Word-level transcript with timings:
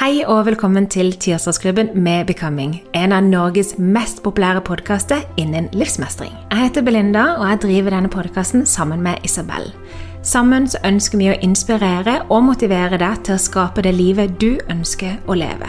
Hei 0.00 0.22
og 0.24 0.46
velkommen 0.46 0.86
til 0.88 1.10
Tirsdagsklubben 1.20 1.90
med 2.00 2.24
Becoming, 2.26 2.78
en 2.96 3.12
av 3.12 3.26
Norges 3.26 3.74
mest 3.76 4.22
populære 4.24 4.62
podkaster 4.64 5.20
innen 5.36 5.66
livsmestring. 5.76 6.32
Jeg 6.48 6.62
heter 6.62 6.86
Belinda, 6.86 7.24
og 7.36 7.44
jeg 7.50 7.60
driver 7.66 7.92
denne 7.92 8.08
podkasten 8.08 8.64
sammen 8.66 9.04
med 9.04 9.20
Isabel. 9.28 9.68
Sammen 10.24 10.64
så 10.64 10.80
ønsker 10.88 11.20
vi 11.20 11.28
å 11.28 11.36
inspirere 11.44 12.22
og 12.30 12.40
motivere 12.48 12.96
deg 12.96 13.20
til 13.28 13.36
å 13.36 13.44
skape 13.44 13.84
det 13.84 13.92
livet 13.98 14.40
du 14.40 14.56
ønsker 14.72 15.20
å 15.28 15.36
leve. 15.36 15.68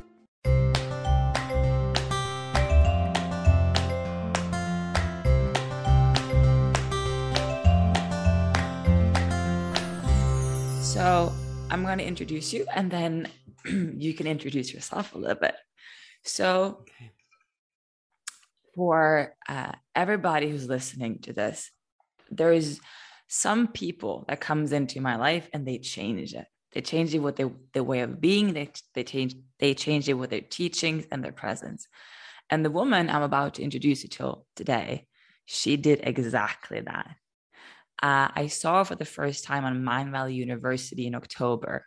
I'm 11.71 11.83
going 11.85 11.99
to 11.99 12.05
introduce 12.05 12.51
you 12.51 12.65
and 12.73 12.91
then 12.91 13.29
you 13.65 14.13
can 14.13 14.27
introduce 14.27 14.73
yourself 14.73 15.15
a 15.15 15.17
little 15.17 15.37
bit. 15.37 15.55
So, 16.23 16.83
for 18.75 19.33
uh, 19.47 19.71
everybody 19.95 20.49
who's 20.49 20.67
listening 20.67 21.19
to 21.19 21.33
this, 21.33 21.71
there 22.29 22.51
is 22.51 22.79
some 23.27 23.67
people 23.67 24.25
that 24.27 24.41
comes 24.41 24.73
into 24.73 24.99
my 24.99 25.15
life 25.15 25.49
and 25.53 25.65
they 25.65 25.77
change 25.77 26.33
it. 26.33 26.45
They 26.73 26.81
change 26.81 27.15
it 27.15 27.19
with 27.19 27.37
their, 27.37 27.51
their 27.73 27.83
way 27.83 28.01
of 28.01 28.19
being. 28.19 28.53
They, 28.53 28.69
they 28.93 29.03
change 29.03 29.35
they 29.59 29.73
change 29.73 30.09
it 30.09 30.13
with 30.13 30.29
their 30.29 30.41
teachings 30.41 31.05
and 31.11 31.23
their 31.23 31.31
presence. 31.31 31.87
And 32.49 32.65
the 32.65 32.71
woman 32.71 33.09
I'm 33.09 33.23
about 33.23 33.55
to 33.55 33.63
introduce 33.63 34.03
you 34.03 34.09
to 34.09 34.39
today, 34.55 35.07
she 35.45 35.77
did 35.77 36.01
exactly 36.03 36.81
that. 36.81 37.15
Uh, 38.01 38.29
I 38.35 38.47
saw 38.47 38.83
for 38.83 38.95
the 38.95 39.05
first 39.05 39.43
time 39.43 39.63
on 39.63 39.83
Mindvalley 39.83 40.35
University 40.35 41.05
in 41.07 41.15
October. 41.15 41.85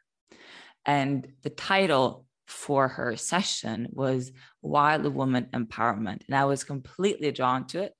And 0.87 1.27
the 1.43 1.51
title 1.51 2.27
for 2.47 2.89
her 2.89 3.17
session 3.17 3.89
was 3.91 4.33
Wild 4.63 5.07
Woman 5.13 5.49
Empowerment. 5.53 6.23
And 6.27 6.37
I 6.37 6.45
was 6.45 6.63
completely 6.63 7.33
drawn 7.33 7.67
to 7.69 7.83
it. 7.83 7.95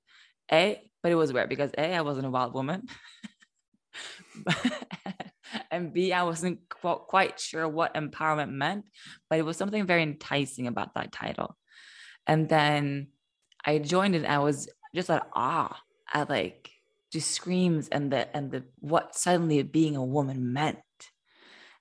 A, 0.51 0.81
but 1.01 1.11
it 1.11 1.15
was 1.15 1.33
weird 1.33 1.49
because 1.49 1.71
A, 1.77 1.95
I 1.95 2.01
wasn't 2.01 2.27
a 2.27 2.29
wild 2.29 2.53
woman. 2.53 2.87
and 5.71 5.93
B, 5.93 6.13
I 6.13 6.23
wasn't 6.23 6.59
qu- 6.69 7.01
quite 7.07 7.39
sure 7.39 7.67
what 7.67 7.95
empowerment 7.95 8.51
meant, 8.51 8.85
but 9.29 9.39
it 9.39 9.45
was 9.45 9.57
something 9.57 9.85
very 9.85 10.03
enticing 10.03 10.67
about 10.67 10.93
that 10.95 11.11
title. 11.11 11.57
And 12.27 12.47
then 12.47 13.07
I 13.65 13.79
joined 13.79 14.15
it. 14.15 14.25
I 14.25 14.39
was 14.39 14.69
just 14.93 15.09
at 15.09 15.27
awe 15.33 15.77
at 16.13 16.29
like 16.29 16.69
just 17.15 17.31
screams 17.31 17.87
and 17.87 18.11
the 18.11 18.35
and 18.35 18.51
the 18.51 18.63
what 18.79 19.15
suddenly 19.15 19.63
being 19.63 19.95
a 19.95 20.03
woman 20.03 20.51
meant 20.51 20.79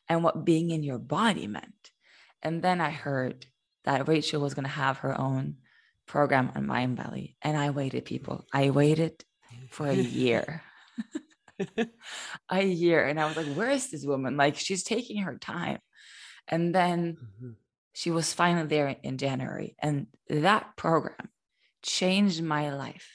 and 0.09 0.23
what 0.23 0.45
being 0.45 0.71
in 0.71 0.85
your 0.85 0.99
body 0.99 1.49
meant. 1.49 1.91
And 2.41 2.63
then 2.63 2.81
I 2.81 2.91
heard 2.91 3.47
that 3.85 4.07
Rachel 4.07 4.41
was 4.41 4.55
going 4.55 4.65
to 4.65 4.71
have 4.71 4.99
her 4.99 5.19
own 5.19 5.57
program 6.07 6.53
on 6.55 6.67
Mindvalley. 6.67 7.35
And 7.43 7.57
I 7.57 7.71
waited, 7.71 8.05
people. 8.05 8.45
I 8.53 8.71
waited 8.71 9.25
for 9.71 9.89
a 9.89 9.95
year. 9.95 10.63
a 12.51 12.63
year. 12.63 13.05
And 13.07 13.19
I 13.19 13.27
was 13.27 13.37
like, 13.37 13.55
where 13.55 13.71
is 13.71 13.91
this 13.91 14.05
woman? 14.05 14.37
Like, 14.37 14.57
she's 14.57 14.85
taking 14.85 15.23
her 15.23 15.37
time. 15.39 15.79
And 16.47 16.75
then 16.75 17.17
mm-hmm. 17.17 17.51
she 17.93 18.11
was 18.11 18.33
finally 18.33 18.67
there 18.67 18.97
in 19.03 19.19
January. 19.19 19.75
And 19.81 20.07
that 20.29 20.77
program 20.77 21.31
changed 21.83 22.43
my 22.43 22.75
life. 22.75 23.09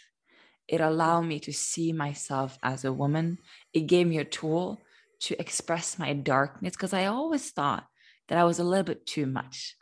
It 0.69 0.81
allowed 0.81 1.24
me 1.24 1.39
to 1.42 1.54
see 1.54 1.94
myself 1.94 2.60
as 2.63 2.86
a 2.86 2.94
woman. 2.94 3.39
It 3.74 3.88
gave 3.88 4.07
me 4.07 4.19
a 4.19 4.25
tool 4.25 4.81
to 5.21 5.39
express 5.42 6.00
my 6.00 6.13
darkness 6.13 6.75
because 6.75 6.94
I 6.94 7.07
always 7.07 7.51
thought 7.51 7.88
that 8.30 8.38
I 8.38 8.45
was 8.45 8.60
a 8.60 8.63
little 8.63 8.86
bit 8.86 9.07
too 9.07 9.25
much. 9.25 9.75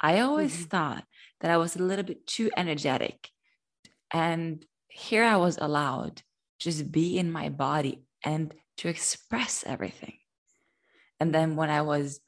I 0.00 0.20
always 0.20 0.54
Mhm. 0.56 0.70
thought 0.70 1.06
that 1.40 1.50
I 1.52 1.58
was 1.58 1.76
a 1.76 1.82
little 1.82 2.04
bit 2.04 2.26
too 2.26 2.50
energetic. 2.56 3.30
And 4.12 4.66
here 4.88 5.24
I 5.24 5.36
was 5.36 5.58
allowed 5.58 6.18
to 6.18 6.24
just 6.60 6.92
be 6.92 7.18
in 7.18 7.32
my 7.32 7.50
body 7.50 8.06
and 8.24 8.54
to 8.78 8.88
express 8.88 9.64
everything. 9.64 10.18
And 11.20 11.34
then 11.34 11.56
when 11.56 11.70
I 11.70 11.82
was 11.82 12.20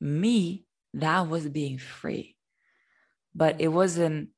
me, 0.00 0.66
that 0.94 1.28
was 1.28 1.48
being 1.48 1.78
free. 1.78 2.36
But 3.34 3.60
it 3.60 3.68
wasn't 3.68 4.30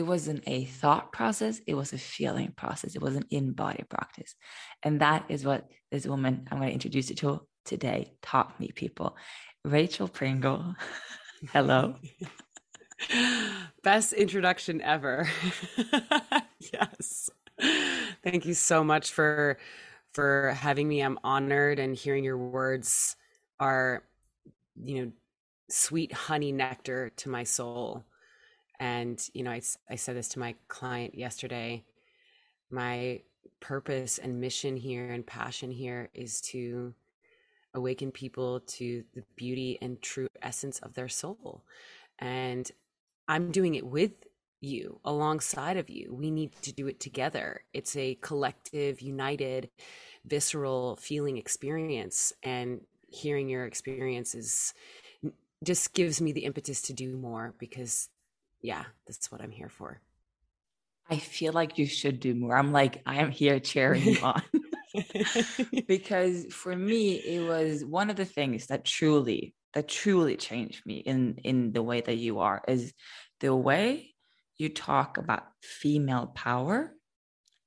it 0.00 0.06
wasn't 0.06 0.42
a 0.46 0.64
thought 0.64 1.12
process, 1.12 1.60
it 1.66 1.74
was 1.74 1.92
a 1.92 1.98
feeling 1.98 2.54
process. 2.56 2.94
It 2.96 3.02
was 3.02 3.16
an 3.16 3.26
in-body 3.30 3.84
practice. 3.90 4.34
And 4.82 5.02
that 5.02 5.26
is 5.28 5.44
what 5.44 5.68
this 5.92 6.06
woman 6.06 6.48
I'm 6.50 6.56
going 6.56 6.70
to 6.70 6.74
introduce 6.74 7.10
you 7.10 7.16
to 7.16 7.42
today 7.66 8.14
taught 8.22 8.58
me 8.58 8.70
people. 8.74 9.14
Rachel 9.62 10.08
Pringle. 10.08 10.74
Hello. 11.52 11.96
Best 13.82 14.14
introduction 14.14 14.80
ever. 14.80 15.28
yes. 16.72 17.28
Thank 18.24 18.46
you 18.46 18.54
so 18.54 18.82
much 18.82 19.12
for 19.12 19.58
for 20.14 20.56
having 20.56 20.88
me. 20.88 21.02
I'm 21.02 21.18
honored 21.22 21.78
and 21.78 21.94
hearing 21.94 22.24
your 22.24 22.38
words 22.38 23.16
are 23.58 24.02
you 24.82 25.04
know 25.04 25.12
sweet 25.68 26.10
honey 26.14 26.52
nectar 26.52 27.10
to 27.18 27.28
my 27.28 27.44
soul. 27.44 28.06
And 28.80 29.22
you 29.34 29.44
know, 29.44 29.52
I 29.52 29.60
I 29.88 29.94
said 29.94 30.16
this 30.16 30.28
to 30.30 30.40
my 30.40 30.56
client 30.66 31.14
yesterday. 31.14 31.84
My 32.70 33.20
purpose 33.60 34.18
and 34.18 34.40
mission 34.40 34.76
here 34.76 35.12
and 35.12 35.26
passion 35.26 35.70
here 35.70 36.08
is 36.14 36.40
to 36.40 36.94
awaken 37.74 38.10
people 38.10 38.60
to 38.60 39.04
the 39.14 39.22
beauty 39.36 39.78
and 39.80 40.00
true 40.02 40.26
essence 40.42 40.80
of 40.80 40.94
their 40.94 41.08
soul. 41.08 41.62
And 42.18 42.70
I'm 43.28 43.52
doing 43.52 43.76
it 43.76 43.86
with 43.86 44.12
you, 44.60 45.00
alongside 45.04 45.76
of 45.76 45.88
you. 45.88 46.14
We 46.14 46.30
need 46.30 46.52
to 46.62 46.72
do 46.72 46.86
it 46.86 47.00
together. 47.00 47.62
It's 47.72 47.96
a 47.96 48.16
collective, 48.16 49.00
united, 49.00 49.70
visceral 50.24 50.96
feeling 50.96 51.36
experience. 51.36 52.32
And 52.42 52.80
hearing 53.08 53.48
your 53.48 53.66
experiences 53.66 54.74
just 55.64 55.94
gives 55.94 56.20
me 56.20 56.32
the 56.32 56.44
impetus 56.44 56.82
to 56.82 56.92
do 56.92 57.16
more 57.16 57.54
because, 57.58 58.08
yeah, 58.62 58.84
that's 59.06 59.30
what 59.30 59.40
I'm 59.40 59.50
here 59.50 59.68
for. 59.68 60.00
I 61.08 61.18
feel 61.18 61.52
like 61.52 61.78
you 61.78 61.86
should 61.86 62.20
do 62.20 62.34
more. 62.34 62.56
I'm 62.56 62.72
like, 62.72 63.02
I 63.04 63.16
am 63.16 63.30
here 63.30 63.58
cheering 63.58 64.04
you 64.04 64.18
on. 64.22 64.42
because 65.86 66.46
for 66.52 66.74
me, 66.74 67.14
it 67.14 67.46
was 67.46 67.84
one 67.84 68.10
of 68.10 68.16
the 68.16 68.24
things 68.24 68.66
that 68.66 68.84
truly, 68.84 69.54
that 69.74 69.88
truly 69.88 70.36
changed 70.36 70.84
me 70.84 70.96
in 70.98 71.36
in 71.44 71.72
the 71.72 71.82
way 71.82 72.00
that 72.00 72.16
you 72.16 72.40
are 72.40 72.62
is 72.66 72.92
the 73.40 73.54
way 73.54 74.14
you 74.58 74.68
talk 74.68 75.16
about 75.16 75.44
female 75.62 76.26
power 76.26 76.92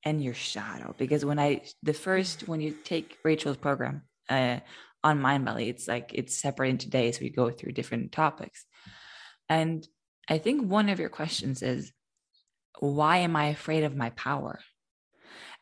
and 0.04 0.22
your 0.22 0.34
shadow. 0.34 0.94
Because 0.98 1.24
when 1.24 1.38
I 1.38 1.62
the 1.82 1.94
first 1.94 2.46
when 2.46 2.60
you 2.60 2.76
take 2.84 3.18
Rachel's 3.24 3.56
program 3.56 4.02
uh, 4.28 4.60
on 5.02 5.20
Mindvalley, 5.20 5.68
it's 5.68 5.88
like 5.88 6.10
it's 6.14 6.40
separate 6.40 6.70
into 6.70 6.90
days. 6.90 7.20
We 7.20 7.30
go 7.30 7.50
through 7.50 7.72
different 7.72 8.12
topics, 8.12 8.66
and 9.48 9.86
I 10.28 10.38
think 10.38 10.70
one 10.70 10.88
of 10.88 11.00
your 11.00 11.08
questions 11.08 11.62
is 11.62 11.92
why 12.78 13.18
am 13.18 13.36
I 13.36 13.46
afraid 13.46 13.84
of 13.84 13.96
my 13.96 14.10
power? 14.10 14.58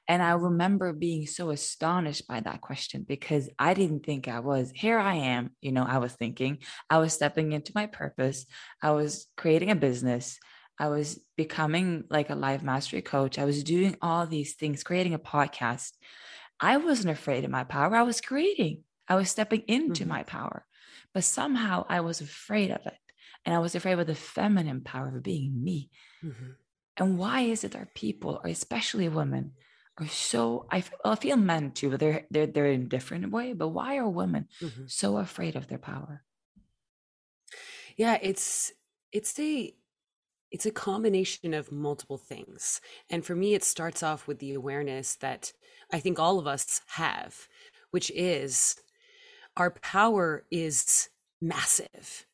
And 0.09 0.23
I 0.23 0.33
remember 0.33 0.93
being 0.93 1.27
so 1.27 1.51
astonished 1.51 2.27
by 2.27 2.41
that 2.41 2.61
question 2.61 3.05
because 3.07 3.49
I 3.59 3.75
didn't 3.75 4.05
think 4.05 4.27
I 4.27 4.41
was. 4.41 4.73
Here 4.75 4.99
I 4.99 5.15
am, 5.15 5.51
you 5.61 5.71
know, 5.73 5.85
I 5.85 5.99
was 5.99 6.13
thinking, 6.13 6.59
I 6.91 6.99
was 6.99 7.13
stepping 7.13 7.53
into 7.53 7.73
my 7.75 7.87
purpose, 7.87 8.47
I 8.83 8.91
was 8.91 9.27
creating 9.37 9.71
a 9.71 9.77
business, 9.77 10.39
I 10.79 10.89
was 10.89 11.21
becoming 11.37 12.05
like 12.11 12.31
a 12.31 12.35
life 12.35 12.63
mastery 12.63 13.03
coach, 13.03 13.39
I 13.39 13.45
was 13.45 13.63
doing 13.63 13.97
all 14.03 14.27
these 14.27 14.55
things, 14.55 14.83
creating 14.83 15.15
a 15.15 15.19
podcast. 15.19 15.93
I 16.59 16.77
wasn't 16.79 17.11
afraid 17.11 17.45
of 17.45 17.51
my 17.51 17.65
power, 17.65 17.95
I 17.95 18.03
was 18.03 18.21
creating, 18.21 18.83
I 19.09 19.15
was 19.15 19.31
stepping 19.31 19.63
into 19.69 20.03
mm-hmm. 20.03 20.13
my 20.13 20.23
power. 20.25 20.67
But 21.15 21.25
somehow 21.25 21.87
I 21.89 22.01
was 22.01 22.21
afraid 22.21 22.71
of 22.71 22.81
it. 22.87 22.95
And 23.45 23.55
I 23.55 23.59
was 23.59 23.75
afraid 23.75 23.99
of 23.99 24.07
the 24.07 24.15
feminine 24.15 24.83
power 24.83 25.17
of 25.17 25.23
being 25.23 25.63
me. 25.63 25.91
Mm-hmm. 26.25 26.51
And 26.97 27.19
why 27.19 27.41
is 27.41 27.65
it 27.65 27.75
our 27.75 27.89
people, 27.95 28.41
or 28.43 28.51
especially 28.51 29.09
women, 29.09 29.53
are 29.99 30.07
so 30.09 30.67
I, 30.71 30.85
I 31.05 31.15
feel 31.17 31.37
men 31.37 31.73
too, 31.73 31.91
but 31.91 32.01
they're 32.01 32.27
they're 32.31 32.47
they're 32.47 32.67
in 32.67 32.83
a 32.83 32.87
different 32.87 33.31
way. 33.31 33.53
But 33.53 33.69
why 33.69 33.97
are 33.97 34.09
women 34.09 34.49
mm-hmm. 34.61 34.85
so 34.87 35.19
afraid 35.19 35.57
of 35.57 35.69
their 35.69 35.79
power? 35.79 36.23
Yeah, 37.97 38.19
it's 38.23 38.73
it's 39.11 39.39
a 39.39 39.75
it's 40.51 40.67
a 40.67 40.71
combination 40.71 41.55
of 41.55 41.73
multiple 41.73 42.19
things. 42.19 42.81
And 43.11 43.25
for 43.25 43.35
me, 43.35 43.55
it 43.55 43.65
starts 43.65 44.03
off 44.03 44.29
with 44.29 44.39
the 44.39 44.55
awareness 44.55 45.15
that 45.17 45.53
I 45.91 45.99
think 45.99 46.19
all 46.19 46.39
of 46.39 46.47
us 46.47 46.83
have, 46.89 47.49
which 47.91 48.11
is 48.11 48.77
our 49.57 49.71
power 49.71 50.45
is 50.51 51.09
massive 51.41 52.27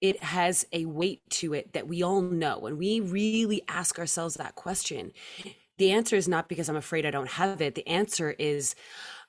it 0.00 0.22
has 0.22 0.66
a 0.72 0.84
weight 0.84 1.28
to 1.30 1.54
it 1.54 1.72
that 1.72 1.88
we 1.88 2.02
all 2.02 2.20
know. 2.20 2.58
When 2.58 2.78
we 2.78 3.00
really 3.00 3.62
ask 3.68 3.98
ourselves 3.98 4.34
that 4.34 4.54
question, 4.54 5.12
the 5.78 5.90
answer 5.90 6.16
is 6.16 6.28
not 6.28 6.48
because 6.48 6.68
I'm 6.68 6.76
afraid 6.76 7.06
I 7.06 7.10
don't 7.10 7.30
have 7.30 7.60
it. 7.60 7.74
The 7.74 7.86
answer 7.88 8.34
is, 8.38 8.74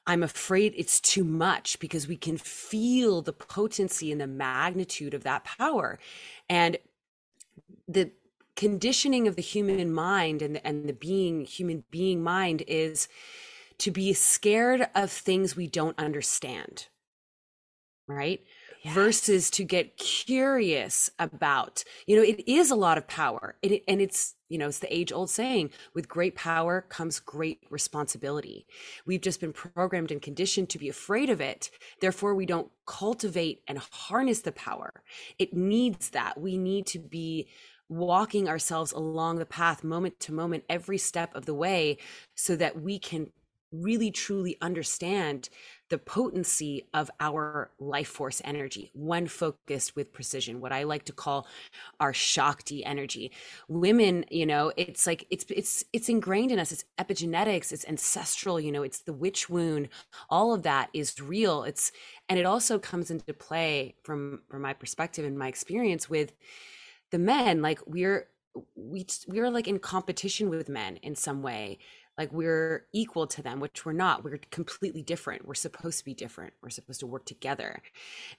I'm 0.05 0.23
afraid 0.23 0.73
it's 0.77 1.01
too 1.01 1.23
much 1.23 1.79
because 1.79 2.07
we 2.07 2.15
can 2.15 2.37
feel 2.37 3.21
the 3.21 3.33
potency 3.33 4.11
and 4.11 4.21
the 4.21 4.27
magnitude 4.27 5.13
of 5.13 5.23
that 5.23 5.43
power. 5.43 5.99
And 6.49 6.77
the 7.87 8.11
conditioning 8.55 9.27
of 9.27 9.35
the 9.35 9.41
human 9.41 9.93
mind 9.93 10.41
and 10.41 10.55
the, 10.55 10.67
and 10.67 10.87
the 10.87 10.93
being 10.93 11.45
human 11.45 11.83
being 11.91 12.23
mind 12.23 12.63
is 12.67 13.07
to 13.77 13.91
be 13.91 14.13
scared 14.13 14.89
of 14.95 15.11
things 15.11 15.55
we 15.55 15.67
don't 15.67 15.97
understand 15.99 16.87
right 18.07 18.41
yes. 18.87 18.95
versus 18.95 19.49
to 19.51 19.63
get 19.63 19.97
curious 19.97 21.09
about 21.19 21.83
you 22.05 22.15
know 22.15 22.23
it 22.23 22.47
is 22.47 22.71
a 22.71 22.75
lot 22.75 22.97
of 22.97 23.07
power. 23.07 23.55
It, 23.61 23.83
and 23.87 24.01
it's 24.01 24.35
you 24.49 24.57
know 24.57 24.67
it's 24.67 24.79
the 24.79 24.93
age 24.93 25.11
old 25.11 25.29
saying 25.29 25.71
with 25.93 26.07
great 26.07 26.35
power 26.35 26.81
comes 26.89 27.19
great 27.19 27.59
responsibility. 27.69 28.65
We've 29.05 29.21
just 29.21 29.39
been 29.39 29.53
programmed 29.53 30.11
and 30.11 30.21
conditioned 30.21 30.69
to 30.69 30.79
be 30.79 30.89
afraid 30.89 31.29
of 31.29 31.41
it. 31.41 31.69
Therefore 32.01 32.33
we 32.33 32.45
don't 32.45 32.71
cultivate 32.85 33.61
and 33.67 33.77
harness 33.77 34.41
the 34.41 34.51
power. 34.51 35.03
It 35.37 35.53
needs 35.53 36.09
that. 36.11 36.39
We 36.39 36.57
need 36.57 36.87
to 36.87 36.99
be 36.99 37.47
walking 37.89 38.49
ourselves 38.49 38.91
along 38.91 39.37
the 39.37 39.45
path 39.45 39.83
moment 39.83 40.19
to 40.19 40.33
moment 40.33 40.63
every 40.69 40.97
step 40.97 41.33
of 41.35 41.45
the 41.45 41.53
way 41.53 41.97
so 42.35 42.55
that 42.55 42.81
we 42.81 42.99
can 42.99 43.31
really 43.71 44.11
truly 44.11 44.57
understand 44.61 45.49
the 45.89 45.97
potency 45.97 46.87
of 46.93 47.09
our 47.19 47.71
life 47.79 48.09
force 48.09 48.41
energy 48.43 48.91
when 48.93 49.27
focused 49.27 49.95
with 49.95 50.11
precision 50.11 50.59
what 50.59 50.73
i 50.73 50.83
like 50.83 51.05
to 51.05 51.13
call 51.13 51.47
our 51.99 52.13
shakti 52.13 52.83
energy. 52.85 53.31
Women 53.67 54.25
you 54.29 54.45
know 54.45 54.71
it's 54.77 55.07
like 55.07 55.25
it's 55.29 55.45
it's 55.49 55.83
it's 55.93 56.09
ingrained 56.09 56.51
in 56.51 56.59
us. 56.59 56.71
It's 56.71 56.85
epigenetics. 56.99 57.71
It's 57.71 57.85
ancestral 57.85 58.59
you 58.59 58.71
know 58.71 58.83
it's 58.83 59.01
the 59.01 59.13
witch 59.13 59.49
wound. 59.49 59.89
All 60.29 60.53
of 60.53 60.63
that 60.63 60.89
is 60.93 61.19
real. 61.21 61.63
It's 61.63 61.91
and 62.29 62.39
it 62.39 62.45
also 62.45 62.79
comes 62.79 63.11
into 63.11 63.33
play 63.33 63.95
from 64.03 64.41
from 64.49 64.61
my 64.61 64.73
perspective 64.73 65.25
and 65.25 65.37
my 65.37 65.47
experience 65.47 66.09
with 66.09 66.33
the 67.11 67.19
men. 67.19 67.61
Like 67.61 67.79
we're 67.85 68.27
we 68.75 69.05
we're 69.27 69.49
like 69.49 69.67
in 69.67 69.79
competition 69.79 70.49
with 70.49 70.69
men 70.69 70.97
in 70.97 71.15
some 71.15 71.41
way 71.41 71.79
like 72.17 72.31
we're 72.31 72.87
equal 72.93 73.27
to 73.27 73.41
them 73.41 73.59
which 73.59 73.85
we're 73.85 73.93
not. 73.93 74.23
We're 74.23 74.39
completely 74.51 75.03
different. 75.03 75.47
We're 75.47 75.53
supposed 75.53 75.99
to 75.99 76.05
be 76.05 76.13
different. 76.13 76.53
We're 76.61 76.69
supposed 76.69 76.99
to 77.01 77.07
work 77.07 77.25
together. 77.25 77.81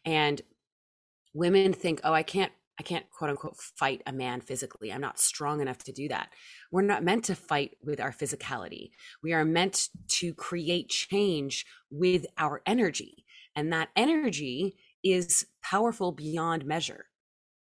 And 0.05 0.41
women 1.35 1.75
think 1.75 2.01
oh 2.05 2.13
i 2.13 2.23
can't 2.23 2.53
i 2.81 2.83
can't 2.83 3.05
quote 3.11 3.29
unquote 3.31 3.57
fight 3.57 4.03
a 4.07 4.13
man 4.13 4.41
physically. 4.41 4.93
I'm 4.93 5.01
not 5.01 5.19
strong 5.21 5.61
enough 5.61 5.85
to 5.85 5.93
do 5.93 6.09
that. 6.09 6.31
We're 6.73 6.83
not 6.83 7.05
meant 7.05 7.25
to 7.25 7.35
fight 7.35 7.77
with 7.83 8.01
our 8.01 8.13
physicality. 8.13 8.91
We 9.23 9.33
are 9.33 9.45
meant 9.45 9.89
to 10.09 10.35
create 10.35 10.89
change 10.89 11.67
with 11.91 12.27
our 12.39 12.63
energy. 12.67 13.25
And 13.55 13.73
that 13.73 13.89
energy 13.97 14.77
is 15.05 15.47
powerful 15.63 16.13
beyond 16.13 16.65
measure. 16.65 17.07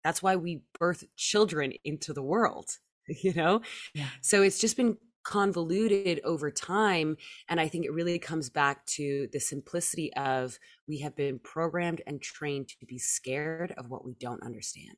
That's 0.05 0.23
why 0.23 0.37
we 0.37 0.63
birth 0.79 1.05
children 1.17 1.73
into 1.85 2.13
the 2.13 2.23
world 2.23 2.79
you 3.23 3.33
know? 3.35 3.63
Yeah. 3.95 4.09
so 4.21 4.43
it's 4.43 4.59
just 4.59 4.77
been 4.77 4.97
convoluted 5.27 6.21
over 6.23 6.53
time. 6.53 7.17
And 7.49 7.61
I 7.61 7.67
think 7.67 7.85
it 7.85 7.93
really 7.93 8.19
comes 8.19 8.49
back 8.49 8.87
to 8.87 9.29
the 9.33 9.41
simplicity 9.41 10.15
of 10.15 10.57
we 10.87 10.99
have 10.99 11.17
been 11.17 11.41
programmed 11.41 12.01
and 12.07 12.23
trained 12.23 12.69
to 12.69 12.87
be 12.87 12.99
scared 12.99 13.75
of 13.77 13.91
what 13.91 14.05
we 14.05 14.15
don't 14.15 14.43
understand. 14.45 14.97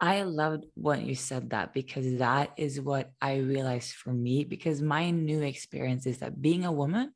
I 0.00 0.22
loved 0.22 0.66
what 0.74 1.02
you 1.02 1.16
said 1.16 1.50
that 1.50 1.74
because 1.74 2.18
that 2.18 2.52
is 2.56 2.80
what 2.80 3.10
I 3.20 3.38
realized 3.38 3.94
for 3.94 4.12
me. 4.12 4.44
Because 4.44 4.80
my 4.80 5.10
new 5.10 5.42
experience 5.42 6.06
is 6.06 6.18
that 6.18 6.40
being 6.40 6.64
a 6.64 6.72
woman 6.72 7.12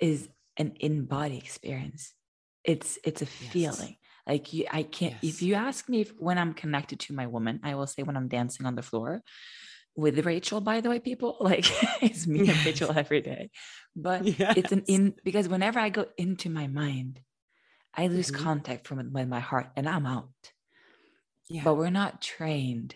is 0.00 0.28
an 0.56 0.72
in-body 0.80 1.38
experience. 1.38 2.12
It's 2.64 2.98
it's 3.04 3.22
a 3.22 3.26
yes. 3.26 3.52
feeling. 3.52 3.96
Like 4.26 4.52
you, 4.52 4.66
I 4.70 4.82
can't. 4.82 5.16
Yes. 5.20 5.34
If 5.34 5.42
you 5.42 5.54
ask 5.54 5.88
me 5.88 6.02
if, 6.02 6.12
when 6.18 6.38
I'm 6.38 6.52
connected 6.52 7.00
to 7.00 7.12
my 7.12 7.26
woman, 7.26 7.60
I 7.62 7.74
will 7.74 7.86
say 7.86 8.02
when 8.02 8.16
I'm 8.16 8.28
dancing 8.28 8.66
on 8.66 8.74
the 8.74 8.82
floor 8.82 9.22
with 10.00 10.24
Rachel, 10.24 10.60
by 10.60 10.80
the 10.80 10.90
way, 10.90 10.98
people. 10.98 11.36
Like 11.50 11.66
it's 12.02 12.26
me 12.26 12.48
and 12.48 12.66
Rachel 12.66 12.92
every 12.96 13.20
day. 13.20 13.50
But 13.94 14.24
yes. 14.24 14.56
it's 14.56 14.72
an 14.72 14.84
in 14.86 15.14
because 15.24 15.48
whenever 15.48 15.78
I 15.78 15.88
go 15.88 16.06
into 16.16 16.48
my 16.48 16.66
mind, 16.66 17.20
I 17.94 18.06
lose 18.06 18.30
mm-hmm. 18.30 18.42
contact 18.42 18.86
from 18.86 19.12
with 19.12 19.28
my 19.28 19.40
heart 19.40 19.68
and 19.76 19.88
I'm 19.88 20.06
out. 20.06 20.28
Yeah. 21.48 21.62
But 21.64 21.74
we're 21.74 21.90
not 21.90 22.22
trained. 22.22 22.94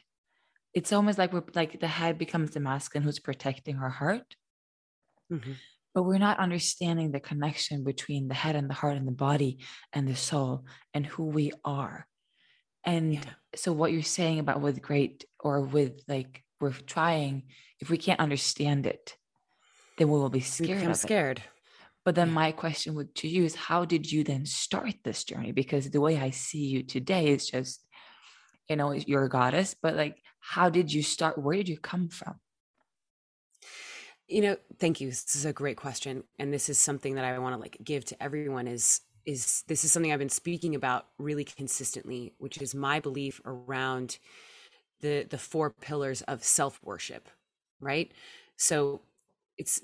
It's 0.73 0.92
almost 0.92 1.18
like 1.18 1.32
we're 1.32 1.44
like 1.54 1.80
the 1.80 1.88
head 1.88 2.18
becomes 2.18 2.50
the 2.50 2.61
masculine 2.61 3.04
who's 3.04 3.18
protecting 3.18 3.78
our 3.78 3.90
heart. 3.90 4.37
Mm-hmm. 5.32 5.52
But 5.94 6.04
we're 6.04 6.18
not 6.18 6.38
understanding 6.38 7.12
the 7.12 7.20
connection 7.20 7.84
between 7.84 8.28
the 8.28 8.34
head 8.34 8.56
and 8.56 8.68
the 8.68 8.75
heart 8.75 8.96
and 8.96 9.06
the 9.06 9.12
body 9.12 9.58
and 9.92 10.08
the 10.08 10.16
soul 10.16 10.64
and 10.92 11.06
who 11.06 11.26
we 11.26 11.52
are. 11.64 12.06
And 12.84 13.14
Yeah. 13.14 13.23
so 13.54 13.73
what 13.73 13.92
you're 13.92 14.02
saying 14.02 14.38
about 14.38 14.61
with 14.61 14.82
great 14.82 15.25
or 15.40 15.61
with 15.61 16.02
like 16.08 16.44
we're 16.64 16.73
trying, 16.73 17.44
if 17.80 17.90
we 17.90 17.99
can't 17.99 18.21
understand 18.21 18.87
it, 18.87 19.16
then 19.97 20.09
we 20.09 20.18
will 20.18 20.30
be 20.30 20.40
scared 20.40 20.80
become 20.80 20.90
of 20.90 20.97
it. 20.97 21.06
scared. 21.06 21.42
But 22.04 22.14
then 22.16 22.28
Yeah. 22.28 22.35
my 22.35 22.52
question 22.52 22.94
would 22.97 23.14
to 23.16 23.28
you 23.28 23.44
is 23.44 23.54
how 23.54 23.85
did 23.85 24.11
you 24.11 24.25
then 24.25 24.44
start 24.47 24.94
this 25.04 25.25
journey? 25.25 25.52
Because 25.52 25.90
the 25.90 26.00
way 26.00 26.18
I 26.18 26.30
see 26.30 26.64
you 26.75 26.83
today 26.83 27.28
is 27.28 27.49
just, 27.49 27.87
you 28.68 28.76
know, 28.76 28.92
you're 28.92 29.25
a 29.25 29.28
goddess, 29.28 29.75
but 29.80 29.94
like 29.94 30.16
how 30.40 30.68
did 30.68 30.92
you 30.92 31.02
start? 31.02 31.38
Where 31.38 31.56
did 31.56 31.68
you 31.68 31.78
come 31.78 32.09
from? 32.09 32.35
You 34.28 34.42
know, 34.42 34.56
thank 34.78 35.00
you. 35.00 35.09
This 35.09 35.37
is 35.37 35.44
a 35.44 35.52
great 35.52 35.76
question, 35.76 36.25
and 36.38 36.52
this 36.52 36.68
is 36.68 36.78
something 36.78 37.14
that 37.16 37.25
I 37.25 37.38
want 37.38 37.54
to 37.54 37.61
like 37.61 37.78
give 37.83 38.04
to 38.06 38.23
everyone. 38.23 38.66
Is 38.68 39.00
is 39.25 39.64
this 39.68 39.85
is 39.85 39.92
something 39.92 40.12
I've 40.12 40.18
been 40.18 40.28
speaking 40.28 40.75
about 40.75 41.06
really 41.18 41.44
consistently, 41.44 42.33
which 42.38 42.61
is 42.61 42.75
my 42.75 43.00
belief 43.00 43.40
around 43.44 44.18
the 45.04 45.26
the 45.28 45.38
four 45.38 45.70
pillars 45.70 46.23
of 46.23 46.42
self 46.42 46.80
worship, 46.82 47.28
right? 47.78 48.11
So 48.56 49.02
it's 49.58 49.82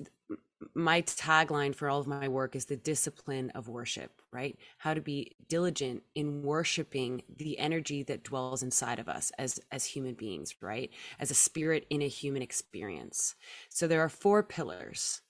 my 0.74 1.02
tagline 1.02 1.74
for 1.74 1.88
all 1.90 2.00
of 2.00 2.06
my 2.06 2.26
work 2.26 2.56
is 2.56 2.64
the 2.64 2.76
discipline 2.76 3.50
of 3.50 3.68
worship, 3.68 4.22
right? 4.32 4.58
How 4.78 4.94
to 4.94 5.00
be 5.02 5.36
diligent 5.48 6.02
in 6.14 6.42
worshiping 6.42 7.22
the 7.36 7.58
energy 7.58 8.02
that 8.04 8.24
dwells 8.24 8.62
inside 8.62 8.98
of 8.98 9.10
us 9.10 9.30
as 9.38 9.60
as 9.70 9.84
human 9.84 10.14
beings, 10.14 10.54
right? 10.62 10.90
As 11.18 11.30
a 11.30 11.34
spirit 11.34 11.86
in 11.90 12.00
a 12.00 12.08
human 12.08 12.40
experience. 12.40 13.34
So 13.68 13.86
there 13.86 14.00
are 14.00 14.08
four 14.08 14.42
pillars. 14.42 15.20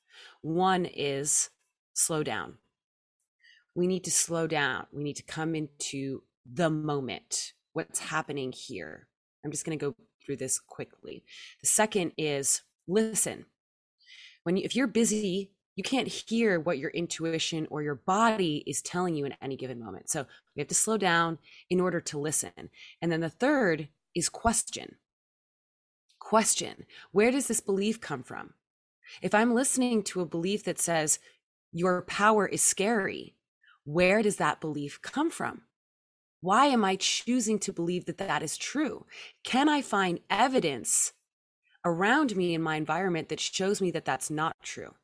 One 0.42 0.84
is 0.86 1.50
slow 1.94 2.22
down. 2.22 2.58
We 3.74 3.88
need 3.88 4.04
to 4.04 4.12
slow 4.12 4.46
down. 4.46 4.86
We 4.92 5.02
need 5.02 5.16
to 5.16 5.24
come 5.24 5.56
into 5.56 6.22
the 6.46 6.70
moment. 6.70 7.54
What's 7.72 7.98
happening 7.98 8.52
here? 8.52 9.08
I'm 9.44 9.50
just 9.50 9.64
going 9.64 9.78
to 9.78 9.84
go 9.84 9.94
through 10.24 10.36
this 10.36 10.58
quickly. 10.58 11.24
The 11.62 11.68
second 11.68 12.12
is 12.18 12.62
listen. 12.86 13.46
When 14.44 14.56
you, 14.56 14.64
if 14.64 14.74
you're 14.74 14.86
busy 14.86 15.52
you 15.76 15.84
can't 15.84 16.08
hear 16.08 16.60
what 16.60 16.78
your 16.78 16.90
intuition 16.90 17.66
or 17.70 17.80
your 17.82 17.94
body 17.94 18.62
is 18.66 18.82
telling 18.82 19.14
you 19.14 19.24
in 19.24 19.34
any 19.40 19.56
given 19.56 19.82
moment. 19.82 20.10
So 20.10 20.26
we 20.54 20.60
have 20.60 20.68
to 20.68 20.74
slow 20.74 20.98
down 20.98 21.38
in 21.70 21.80
order 21.80 22.00
to 22.02 22.18
listen. 22.18 22.50
And 23.00 23.10
then 23.10 23.20
the 23.20 23.30
third 23.30 23.88
is 24.14 24.28
question. 24.28 24.96
Question. 26.18 26.84
Where 27.12 27.30
does 27.30 27.46
this 27.46 27.60
belief 27.60 27.98
come 27.98 28.22
from? 28.22 28.52
If 29.22 29.34
i'm 29.34 29.54
listening 29.54 30.02
to 30.04 30.20
a 30.20 30.26
belief 30.26 30.64
that 30.64 30.78
says 30.78 31.18
your 31.72 32.02
power 32.02 32.46
is 32.46 32.62
scary 32.62 33.34
where 33.84 34.22
does 34.22 34.36
that 34.36 34.60
belief 34.60 35.00
come 35.02 35.30
from 35.30 35.62
why 36.40 36.66
am 36.66 36.84
i 36.84 36.96
choosing 36.96 37.58
to 37.58 37.72
believe 37.72 38.06
that 38.06 38.18
that 38.18 38.42
is 38.42 38.56
true 38.56 39.06
can 39.44 39.68
i 39.68 39.80
find 39.80 40.20
evidence 40.28 41.12
around 41.84 42.36
me 42.36 42.54
in 42.54 42.62
my 42.62 42.76
environment 42.76 43.28
that 43.28 43.40
shows 43.40 43.80
me 43.80 43.90
that 43.90 44.04
that's 44.04 44.30
not 44.30 44.56
true. 44.62 44.94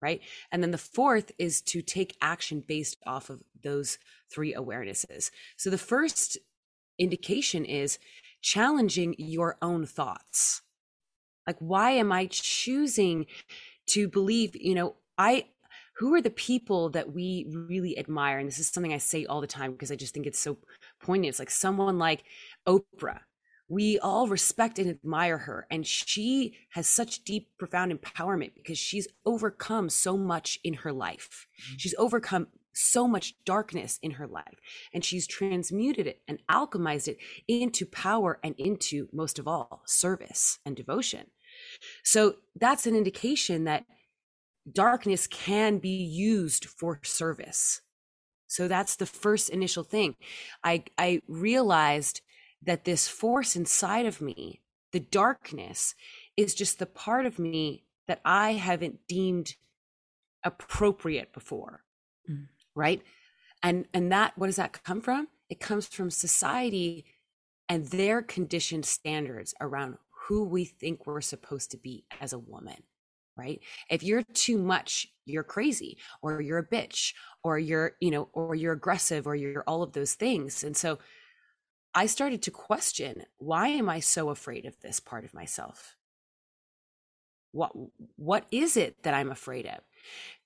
Right. 0.00 0.20
And 0.50 0.62
then 0.62 0.72
the 0.72 0.78
fourth 0.78 1.30
is 1.38 1.60
to 1.62 1.80
take 1.80 2.16
action 2.20 2.64
based 2.66 2.98
off 3.06 3.30
of 3.30 3.40
those 3.62 3.98
three 4.32 4.52
awarenesses. 4.52 5.30
So 5.56 5.70
the 5.70 5.78
first 5.78 6.38
indication 6.98 7.64
is 7.64 8.00
challenging 8.40 9.14
your 9.16 9.56
own 9.62 9.86
thoughts. 9.86 10.62
Like, 11.46 11.56
why 11.60 11.92
am 11.92 12.10
I 12.10 12.26
choosing 12.26 13.26
to 13.88 14.08
believe, 14.08 14.56
you 14.56 14.74
know, 14.74 14.96
I, 15.16 15.46
who 16.02 16.14
are 16.14 16.20
the 16.20 16.30
people 16.30 16.90
that 16.90 17.12
we 17.14 17.46
really 17.48 17.96
admire? 17.96 18.40
And 18.40 18.48
this 18.48 18.58
is 18.58 18.66
something 18.66 18.92
I 18.92 18.98
say 18.98 19.24
all 19.24 19.40
the 19.40 19.46
time 19.46 19.70
because 19.70 19.92
I 19.92 19.94
just 19.94 20.12
think 20.12 20.26
it's 20.26 20.40
so 20.40 20.58
poignant. 21.00 21.28
It's 21.28 21.38
like 21.38 21.48
someone 21.48 21.96
like 21.96 22.24
Oprah, 22.66 23.20
we 23.68 24.00
all 24.00 24.26
respect 24.26 24.80
and 24.80 24.90
admire 24.90 25.38
her 25.38 25.68
and 25.70 25.86
she 25.86 26.56
has 26.70 26.88
such 26.88 27.22
deep 27.22 27.50
profound 27.56 27.92
empowerment 27.92 28.52
because 28.56 28.78
she's 28.78 29.06
overcome 29.24 29.88
so 29.88 30.16
much 30.16 30.58
in 30.64 30.74
her 30.74 30.92
life 30.92 31.46
mm-hmm. 31.56 31.76
she's 31.78 31.94
overcome 31.96 32.48
so 32.74 33.06
much 33.06 33.34
darkness 33.44 33.98
in 34.02 34.12
her 34.12 34.26
life 34.26 34.58
and 34.92 35.04
she's 35.04 35.26
transmuted 35.26 36.06
it 36.06 36.20
and 36.26 36.42
alchemized 36.50 37.06
it 37.06 37.18
into 37.46 37.86
power 37.86 38.40
and 38.42 38.54
into 38.58 39.08
most 39.12 39.38
of 39.38 39.46
all 39.46 39.82
service 39.86 40.58
and 40.66 40.74
devotion 40.74 41.26
so 42.02 42.34
that's 42.56 42.86
an 42.86 42.96
indication 42.96 43.64
that 43.64 43.84
darkness 44.70 45.26
can 45.26 45.78
be 45.78 45.88
used 46.04 46.64
for 46.64 47.00
service 47.02 47.80
so 48.46 48.68
that's 48.68 48.96
the 48.96 49.06
first 49.06 49.50
initial 49.50 49.82
thing 49.82 50.14
i 50.62 50.82
i 50.98 51.20
realized 51.26 52.20
that 52.64 52.84
this 52.84 53.08
force 53.08 53.56
inside 53.56 54.06
of 54.06 54.20
me, 54.20 54.60
the 54.92 55.00
darkness, 55.00 55.94
is 56.36 56.54
just 56.54 56.78
the 56.78 56.86
part 56.86 57.26
of 57.26 57.38
me 57.38 57.84
that 58.06 58.20
I 58.24 58.52
haven't 58.52 59.06
deemed 59.08 59.56
appropriate 60.44 61.32
before. 61.32 61.82
Mm. 62.30 62.46
Right. 62.74 63.02
And 63.62 63.86
and 63.92 64.10
that 64.12 64.36
what 64.36 64.46
does 64.46 64.56
that 64.56 64.82
come 64.84 65.00
from? 65.00 65.28
It 65.48 65.60
comes 65.60 65.86
from 65.86 66.10
society 66.10 67.04
and 67.68 67.86
their 67.86 68.22
conditioned 68.22 68.86
standards 68.86 69.54
around 69.60 69.98
who 70.26 70.44
we 70.44 70.64
think 70.64 71.06
we're 71.06 71.20
supposed 71.20 71.70
to 71.72 71.76
be 71.76 72.04
as 72.20 72.32
a 72.32 72.38
woman. 72.38 72.82
Right. 73.36 73.60
If 73.88 74.02
you're 74.02 74.22
too 74.22 74.58
much, 74.58 75.06
you're 75.24 75.42
crazy, 75.42 75.96
or 76.20 76.42
you're 76.42 76.58
a 76.58 76.66
bitch, 76.66 77.14
or 77.42 77.58
you're, 77.58 77.92
you 78.00 78.10
know, 78.10 78.28
or 78.34 78.54
you're 78.54 78.74
aggressive, 78.74 79.26
or 79.26 79.34
you're 79.34 79.64
all 79.66 79.82
of 79.82 79.92
those 79.92 80.14
things. 80.14 80.62
And 80.62 80.76
so 80.76 80.98
I 81.94 82.06
started 82.06 82.42
to 82.42 82.50
question 82.50 83.24
why 83.38 83.68
am 83.68 83.88
I 83.88 84.00
so 84.00 84.30
afraid 84.30 84.66
of 84.66 84.78
this 84.80 85.00
part 85.00 85.24
of 85.24 85.34
myself? 85.34 85.96
What 87.52 87.72
what 88.16 88.46
is 88.50 88.76
it 88.76 89.02
that 89.02 89.14
I'm 89.14 89.30
afraid 89.30 89.66
of? 89.66 89.80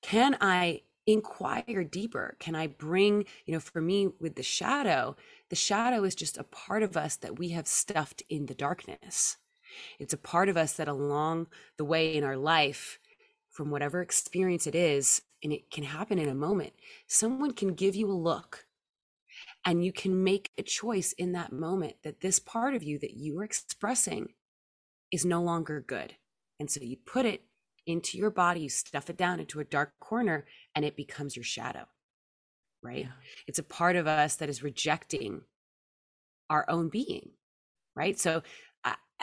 Can 0.03 0.37
I 0.41 0.83
inquire 1.07 1.85
deeper? 1.85 2.37
Can 2.41 2.55
I 2.57 2.67
bring, 2.69 3.27
you 3.47 3.55
know, 3.55 3.61
for 3.61 3.81
me 3.81 4.09
with 4.21 4.37
the 4.37 4.43
shadow, 4.43 5.17
the 5.51 5.57
shadow 5.57 6.05
is 6.05 6.15
just 6.17 6.39
a 6.39 6.45
part 6.45 6.83
of 6.83 6.97
us 6.97 7.17
that 7.17 7.39
we 7.39 7.51
have 7.51 7.69
stuffed 7.69 8.23
in 8.29 8.47
the 8.47 8.55
darkness. 8.55 9.39
It's 9.99 10.13
a 10.13 10.19
part 10.19 10.49
of 10.49 10.57
us 10.57 10.75
that 10.75 10.89
along 10.89 11.49
the 11.77 11.85
way 11.85 12.15
in 12.15 12.25
our 12.25 12.37
life 12.37 12.99
from 13.51 13.71
whatever 13.71 14.03
experience 14.03 14.67
it 14.67 14.75
is, 14.75 15.23
and 15.43 15.53
it 15.53 15.71
can 15.71 15.85
happen 15.85 16.19
in 16.19 16.29
a 16.29 16.35
moment, 16.35 16.73
someone 17.07 17.53
can 17.53 17.75
give 17.75 17.95
you 17.95 18.11
a 18.11 18.13
look 18.13 18.67
and 19.65 19.85
you 19.85 19.93
can 19.93 20.23
make 20.23 20.51
a 20.59 20.63
choice 20.63 21.13
in 21.13 21.33
that 21.33 21.53
moment 21.53 21.97
that 22.03 22.21
this 22.21 22.39
part 22.39 22.75
of 22.75 22.83
you 22.83 22.99
that 22.99 23.15
you 23.15 23.39
are 23.39 23.45
expressing 23.45 24.29
is 25.13 25.25
no 25.25 25.43
longer 25.43 25.85
good. 25.87 26.15
And 26.59 26.71
so 26.71 26.81
you 26.83 26.97
put 27.05 27.27
it 27.27 27.43
into 27.87 28.19
your 28.19 28.31
body, 28.31 28.61
you 28.61 28.69
stuff 28.69 29.11
it 29.11 29.17
down 29.17 29.41
into 29.41 29.61
a 29.61 29.65
dark 29.65 29.93
corner, 30.01 30.47
and 30.75 30.85
it 30.85 30.97
becomes 30.97 31.37
your 31.37 31.45
shadow, 31.45 31.87
right? 32.83 33.05
Yeah. 33.07 33.13
It's 33.47 33.59
a 33.59 33.65
part 33.65 33.97
of 33.97 34.07
us 34.07 34.37
that 34.37 34.49
is 34.49 34.63
rejecting 34.63 35.43
our 36.51 36.65
own 36.69 36.89
being, 36.89 37.31
right? 37.95 38.19
So 38.19 38.43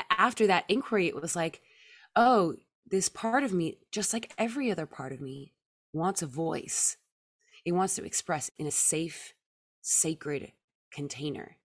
after 0.09 0.47
that 0.47 0.65
inquiry, 0.67 1.07
it 1.07 1.15
was 1.15 1.35
like, 1.35 1.62
oh, 2.15 2.55
this 2.89 3.09
part 3.09 3.43
of 3.43 3.53
me, 3.53 3.77
just 3.91 4.13
like 4.13 4.33
every 4.38 4.71
other 4.71 4.85
part 4.85 5.12
of 5.12 5.21
me, 5.21 5.53
wants 5.93 6.21
a 6.21 6.27
voice. 6.27 6.97
It 7.65 7.71
wants 7.71 7.95
to 7.95 8.03
express 8.03 8.51
in 8.57 8.67
a 8.67 8.71
safe, 8.71 9.33
sacred 9.81 10.51
container. 10.91 11.57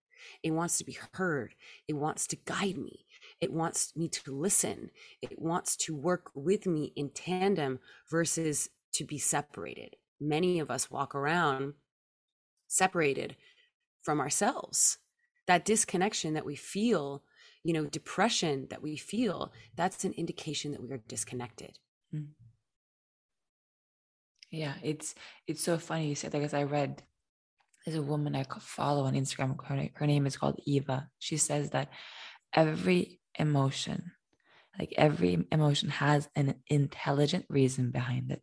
It 0.42 0.52
wants 0.52 0.78
to 0.78 0.84
be 0.84 0.98
heard. 1.12 1.54
It 1.86 1.94
wants 1.94 2.26
to 2.28 2.36
guide 2.36 2.76
me. 2.76 3.06
It 3.40 3.52
wants 3.52 3.94
me 3.96 4.08
to 4.08 4.32
listen. 4.34 4.90
It 5.22 5.38
wants 5.40 5.76
to 5.76 5.96
work 5.96 6.30
with 6.34 6.66
me 6.66 6.92
in 6.96 7.10
tandem 7.10 7.80
versus 8.10 8.68
to 8.92 9.04
be 9.04 9.18
separated. 9.18 9.96
Many 10.20 10.58
of 10.58 10.70
us 10.70 10.90
walk 10.90 11.14
around 11.14 11.74
separated 12.66 13.36
from 14.02 14.20
ourselves. 14.20 14.98
That 15.46 15.64
disconnection 15.64 16.34
that 16.34 16.44
we 16.44 16.56
feel, 16.56 17.22
you 17.64 17.72
know, 17.72 17.86
depression 17.86 18.66
that 18.70 18.82
we 18.82 18.96
feel, 18.96 19.52
that's 19.76 20.04
an 20.04 20.12
indication 20.12 20.72
that 20.72 20.82
we 20.82 20.90
are 20.92 21.02
disconnected. 21.08 21.78
Mm. 22.14 22.28
Yeah, 24.50 24.74
it's 24.82 25.14
it's 25.46 25.62
so 25.62 25.76
funny 25.78 26.08
you 26.08 26.14
said 26.14 26.32
that 26.32 26.38
because 26.38 26.54
I 26.54 26.62
read 26.62 27.02
there's 27.84 27.98
a 27.98 28.02
woman 28.02 28.34
I 28.34 28.44
follow 28.60 29.04
on 29.04 29.14
Instagram. 29.14 29.62
Her, 29.64 29.88
her 29.94 30.06
name 30.06 30.26
is 30.26 30.36
called 30.36 30.60
Eva. 30.66 31.08
She 31.18 31.36
says 31.36 31.70
that 31.70 31.90
every 32.52 33.20
emotion, 33.38 34.12
like 34.78 34.92
every 34.96 35.46
emotion, 35.52 35.88
has 35.90 36.28
an 36.34 36.56
intelligent 36.66 37.46
reason 37.48 37.90
behind 37.90 38.30
it. 38.30 38.42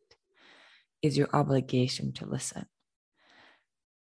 Is 1.01 1.17
your 1.17 1.29
obligation 1.33 2.13
to 2.13 2.25
listen. 2.25 2.65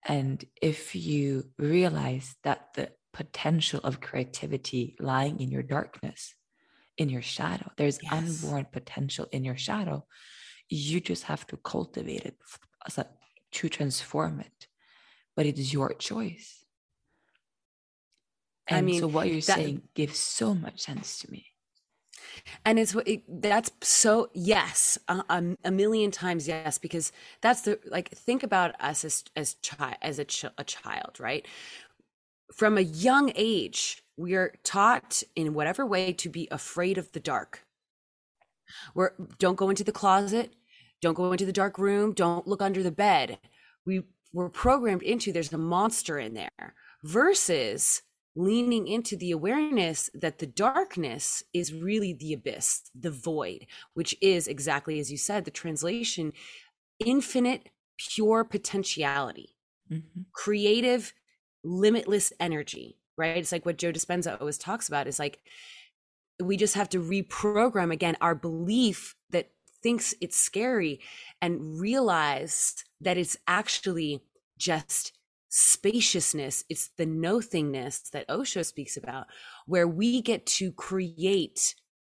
And 0.05 0.45
if 0.63 0.95
you 0.95 1.51
realize 1.59 2.37
that 2.45 2.75
the 2.75 2.91
potential 3.21 3.81
of 3.89 4.01
creativity 4.09 4.83
lying 5.13 5.37
in 5.45 5.49
your 5.57 5.63
darkness, 5.77 6.21
in 7.03 7.09
your 7.15 7.23
shadow, 7.37 7.69
there's 7.79 7.99
Yes. 8.03 8.13
unborn 8.19 8.67
potential 8.79 9.27
in 9.37 9.43
your 9.49 9.57
shadow, 9.69 9.99
you 10.69 10.99
just 11.11 11.25
have 11.33 11.45
to 11.51 11.57
cultivate 11.73 12.25
it 12.31 12.37
f- 12.51 12.59
as 12.87 12.99
a- 13.03 13.15
to 13.57 13.65
transform 13.79 14.35
it. 14.49 14.59
But 15.37 15.47
it 15.51 15.57
is 15.63 15.69
your 15.79 15.91
choice. 16.11 16.49
And 18.69 18.79
I 18.79 18.81
mean, 18.89 19.01
so 19.01 19.07
what 19.07 19.27
you're 19.29 19.47
that- 19.51 19.57
saying 19.61 19.79
gives 19.95 20.19
so 20.19 20.55
much 20.55 20.79
sense 20.89 21.09
to 21.21 21.31
me. 21.31 21.43
and 22.67 22.79
it's 22.79 22.95
what 22.95 23.07
it, 23.13 23.23
that's 23.43 23.71
so 23.83 24.29
yes 24.35 24.99
a, 25.09 25.17
a, 25.37 25.39
a 25.71 25.73
million 25.83 26.11
times 26.11 26.43
yes 26.49 26.79
because 26.87 27.07
that's 27.45 27.63
the 27.67 27.73
like 27.97 28.09
think 28.27 28.43
about 28.43 28.71
us 28.91 29.05
as 29.09 29.25
as 29.43 29.49
child 29.69 29.95
as 30.03 30.19
a, 30.19 30.25
ch- 30.25 30.55
a 30.63 30.65
child 30.65 31.13
right 31.29 31.45
from 32.55 32.79
a 32.79 32.83
young 32.83 33.33
age 33.35 34.03
we 34.17 34.35
are 34.35 34.55
taught 34.65 35.23
in 35.35 35.55
whatever 35.55 35.85
way 35.87 36.13
to 36.13 36.29
be 36.29 36.49
afraid 36.51 36.99
of 36.99 37.13
the 37.13 37.21
dark. 37.21 37.67
We're 38.95 39.13
don't 39.39 39.57
go 39.57 39.71
into 39.71 39.85
the 39.85 39.93
closet. 39.93 40.55
Don't 41.01 41.15
go 41.15 41.33
into 41.33 41.47
the 41.47 41.53
dark 41.53 41.79
room. 41.79 42.13
Don't 42.15 42.47
look 42.47 42.63
under 42.63 42.83
the 42.83 42.91
bed. 42.91 43.39
We 43.85 44.03
were 44.33 44.49
programmed 44.51 45.03
into 45.03 45.33
there's 45.33 45.53
a 45.53 45.59
monster 45.59 46.19
in 46.19 46.35
there 46.35 46.75
versus 47.05 48.03
leaning 48.35 48.87
into 48.87 49.17
the 49.17 49.31
awareness 49.31 50.11
that 50.15 50.39
the 50.39 50.47
darkness 50.47 51.43
is 51.55 51.73
really 51.73 52.13
the 52.13 52.35
abyss 52.35 52.91
the 52.95 53.11
void 53.11 53.67
which 53.95 54.15
is 54.21 54.47
exactly 54.47 55.01
as 55.01 55.11
you 55.11 55.17
said 55.17 55.45
the 55.47 55.51
translation 55.51 56.33
infinite 56.99 57.71
pure 57.99 58.45
potentiality. 58.45 59.57
Mhm. 59.91 60.27
creative 60.33 61.15
limitless 61.67 62.33
energy 62.41 62.99
right 63.17 63.37
it's 63.37 63.53
like 63.53 63.67
what 63.67 63.79
joe 63.79 63.93
dispenza 63.93 64.41
always 64.41 64.59
talks 64.59 64.89
about 64.89 65.07
is 65.07 65.19
like 65.19 65.41
we 66.43 66.57
just 66.57 66.75
have 66.75 66.89
to 66.89 66.99
reprogram 67.01 67.93
again 67.93 68.17
our 68.21 68.35
belief 68.35 69.15
that 69.31 69.51
thinks 69.83 70.15
it's 70.21 70.39
scary 70.39 71.01
and 71.43 71.81
realize 71.81 72.75
that 73.01 73.17
it's 73.17 73.37
actually 73.49 74.23
just 74.59 75.13
spaciousness 75.49 76.65
it's 76.69 76.91
the 76.99 77.07
nothingness 77.07 78.01
that 78.11 78.29
osho 78.29 78.63
speaks 78.63 78.97
about 78.97 79.27
where 79.67 79.89
we 79.89 80.21
get 80.21 80.45
to 80.47 80.71
create 80.73 81.75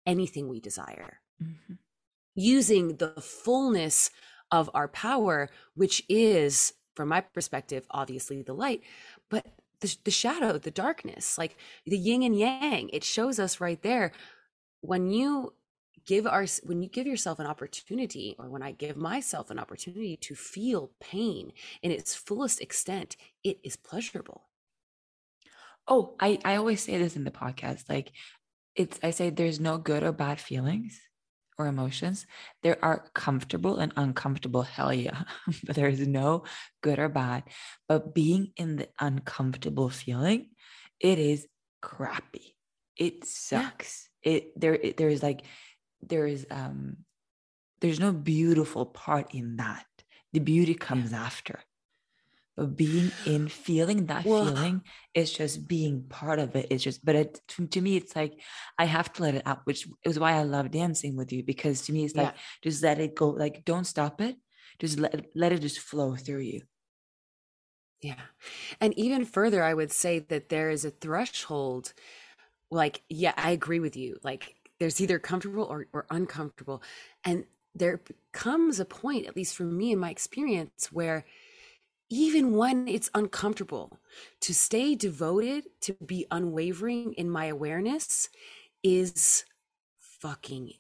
anything 0.07 0.49
we 0.49 0.61
desire 0.61 1.21
Mhm. 1.43 1.79
using 2.35 2.97
the 2.97 3.21
fullness 3.21 4.11
of 4.53 4.71
our 4.75 4.89
power, 4.89 5.51
which 5.75 6.03
is, 6.09 6.73
from 6.95 7.09
my 7.09 7.21
perspective, 7.21 7.85
obviously 7.91 8.43
the 8.43 8.55
light, 8.55 8.83
the, 9.81 9.97
the 10.05 10.11
shadow, 10.11 10.59
the 10.59 10.71
darkness, 10.71 11.37
like 11.39 11.57
the 11.85 11.99
yin 11.99 12.23
and 12.23 12.39
yang, 12.39 12.89
it 12.93 13.05
shows 13.05 13.39
us 13.39 13.61
right 13.61 13.83
there. 13.83 14.13
When 14.81 15.11
you 15.11 15.55
give 16.07 16.27
our 16.27 16.47
when 16.63 16.83
you 16.83 16.89
give 16.89 17.07
yourself 17.07 17.41
an 17.41 17.47
opportunity 17.47 18.37
or 18.39 18.49
when 18.49 18.63
i 18.63 18.71
give 18.71 18.97
myself 18.97 19.51
an 19.51 19.59
opportunity 19.59 20.17
to 20.17 20.37
feel 20.37 20.93
pain 21.01 21.51
in 21.83 21.91
its 21.91 22.15
fullest 22.15 22.61
extent 22.61 23.17
it 23.43 23.59
is 23.65 23.75
pleasurable 23.75 24.47
Oh, 25.89 26.15
I, 26.19 26.39
I 26.45 26.57
always 26.57 26.83
say 26.83 26.99
this 26.99 27.17
in 27.17 27.25
the 27.25 27.31
podcast. 27.31 27.89
Like 27.89 28.13
it's 28.75 28.99
I 29.03 29.11
say 29.11 29.31
there's 29.31 29.61
no 29.61 29.79
good 29.79 30.03
or 30.03 30.13
bad 30.13 30.41
feelings 30.41 31.01
or 31.59 31.67
emotions. 31.67 32.27
There 32.63 32.79
are 32.83 33.11
comfortable 33.15 33.79
and 33.79 33.93
uncomfortable, 33.97 34.63
hell 34.63 34.93
yeah. 34.93 35.23
but 35.65 35.77
there 35.77 35.89
is 35.89 36.07
no 36.07 36.45
good 36.83 36.99
or 36.99 37.09
bad. 37.09 37.45
But 37.89 38.15
being 38.15 38.53
in 38.57 38.77
the 38.77 38.89
uncomfortable 39.01 39.89
feeling, 39.91 40.51
it 41.01 41.19
is 41.19 41.47
crappy. 41.83 42.57
It 42.97 43.25
sucks. 43.25 44.09
It 44.23 44.59
there 44.59 44.75
it, 44.75 44.97
there 44.97 45.09
is 45.09 45.23
like 45.23 45.43
there 46.01 46.27
is 46.27 46.47
um 46.51 46.99
there's 47.81 48.01
no 48.01 48.13
beautiful 48.13 48.87
part 48.87 49.35
in 49.35 49.57
that. 49.57 49.87
The 50.33 50.41
beauty 50.41 50.75
comes 50.75 51.13
after. 51.13 51.61
But 52.57 52.75
being 52.77 53.13
in 53.27 53.49
feeling 53.49 54.07
that 54.07 54.25
Well- 54.25 54.47
feeling 54.55 54.83
is 55.15 55.33
just 55.33 55.69
being 55.69 56.05
part 56.09 56.39
of 56.39 56.57
it. 56.57 56.69
It's 56.71 56.83
just, 56.83 57.05
but 57.05 57.15
it, 57.15 57.41
to, 57.49 57.67
to 57.67 57.81
me, 57.81 57.97
it's 57.97 58.17
like 58.17 58.41
I 58.79 58.87
have 58.87 59.13
to 59.15 59.23
let 59.23 59.35
it 59.35 59.43
out, 59.47 59.61
which 59.65 59.87
is 60.05 60.19
why 60.19 60.33
I 60.33 60.43
love 60.43 60.71
dancing 60.71 61.17
with 61.17 61.33
you 61.33 61.43
because 61.43 61.83
to 61.83 61.93
me, 61.93 62.05
it's 62.05 62.17
like 62.17 62.29
Yeah. 62.29 62.41
just 62.63 62.83
let 62.83 62.99
it 62.99 63.15
go. 63.15 63.29
Like 63.31 63.65
don't 63.65 63.85
stop 63.85 64.21
it. 64.21 64.37
Just 64.79 64.99
let 64.99 65.27
let 65.35 65.53
it 65.53 65.61
just 65.61 65.79
flow 65.81 66.17
through 66.17 66.41
you. 66.41 66.63
Yeah. 68.03 68.21
And 68.81 68.93
even 68.99 69.25
further, 69.25 69.63
I 69.63 69.75
would 69.75 69.91
say 69.93 70.19
that 70.19 70.49
there 70.49 70.71
is 70.71 70.85
a 70.85 70.91
threshold. 70.91 71.93
Like, 72.71 73.03
yeah, 73.09 73.33
I 73.37 73.53
agree 73.53 73.81
with 73.81 73.97
you. 73.97 74.19
Like, 74.23 74.55
there's 74.79 75.01
either 75.01 75.19
comfortable 75.19 75.65
or, 75.65 75.87
or 75.93 76.07
uncomfortable. 76.11 76.83
And 77.25 77.45
there 77.75 78.03
comes 78.33 78.81
a 78.81 78.85
point, 78.85 79.27
at 79.27 79.37
least 79.37 79.57
for 79.57 79.63
me 79.65 79.93
in 79.93 79.99
my 79.99 80.11
experience, 80.11 80.93
where 80.93 81.25
even 82.11 82.55
when 82.57 82.89
it's 82.89 83.11
uncomfortable, 83.15 83.99
to 84.41 84.55
stay 84.55 84.95
devoted, 84.95 85.67
to 85.83 85.95
be 85.95 86.27
unwavering 86.31 87.15
in 87.15 87.31
my 87.31 87.47
awareness 87.47 88.29
is 88.83 89.45
fucking 90.01 90.73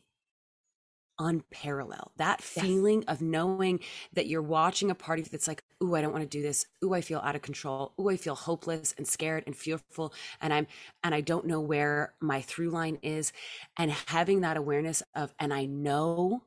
unparalleled. 1.19 2.12
That 2.17 2.43
Yes. 2.55 2.67
feeling 2.67 3.05
of 3.09 3.23
knowing 3.23 3.81
that 4.12 4.27
you're 4.27 4.43
watching 4.43 4.91
a 4.91 4.95
party 4.95 5.23
that's 5.23 5.49
like, 5.49 5.65
ooh, 5.83 5.95
I 5.95 6.03
don't 6.03 6.12
want 6.12 6.23
to 6.23 6.29
do 6.29 6.43
this. 6.43 6.67
Ooh, 6.85 6.93
I 6.93 7.01
feel 7.01 7.21
out 7.21 7.35
of 7.35 7.41
control. 7.43 7.95
Ooh, 7.99 8.11
I 8.11 8.17
feel 8.19 8.35
hopeless 8.35 8.95
and 8.99 9.09
scared 9.09 9.45
and 9.47 9.57
fearful. 9.57 10.12
And 10.43 10.53
I'm 10.53 10.67
and 11.03 11.15
I 11.15 11.23
don't 11.23 11.47
know 11.47 11.61
where 11.61 12.15
my 12.21 12.43
through 12.43 12.71
line 12.71 12.97
is. 13.03 13.33
And 13.79 13.91
having 13.91 14.43
that 14.43 14.59
awareness 14.59 15.03
of, 15.15 15.35
and 15.39 15.55
I 15.55 15.65
know 15.65 16.45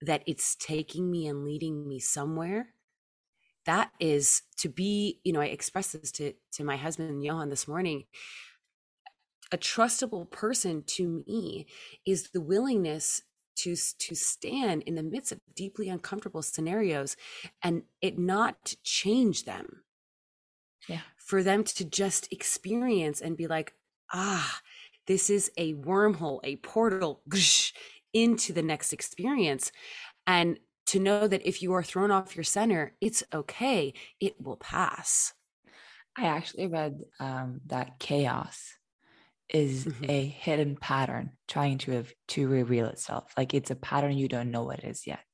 that 0.00 0.22
it's 0.26 0.54
taking 0.56 1.10
me 1.10 1.26
and 1.26 1.44
leading 1.44 1.86
me 1.88 1.98
somewhere. 1.98 2.74
That 3.68 3.92
is 4.00 4.42
to 4.58 4.70
be, 4.70 5.20
you 5.24 5.34
know, 5.34 5.42
I 5.42 5.46
expressed 5.46 5.92
this 5.92 6.10
to 6.12 6.32
to 6.54 6.64
my 6.64 6.76
husband 6.76 7.22
Johan 7.22 7.50
this 7.50 7.68
morning. 7.68 8.04
A 9.52 9.58
trustable 9.58 10.30
person 10.30 10.84
to 10.96 11.24
me 11.28 11.66
is 12.06 12.30
the 12.30 12.40
willingness 12.40 13.22
to 13.56 13.76
to 13.98 14.14
stand 14.16 14.84
in 14.84 14.94
the 14.94 15.02
midst 15.02 15.32
of 15.32 15.40
deeply 15.54 15.90
uncomfortable 15.90 16.42
scenarios 16.42 17.16
and 17.62 17.82
it 18.00 18.18
not 18.18 18.74
change 18.84 19.44
them. 19.44 19.84
Yeah. 20.88 21.00
for 21.18 21.42
them 21.42 21.64
to 21.64 21.84
just 21.84 22.32
experience 22.32 23.20
and 23.20 23.36
be 23.36 23.46
like 23.46 23.74
ah 24.14 24.60
this 25.06 25.28
is 25.28 25.50
a 25.58 25.74
wormhole 25.74 26.40
a 26.44 26.56
portal 26.56 27.22
into 28.14 28.54
the 28.54 28.62
next 28.62 28.94
experience. 28.94 29.70
And 30.26 30.58
to 30.88 31.00
know 31.00 31.28
that 31.28 31.46
if 31.46 31.62
you 31.62 31.72
are 31.74 31.82
thrown 31.84 32.10
off 32.10 32.36
your 32.36 32.44
center 32.44 32.96
it's 33.00 33.22
okay 33.34 33.92
it 34.20 34.40
will 34.42 34.56
pass 34.58 35.34
I 36.16 36.26
actually 36.26 36.66
read 36.66 37.04
um, 37.20 37.60
that 37.66 37.98
chaos 38.00 38.72
is 39.50 39.86
Mhm. 39.86 40.08
a 40.08 40.26
hidden 40.26 40.76
pattern 40.76 41.38
trying 41.48 41.78
to 41.78 41.92
have, 41.92 42.14
to 42.28 42.48
reveal 42.48 42.86
itself. 42.88 43.32
Like 43.36 43.54
it's 43.54 43.70
a 43.70 43.76
pattern 43.76 44.18
you 44.18 44.28
don't 44.28 44.50
know 44.50 44.64
what 44.64 44.80
it 44.80 44.86
is 44.86 45.06
yet, 45.06 45.26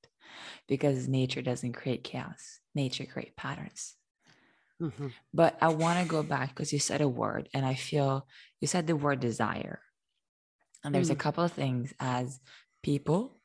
because 0.69 1.09
nature 1.09 1.43
doesn't 1.43 1.75
create 1.75 2.05
chaos. 2.05 2.61
Nature 2.75 3.07
creates 3.07 3.35
patterns. 3.37 3.97
Mhm. 4.81 5.15
But 5.33 5.59
I 5.61 5.69
want 5.69 5.99
to 6.01 6.07
go 6.07 6.23
back 6.23 6.51
because 6.51 6.73
you 6.73 6.79
said 6.79 7.01
a 7.01 7.09
word, 7.09 7.49
and 7.53 7.67
I 7.67 7.75
feel 7.75 8.27
you 8.61 8.67
said 8.69 8.87
the 8.87 8.97
word 8.97 9.21
desire. 9.21 9.83
And 10.83 10.95
there's 10.95 11.11
a 11.11 11.15
Mm. 11.15 11.25
couple 11.25 11.45
of 11.45 11.53
things 11.53 11.95
as 12.01 12.41
people, 12.83 13.41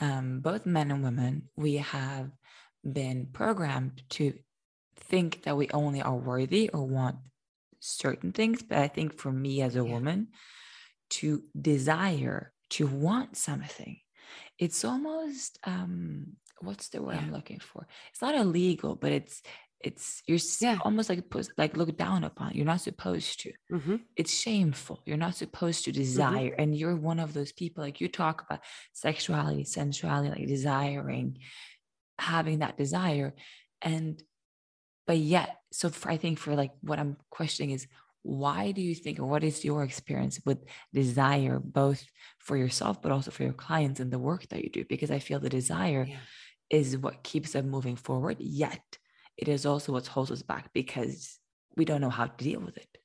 um, 0.00 0.40
both 0.40 0.66
men 0.66 0.90
and 0.90 1.02
women, 1.02 1.48
we 1.56 1.76
have 1.76 2.30
been 2.84 3.26
programmed 3.32 4.02
to 4.10 4.34
think 4.96 5.42
that 5.44 5.56
we 5.56 5.68
only 5.72 6.02
are 6.02 6.16
worthy 6.16 6.68
or 6.70 6.84
want 6.86 7.16
certain 7.80 8.32
things. 8.32 8.62
But 8.62 8.78
I 8.78 8.88
think 8.88 9.18
for 9.18 9.32
me 9.32 9.62
as 9.62 9.76
a 9.76 9.84
Yeah. 9.84 9.92
woman, 9.92 10.28
to 11.10 11.42
desire, 11.60 12.52
to 12.70 12.86
want 12.86 13.36
something, 13.36 13.98
it's 14.58 14.84
almost 14.84 15.58
um, 15.64 16.36
what's 16.60 16.88
the 16.88 17.02
word 17.02 17.16
I'm 17.16 17.32
looking 17.32 17.60
for? 17.60 17.86
It's 18.10 18.20
not 18.22 18.34
illegal, 18.34 18.94
but 18.94 19.12
it's 19.12 19.42
it's 19.80 20.22
you're 20.26 20.38
Yeah. 20.60 20.78
almost 20.82 21.08
like 21.08 21.22
like 21.56 21.76
looked 21.76 21.96
down 21.98 22.24
upon. 22.24 22.54
You're 22.54 22.64
not 22.66 22.80
supposed 22.80 23.40
to. 23.40 23.52
Mhm. 23.70 24.00
It's 24.16 24.34
shameful. 24.34 25.02
You're 25.06 25.16
not 25.16 25.36
supposed 25.36 25.84
to 25.84 25.92
desire, 25.92 26.52
and 26.58 26.76
you're 26.76 26.96
one 26.96 27.20
of 27.20 27.32
those 27.32 27.52
people. 27.52 27.84
Like 27.84 28.00
you 28.00 28.08
talk 28.08 28.42
about 28.42 28.60
sexuality, 28.92 29.64
sensuality, 29.64 30.30
like 30.30 30.48
desiring, 30.48 31.38
having 32.18 32.58
that 32.60 32.76
desire, 32.76 33.34
and 33.80 34.22
but 35.06 35.18
yet, 35.18 35.62
so 35.72 35.88
for, 35.88 36.10
I 36.10 36.16
think 36.18 36.38
for 36.38 36.54
like 36.54 36.72
what 36.82 36.98
I'm 36.98 37.16
questioning 37.30 37.70
is 37.70 37.86
why 38.22 38.72
do 38.72 38.82
you 38.82 38.94
think, 38.94 39.18
or 39.20 39.26
what 39.26 39.44
is 39.44 39.64
your 39.64 39.84
experience 39.84 40.40
with 40.44 40.58
desire, 40.92 41.60
both 41.60 42.04
for 42.38 42.56
yourself 42.58 43.00
but 43.00 43.12
also 43.12 43.30
for 43.30 43.42
your 43.44 43.54
clients 43.54 44.00
and 44.00 44.10
the 44.12 44.18
work 44.18 44.48
that 44.48 44.62
you 44.62 44.70
do? 44.70 44.84
Because 44.84 45.10
I 45.10 45.18
feel 45.20 45.40
the 45.40 45.48
desire 45.48 46.04
Yeah. 46.08 46.18
is 46.68 46.98
what 46.98 47.22
keeps 47.22 47.52
them 47.52 47.70
moving 47.70 47.96
forward. 47.96 48.36
Yet 48.40 48.98
it 49.38 49.48
is 49.48 49.64
also 49.64 49.92
what 49.92 50.06
holds 50.08 50.30
us 50.30 50.42
back 50.42 50.72
because 50.72 51.38
we 51.76 51.84
don't 51.84 52.00
know 52.00 52.10
how 52.10 52.26
to 52.26 52.44
deal 52.44 52.60
with 52.60 52.76
it. 52.76 52.98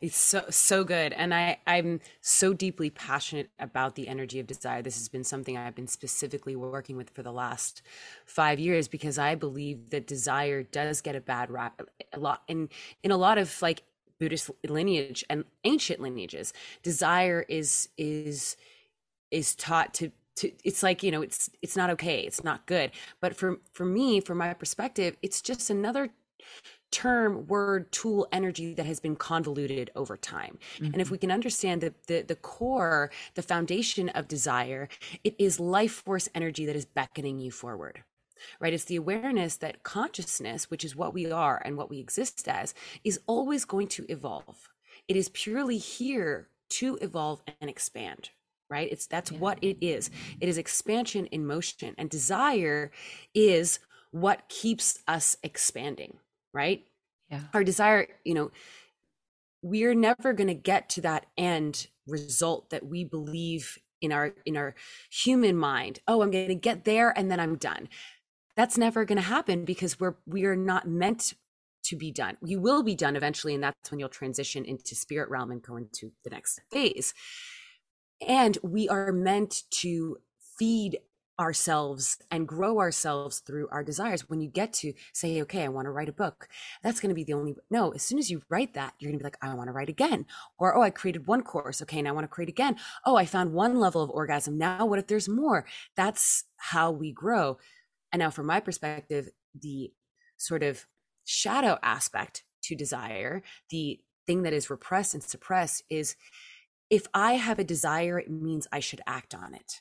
It's 0.00 0.16
so 0.16 0.44
so 0.50 0.84
good, 0.84 1.12
and 1.12 1.34
I 1.34 1.58
I'm 1.66 2.00
so 2.20 2.52
deeply 2.52 2.90
passionate 2.90 3.50
about 3.58 3.94
the 3.94 4.08
energy 4.08 4.40
of 4.40 4.46
desire. 4.46 4.82
This 4.82 4.96
has 4.98 5.08
been 5.08 5.24
something 5.24 5.56
I've 5.56 5.74
been 5.74 5.86
specifically 5.86 6.56
working 6.56 6.96
with 6.96 7.10
for 7.10 7.22
the 7.22 7.32
last 7.32 7.82
five 8.24 8.58
years 8.58 8.88
because 8.88 9.18
I 9.18 9.34
believe 9.34 9.90
that 9.90 10.06
desire 10.06 10.62
does 10.62 11.00
get 11.00 11.14
a 11.14 11.20
bad 11.20 11.50
rap 11.50 11.82
a 12.12 12.18
lot 12.18 12.42
in 12.48 12.68
in 13.02 13.10
a 13.10 13.16
lot 13.16 13.38
of 13.38 13.60
like 13.62 13.82
Buddhist 14.18 14.50
lineage 14.66 15.24
and 15.28 15.44
ancient 15.64 16.00
lineages. 16.00 16.52
Desire 16.82 17.44
is 17.48 17.88
is 17.98 18.56
is 19.30 19.54
taught 19.54 19.94
to 19.94 20.12
to 20.36 20.50
it's 20.64 20.82
like 20.82 21.02
you 21.02 21.10
know 21.10 21.22
it's 21.22 21.50
it's 21.62 21.76
not 21.76 21.90
okay 21.90 22.20
it's 22.20 22.44
not 22.44 22.66
good 22.66 22.90
but 23.20 23.36
for 23.36 23.58
for 23.72 23.84
me 23.84 24.20
from 24.20 24.38
my 24.38 24.52
perspective 24.54 25.16
it's 25.22 25.40
just 25.40 25.70
another 25.70 26.10
term 26.92 27.46
word 27.48 27.90
tool 27.90 28.28
energy 28.30 28.72
that 28.72 28.86
has 28.86 29.00
been 29.00 29.16
convoluted 29.16 29.90
over 29.96 30.16
time 30.16 30.58
mm-hmm. 30.76 30.86
and 30.86 30.96
if 30.96 31.06
mm-hmm. 31.06 31.14
we 31.14 31.18
can 31.18 31.32
understand 31.32 31.80
the, 31.80 31.92
the 32.06 32.22
the 32.22 32.36
core 32.36 33.10
the 33.34 33.42
foundation 33.42 34.08
of 34.10 34.28
desire 34.28 34.88
it 35.24 35.34
is 35.38 35.58
life 35.58 36.02
force 36.04 36.28
energy 36.34 36.64
that 36.64 36.76
is 36.76 36.84
beckoning 36.84 37.38
you 37.38 37.50
forward 37.50 38.04
right? 38.60 38.72
It's 38.72 38.84
the 38.84 38.96
awareness 38.96 39.56
that 39.56 39.82
consciousness, 39.82 40.70
which 40.70 40.84
is 40.84 40.96
what 40.96 41.14
we 41.14 41.30
are 41.30 41.60
and 41.64 41.76
what 41.76 41.90
we 41.90 41.98
exist 41.98 42.46
as, 42.48 42.74
is 43.04 43.20
always 43.26 43.64
going 43.64 43.88
to 43.88 44.06
evolve. 44.08 44.68
It 45.08 45.16
is 45.16 45.28
purely 45.30 45.78
here 45.78 46.48
to 46.68 46.98
evolve 47.00 47.42
and 47.60 47.70
expand, 47.70 48.30
right? 48.70 48.88
It's 48.90 49.06
that's 49.06 49.32
yeah. 49.32 49.38
what 49.38 49.58
it 49.62 49.78
is. 49.80 50.10
It 50.40 50.48
is 50.48 50.58
expansion 50.58 51.26
in 51.26 51.46
motion, 51.46 51.94
and 51.98 52.10
desire 52.10 52.90
is 53.34 53.78
what 54.10 54.48
keeps 54.48 54.98
us 55.08 55.36
expanding, 55.42 56.18
right? 56.52 56.84
Yeah. 57.30 57.40
Our 57.54 57.64
desire, 57.64 58.06
you 58.24 58.34
know, 58.34 58.50
we're 59.62 59.94
never 59.94 60.32
going 60.32 60.48
to 60.48 60.54
get 60.54 60.88
to 60.90 61.00
that 61.02 61.26
end 61.36 61.88
result 62.06 62.70
that 62.70 62.86
we 62.86 63.04
believe 63.04 63.78
in 64.00 64.12
our 64.12 64.34
in 64.44 64.56
our 64.56 64.74
human 65.10 65.56
mind 65.56 65.98
oh 66.06 66.20
i'm 66.20 66.30
going 66.30 66.48
to 66.48 66.54
get 66.54 66.84
there 66.84 67.18
and 67.18 67.30
then 67.30 67.40
i'm 67.40 67.56
done 67.56 67.88
that's 68.56 68.78
never 68.78 69.04
going 69.04 69.16
to 69.16 69.22
happen 69.22 69.64
because 69.64 69.98
we're 69.98 70.16
we 70.26 70.44
are 70.44 70.54
not 70.54 70.86
meant 70.86 71.34
to 71.86 71.96
be 71.96 72.10
done. 72.10 72.36
You 72.44 72.60
will 72.60 72.82
be 72.82 72.94
done 72.94 73.16
eventually, 73.16 73.54
and 73.54 73.62
that's 73.62 73.90
when 73.90 74.00
you'll 74.00 74.08
transition 74.08 74.64
into 74.64 74.94
spirit 74.94 75.30
realm 75.30 75.50
and 75.50 75.62
go 75.62 75.76
into 75.76 76.12
the 76.24 76.30
next 76.30 76.60
phase. 76.70 77.14
And 78.26 78.58
we 78.62 78.88
are 78.88 79.12
meant 79.12 79.62
to 79.82 80.18
feed 80.58 80.98
ourselves 81.38 82.16
and 82.30 82.48
grow 82.48 82.78
ourselves 82.78 83.40
through 83.40 83.68
our 83.70 83.84
desires. 83.84 84.28
When 84.28 84.40
you 84.40 84.48
get 84.48 84.72
to 84.74 84.94
say, 85.12 85.42
okay, 85.42 85.64
I 85.64 85.68
want 85.68 85.84
to 85.84 85.90
write 85.90 86.08
a 86.08 86.12
book, 86.12 86.48
that's 86.82 86.98
going 86.98 87.10
to 87.10 87.14
be 87.14 87.24
the 87.24 87.34
only, 87.34 87.54
no, 87.70 87.90
as 87.90 88.02
soon 88.02 88.18
as 88.18 88.30
you 88.30 88.42
write 88.48 88.72
that, 88.74 88.94
you're 88.98 89.10
going 89.10 89.18
to 89.18 89.22
be 89.22 89.26
like, 89.26 89.36
I 89.42 89.52
want 89.54 89.68
to 89.68 89.72
write 89.72 89.90
again. 89.90 90.24
Or, 90.58 90.74
oh, 90.74 90.82
I 90.82 90.90
created 90.90 91.26
one 91.26 91.42
course. 91.42 91.82
Okay. 91.82 92.00
Now 92.00 92.10
I 92.10 92.12
want 92.14 92.24
to 92.24 92.28
create 92.28 92.48
again. 92.48 92.76
Oh, 93.04 93.16
I 93.16 93.26
found 93.26 93.52
one 93.52 93.78
level 93.78 94.02
of 94.02 94.10
orgasm. 94.10 94.56
Now 94.56 94.86
what 94.86 94.98
if 94.98 95.08
there's 95.08 95.28
more? 95.28 95.66
That's 95.94 96.44
how 96.56 96.90
we 96.90 97.12
grow. 97.12 97.58
And 98.12 98.20
now, 98.20 98.30
from 98.30 98.46
my 98.46 98.60
perspective, 98.60 99.28
the 99.54 99.92
sort 100.38 100.62
of 100.62 100.86
shadow 101.24 101.78
aspect 101.82 102.44
to 102.62 102.74
desire, 102.74 103.42
the 103.68 104.00
thing 104.26 104.42
that 104.42 104.52
is 104.52 104.70
repressed 104.70 105.12
and 105.12 105.22
suppressed, 105.22 105.82
is 105.90 106.16
if 106.90 107.06
I 107.14 107.34
have 107.34 107.58
a 107.58 107.64
desire, 107.64 108.18
it 108.18 108.30
means 108.30 108.66
I 108.72 108.80
should 108.80 109.00
act 109.06 109.34
on 109.34 109.54
it. 109.54 109.80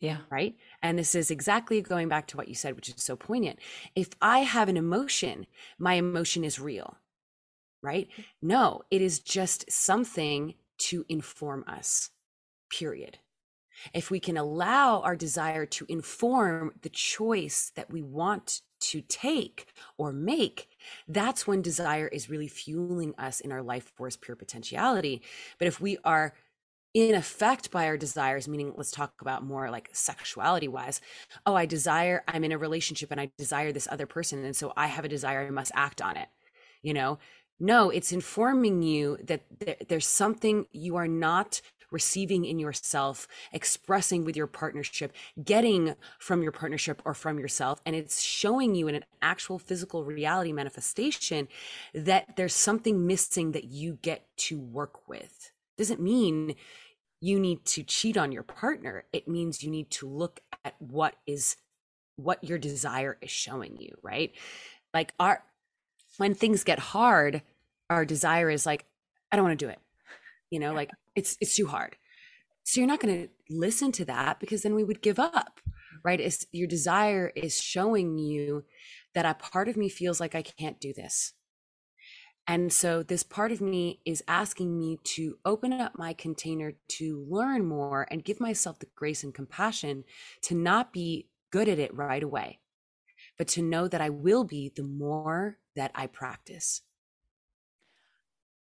Yeah. 0.00 0.18
Right. 0.30 0.54
And 0.80 0.98
this 0.98 1.14
is 1.14 1.30
exactly 1.30 1.80
going 1.80 2.08
back 2.08 2.28
to 2.28 2.36
what 2.36 2.48
you 2.48 2.54
said, 2.54 2.76
which 2.76 2.88
is 2.88 3.02
so 3.02 3.16
poignant. 3.16 3.58
If 3.96 4.10
I 4.22 4.40
have 4.40 4.68
an 4.68 4.76
emotion, 4.76 5.46
my 5.78 5.94
emotion 5.94 6.44
is 6.44 6.60
real. 6.60 6.98
Right. 7.82 8.08
Mm-hmm. 8.12 8.22
No, 8.42 8.82
it 8.90 9.02
is 9.02 9.18
just 9.18 9.70
something 9.70 10.54
to 10.78 11.04
inform 11.08 11.64
us, 11.66 12.10
period 12.70 13.18
if 13.92 14.10
we 14.10 14.20
can 14.20 14.36
allow 14.36 15.00
our 15.00 15.16
desire 15.16 15.66
to 15.66 15.86
inform 15.88 16.72
the 16.82 16.88
choice 16.88 17.72
that 17.74 17.90
we 17.90 18.02
want 18.02 18.62
to 18.80 19.00
take 19.02 19.66
or 19.96 20.12
make, 20.12 20.68
that's 21.06 21.46
when 21.46 21.62
desire 21.62 22.08
is 22.08 22.30
really 22.30 22.48
fueling 22.48 23.14
us 23.18 23.40
in 23.40 23.52
our 23.52 23.62
life 23.62 23.92
force 23.96 24.16
pure 24.16 24.36
potentiality. 24.36 25.22
But 25.58 25.68
if 25.68 25.80
we 25.80 25.98
are 26.04 26.34
in 26.94 27.14
effect 27.14 27.70
by 27.70 27.86
our 27.86 27.96
desires, 27.96 28.48
meaning 28.48 28.72
let's 28.76 28.90
talk 28.90 29.20
about 29.20 29.44
more 29.44 29.70
like 29.70 29.90
sexuality 29.92 30.68
wise. 30.68 31.00
Oh, 31.44 31.54
I 31.54 31.66
desire, 31.66 32.24
I'm 32.26 32.44
in 32.44 32.52
a 32.52 32.58
relationship 32.58 33.10
and 33.10 33.20
I 33.20 33.30
desire 33.36 33.72
this 33.72 33.88
other 33.90 34.06
person. 34.06 34.44
And 34.44 34.56
so 34.56 34.72
I 34.76 34.86
have 34.86 35.04
a 35.04 35.08
desire, 35.08 35.46
I 35.46 35.50
must 35.50 35.72
act 35.74 36.00
on 36.00 36.16
it. 36.16 36.28
You 36.82 36.94
know, 36.94 37.18
no, 37.60 37.90
it's 37.90 38.12
informing 38.12 38.82
you 38.82 39.18
that 39.24 39.88
there's 39.88 40.06
something 40.06 40.66
you 40.72 40.96
are 40.96 41.08
not 41.08 41.60
receiving 41.90 42.44
in 42.44 42.58
yourself, 42.58 43.28
expressing 43.52 44.24
with 44.24 44.36
your 44.36 44.46
partnership, 44.46 45.12
getting 45.42 45.94
from 46.18 46.42
your 46.42 46.52
partnership 46.52 47.02
or 47.04 47.14
from 47.14 47.38
yourself. 47.38 47.80
And 47.86 47.94
it's 47.96 48.20
showing 48.20 48.74
you 48.74 48.88
in 48.88 48.94
an 48.94 49.04
actual 49.22 49.58
physical 49.58 50.04
reality 50.04 50.52
manifestation 50.52 51.48
that 51.94 52.36
there's 52.36 52.54
something 52.54 53.06
missing 53.06 53.52
that 53.52 53.64
you 53.64 53.98
get 54.02 54.26
to 54.36 54.58
work 54.58 55.08
with. 55.08 55.50
Doesn't 55.76 56.00
mean 56.00 56.54
you 57.20 57.40
need 57.40 57.64
to 57.66 57.82
cheat 57.82 58.16
on 58.16 58.32
your 58.32 58.42
partner. 58.42 59.04
It 59.12 59.28
means 59.28 59.62
you 59.62 59.70
need 59.70 59.90
to 59.92 60.08
look 60.08 60.40
at 60.64 60.74
what 60.78 61.16
is 61.26 61.56
what 62.16 62.42
your 62.42 62.58
desire 62.58 63.16
is 63.20 63.30
showing 63.30 63.76
you, 63.78 63.96
right? 64.02 64.32
Like 64.92 65.12
our 65.20 65.44
when 66.16 66.34
things 66.34 66.64
get 66.64 66.78
hard, 66.78 67.42
our 67.88 68.04
desire 68.04 68.50
is 68.50 68.66
like, 68.66 68.84
I 69.30 69.36
don't 69.36 69.44
want 69.44 69.58
to 69.58 69.64
do 69.64 69.70
it. 69.70 69.78
You 70.50 70.60
know, 70.60 70.72
like 70.72 70.90
it's 71.14 71.36
it's 71.40 71.54
too 71.56 71.66
hard. 71.66 71.96
So 72.64 72.80
you're 72.80 72.88
not 72.88 73.00
going 73.00 73.22
to 73.22 73.28
listen 73.48 73.92
to 73.92 74.04
that 74.06 74.40
because 74.40 74.62
then 74.62 74.74
we 74.74 74.84
would 74.84 75.00
give 75.00 75.18
up 75.18 75.60
right? 76.04 76.20
It's, 76.20 76.46
your 76.52 76.66
desire 76.66 77.32
is 77.34 77.60
showing 77.60 78.18
you 78.18 78.64
that 79.14 79.26
a 79.26 79.34
part 79.34 79.68
of 79.68 79.76
me 79.76 79.88
feels 79.88 80.20
like 80.20 80.34
i 80.34 80.42
can't 80.42 80.80
do 80.80 80.92
this. 80.92 81.32
And 82.46 82.72
so 82.72 83.02
this 83.02 83.22
part 83.22 83.52
of 83.52 83.60
me 83.60 84.00
is 84.06 84.22
asking 84.26 84.78
me 84.78 84.98
to 85.04 85.36
open 85.44 85.72
up 85.72 85.98
my 85.98 86.14
container 86.14 86.72
to 86.88 87.26
learn 87.28 87.66
more 87.66 88.06
and 88.10 88.24
give 88.24 88.40
myself 88.40 88.78
the 88.78 88.88
grace 88.96 89.22
and 89.22 89.34
compassion 89.34 90.04
to 90.42 90.54
not 90.54 90.92
be 90.92 91.28
good 91.50 91.68
at 91.68 91.78
it 91.78 91.94
right 91.94 92.22
away, 92.22 92.60
but 93.36 93.48
to 93.48 93.62
know 93.62 93.86
that 93.86 94.00
I 94.00 94.08
will 94.08 94.44
be 94.44 94.72
the 94.74 94.82
more 94.82 95.58
that 95.76 95.90
I 95.94 96.06
practice. 96.06 96.80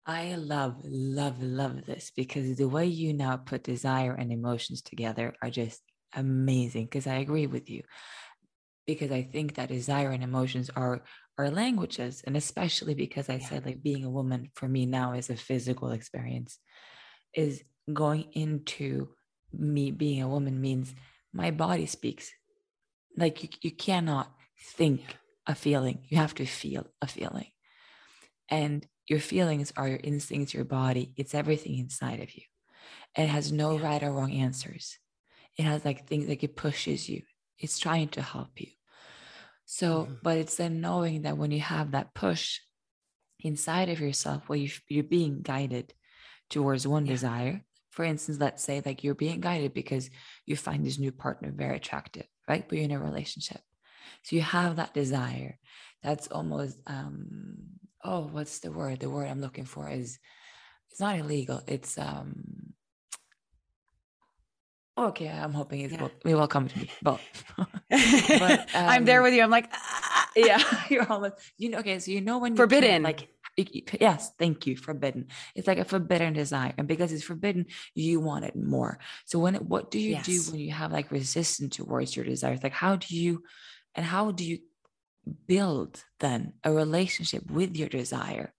I 0.06 0.36
love, 0.36 0.82
love, 0.84 1.41
love 1.41 1.86
this 1.86 2.12
because 2.15 2.58
the 2.58 2.70
way 2.70 2.86
you 2.86 3.13
now 3.13 3.38
put 3.38 3.63
desire 3.63 4.13
and 4.13 4.32
emotions 4.32 4.84
together 4.84 5.34
are 5.41 5.50
just 5.50 5.82
amazing. 6.13 6.86
Because 6.86 7.08
I 7.08 7.15
agree 7.15 7.48
with 7.48 7.70
you. 7.70 7.82
Because 8.86 9.12
I 9.12 9.24
think 9.24 9.56
that 9.56 9.70
desire 9.70 10.12
and 10.12 10.24
emotions 10.24 10.70
are 10.76 11.04
are 11.38 11.50
languages, 11.50 12.24
and 12.26 12.38
especially 12.38 12.94
because 12.94 13.30
I 13.30 13.39
yeah. 13.39 13.48
said 13.50 13.65
like 13.65 13.82
being 13.82 14.06
a 14.06 14.10
woman 14.10 14.52
for 14.54 14.70
me 14.70 14.86
now 14.86 15.13
is 15.13 15.30
a 15.30 15.36
physical 15.36 15.89
experience. 15.89 16.60
Is 17.34 17.63
going 17.91 18.26
into 18.34 19.10
me 19.52 19.91
being 19.91 20.22
a 20.22 20.30
woman 20.30 20.62
means 20.62 20.94
my 21.34 21.52
body 21.52 21.88
speaks. 21.88 22.32
Like 23.18 23.41
you, 23.44 23.50
you 23.63 23.72
cannot 23.72 24.32
think 24.78 25.02
a 25.48 25.56
feeling; 25.56 26.04
you 26.10 26.18
have 26.18 26.36
to 26.36 26.46
feel 26.46 26.86
a 27.02 27.08
feeling, 27.08 27.48
and 28.50 28.86
your 29.08 29.20
feelings 29.20 29.72
are 29.78 29.88
your 29.88 30.00
instincts, 30.04 30.54
your 30.54 30.65
body. 30.65 31.13
It's 31.15 31.36
everything 31.36 31.78
inside 31.78 32.22
of 32.22 32.34
you. 32.36 32.44
It 33.15 33.28
has 33.28 33.52
no 33.52 33.78
yeah. 33.78 33.84
right 33.84 34.04
or 34.04 34.12
wrong 34.12 34.32
answers. 34.32 34.98
It 35.58 35.63
has 35.63 35.86
like 35.86 36.08
things 36.08 36.28
like 36.28 36.44
it 36.44 36.56
pushes 36.56 37.08
you. 37.08 37.22
It's 37.58 37.80
trying 37.80 38.10
to 38.10 38.22
help 38.22 38.60
you. 38.60 38.68
So, 39.65 40.04
mm-hmm. 40.04 40.13
but 40.22 40.38
it's 40.38 40.58
then 40.58 40.82
knowing 40.82 41.24
that 41.24 41.38
when 41.38 41.52
you 41.52 41.62
have 41.62 41.91
that 41.91 42.13
push 42.13 42.60
inside 43.39 43.89
of 43.89 44.00
yourself, 44.00 44.44
where 44.48 44.60
you, 44.60 44.70
you're 44.89 45.04
being 45.04 45.41
guided 45.41 45.94
towards 46.50 46.88
one 46.88 47.06
yeah. 47.06 47.13
desire. 47.13 47.62
For 47.91 48.04
instance, 48.04 48.39
let's 48.39 48.63
say 48.63 48.82
like 48.86 49.04
you're 49.04 49.15
being 49.15 49.39
guided 49.39 49.74
because 49.74 50.10
you 50.46 50.58
find 50.58 50.86
this 50.86 51.00
new 51.00 51.12
partner 51.12 51.54
very 51.56 51.78
attractive, 51.78 52.26
right? 52.48 52.68
But 52.68 52.78
you're 52.78 52.86
in 52.86 52.91
a 52.91 53.00
relationship. 53.00 53.62
So 54.24 54.36
you 54.36 54.41
have 54.41 54.76
that 54.76 54.94
desire 54.94 55.58
that's 56.04 56.28
almost 56.28 56.78
um 56.88 57.56
oh 58.06 58.30
what's 58.32 58.60
the 58.60 58.72
word 58.72 59.00
the 59.00 59.10
word 59.10 59.28
i'm 59.28 59.41
looking 59.41 59.65
for 59.65 59.89
is 59.89 60.20
it's 60.91 61.00
not 61.00 61.18
illegal 61.18 61.62
it's 61.68 61.98
um 61.98 62.74
okay 64.98 65.28
i'm 65.28 65.54
hoping 65.54 65.82
it's 65.82 65.94
yeah. 65.94 66.08
will, 66.24 66.38
will 66.39 66.48
come 66.48 66.68
to 66.68 66.78
me 66.78 66.89
but, 67.02 67.20
but 67.89 68.60
um, 68.76 68.89
i'm 68.89 69.06
there 69.06 69.20
um, 69.20 69.24
with 69.24 69.34
you 69.34 69.44
i'm 69.44 69.50
like 69.50 69.70
ah. 69.74 70.30
yeah 70.36 70.62
you're 70.89 71.12
almost 71.12 71.36
you 71.58 71.70
know 71.70 71.80
okay 71.80 72.00
so 72.00 72.12
you 72.12 72.22
know 72.22 72.38
when 72.38 72.56
forbidden 72.56 73.04
like 73.04 73.28
yes 74.02 74.32
thank 74.38 74.68
you 74.68 74.76
forbidden 74.76 75.28
it's 75.56 75.68
like 75.68 75.78
a 75.78 75.86
forbidden 75.86 76.34
desire 76.34 76.74
and 76.78 76.88
because 76.88 77.12
it's 77.13 77.24
forbidden 77.24 77.65
you 77.94 78.20
want 78.20 78.44
it 78.44 78.56
more 78.56 79.00
so 79.26 79.39
when 79.39 79.56
what 79.56 79.89
do 79.91 80.00
you 80.00 80.12
yes. 80.12 80.26
do 80.26 80.52
when 80.52 80.60
you 80.60 80.72
have 80.72 80.91
like 80.91 81.10
resistance 81.10 81.78
towards 81.78 82.15
your 82.15 82.26
desires 82.26 82.62
like 82.63 82.74
how 82.74 82.98
do 82.98 83.15
you 83.15 83.44
and 83.96 84.06
how 84.06 84.32
do 84.32 84.44
you 84.44 84.60
build 85.48 86.04
then 86.20 86.54
a 86.64 86.72
relationship 86.72 87.50
with 87.50 87.76
your 87.76 87.90
desire 87.90 88.54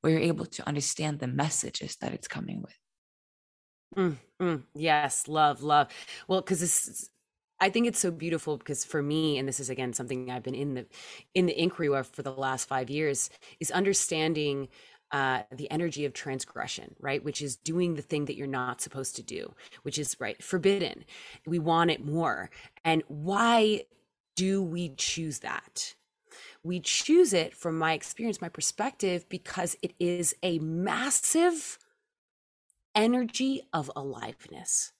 where 0.00 0.12
you're 0.12 0.22
able 0.22 0.46
to 0.46 0.66
understand 0.68 1.18
the 1.18 1.26
messages 1.26 1.96
that 1.96 2.12
it's 2.12 2.28
coming 2.28 2.62
with. 2.62 2.78
Mm, 3.96 4.16
mm, 4.40 4.62
yes, 4.74 5.28
love, 5.28 5.62
love. 5.62 5.88
Well, 6.28 6.40
because 6.40 6.60
this, 6.60 7.08
I 7.60 7.70
think 7.70 7.86
it's 7.86 8.00
so 8.00 8.10
beautiful 8.10 8.56
because 8.56 8.84
for 8.84 9.02
me, 9.02 9.38
and 9.38 9.48
this 9.48 9.60
is 9.60 9.70
again 9.70 9.92
something 9.92 10.30
I've 10.30 10.42
been 10.42 10.54
in 10.54 10.74
the 10.74 10.86
in 11.34 11.46
the 11.46 11.58
inquiry 11.58 11.94
of 11.96 12.08
for 12.08 12.22
the 12.22 12.32
last 12.32 12.68
five 12.68 12.90
years, 12.90 13.30
is 13.60 13.70
understanding 13.70 14.68
uh, 15.12 15.42
the 15.52 15.70
energy 15.70 16.04
of 16.04 16.12
transgression, 16.12 16.96
right? 16.98 17.22
Which 17.24 17.40
is 17.40 17.56
doing 17.56 17.94
the 17.94 18.02
thing 18.02 18.24
that 18.24 18.36
you're 18.36 18.48
not 18.48 18.80
supposed 18.80 19.14
to 19.16 19.22
do, 19.22 19.54
which 19.82 19.98
is 19.98 20.16
right 20.18 20.42
forbidden. 20.42 21.04
We 21.46 21.60
want 21.60 21.92
it 21.92 22.04
more. 22.04 22.50
And 22.84 23.04
why 23.06 23.84
do 24.34 24.62
we 24.62 24.94
choose 24.96 25.38
that? 25.40 25.94
We 26.64 26.80
choose 26.80 27.34
it 27.34 27.54
from 27.54 27.78
my 27.78 27.92
experience, 27.92 28.40
my 28.40 28.48
perspective, 28.48 29.28
because 29.28 29.76
it 29.82 29.92
is 29.98 30.34
a 30.42 30.58
massive 30.58 31.78
energy 32.94 33.62
of 33.72 33.90
aliveness. 33.94 34.92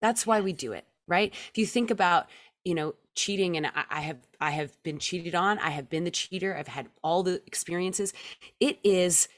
That's 0.00 0.26
why 0.26 0.40
we 0.40 0.52
do 0.52 0.72
it, 0.72 0.86
right? 1.06 1.32
If 1.50 1.58
you 1.58 1.66
think 1.66 1.90
about, 1.90 2.26
you 2.64 2.74
know, 2.74 2.94
cheating 3.14 3.56
and 3.56 3.70
I, 3.90 4.00
have 4.00 4.18
I 4.40 4.50
have 4.52 4.82
been 4.82 4.98
cheated 4.98 5.34
on, 5.34 5.58
I 5.58 5.70
have 5.70 5.90
been 5.90 6.04
the 6.04 6.10
cheater, 6.10 6.56
I've 6.56 6.68
had 6.68 6.88
all 7.02 7.22
the 7.22 7.42
experiences. 7.46 8.14
It 8.60 8.78
is 8.82 9.28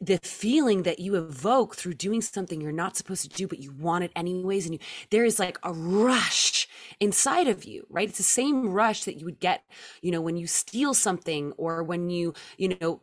the 0.00 0.18
feeling 0.22 0.82
that 0.82 0.98
you 0.98 1.14
evoke 1.14 1.76
through 1.76 1.94
doing 1.94 2.20
something 2.20 2.60
you're 2.60 2.72
not 2.72 2.96
supposed 2.96 3.22
to 3.22 3.28
do 3.28 3.46
but 3.46 3.58
you 3.58 3.72
want 3.72 4.04
it 4.04 4.12
anyways 4.16 4.64
and 4.66 4.74
you 4.74 4.80
there 5.10 5.24
is 5.24 5.38
like 5.38 5.58
a 5.62 5.72
rush 5.72 6.68
inside 7.00 7.48
of 7.48 7.64
you 7.64 7.86
right 7.90 8.08
it's 8.08 8.18
the 8.18 8.24
same 8.24 8.70
rush 8.72 9.04
that 9.04 9.18
you 9.18 9.24
would 9.24 9.40
get 9.40 9.62
you 10.02 10.10
know 10.10 10.20
when 10.20 10.36
you 10.36 10.46
steal 10.46 10.94
something 10.94 11.52
or 11.56 11.82
when 11.82 12.10
you 12.10 12.32
you 12.56 12.76
know 12.80 13.00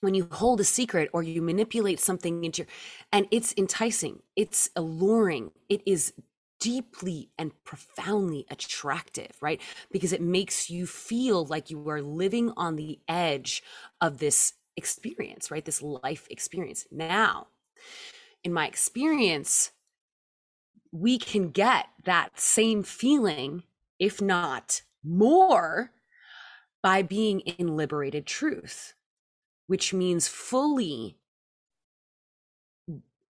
when 0.00 0.14
you 0.14 0.26
hold 0.32 0.60
a 0.60 0.64
secret 0.64 1.10
or 1.12 1.22
you 1.22 1.42
manipulate 1.42 2.00
something 2.00 2.44
into 2.44 2.62
your 2.62 2.68
and 3.12 3.26
it's 3.30 3.54
enticing 3.56 4.20
it's 4.36 4.70
alluring 4.76 5.50
it 5.68 5.82
is 5.86 6.12
deeply 6.60 7.30
and 7.38 7.52
profoundly 7.64 8.46
attractive, 8.50 9.32
right? 9.40 9.60
Because 9.90 10.12
it 10.12 10.20
makes 10.20 10.70
you 10.70 10.86
feel 10.86 11.44
like 11.46 11.70
you 11.70 11.88
are 11.88 12.02
living 12.02 12.52
on 12.56 12.76
the 12.76 13.00
edge 13.08 13.62
of 14.00 14.18
this 14.18 14.52
experience, 14.76 15.50
right? 15.50 15.64
This 15.64 15.82
life 15.82 16.26
experience. 16.30 16.86
Now, 16.90 17.48
in 18.44 18.52
my 18.52 18.66
experience, 18.66 19.72
we 20.92 21.18
can 21.18 21.50
get 21.50 21.86
that 22.04 22.38
same 22.38 22.82
feeling, 22.82 23.64
if 23.98 24.20
not 24.20 24.82
more, 25.04 25.92
by 26.82 27.02
being 27.02 27.40
in 27.40 27.76
liberated 27.76 28.26
truth, 28.26 28.94
which 29.66 29.92
means 29.92 30.26
fully 30.26 31.18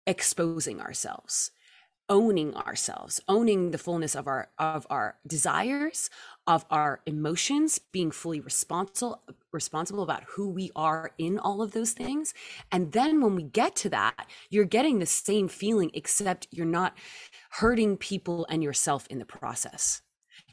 exposing 0.06 0.80
ourselves 0.80 1.52
owning 2.10 2.56
ourselves 2.56 3.22
owning 3.28 3.72
the 3.72 3.78
fullness 3.78 4.16
of 4.16 4.28
our 4.28 4.50
of 4.58 4.86
our 4.90 5.18
desires 5.28 6.10
of 6.50 6.66
our 6.72 7.00
emotions 7.06 7.78
being 7.78 8.10
fully 8.10 8.40
responsible 8.40 9.22
responsible 9.52 10.02
about 10.02 10.24
who 10.24 10.50
we 10.50 10.72
are 10.76 11.12
in 11.18 11.38
all 11.40 11.62
of 11.62 11.72
those 11.72 11.92
things. 11.92 12.34
And 12.72 12.92
then 12.92 13.22
when 13.22 13.36
we 13.36 13.44
get 13.44 13.76
to 13.78 13.90
that 13.90 14.28
you're 14.50 14.66
getting 14.66 15.00
the 15.00 15.06
same 15.06 15.48
feeling 15.48 15.92
except 15.94 16.48
you're 16.52 16.66
not 16.66 16.98
hurting 17.52 17.98
people 17.98 18.46
and 18.50 18.64
yourself 18.64 19.08
in 19.10 19.20
the 19.20 19.26
process. 19.26 20.02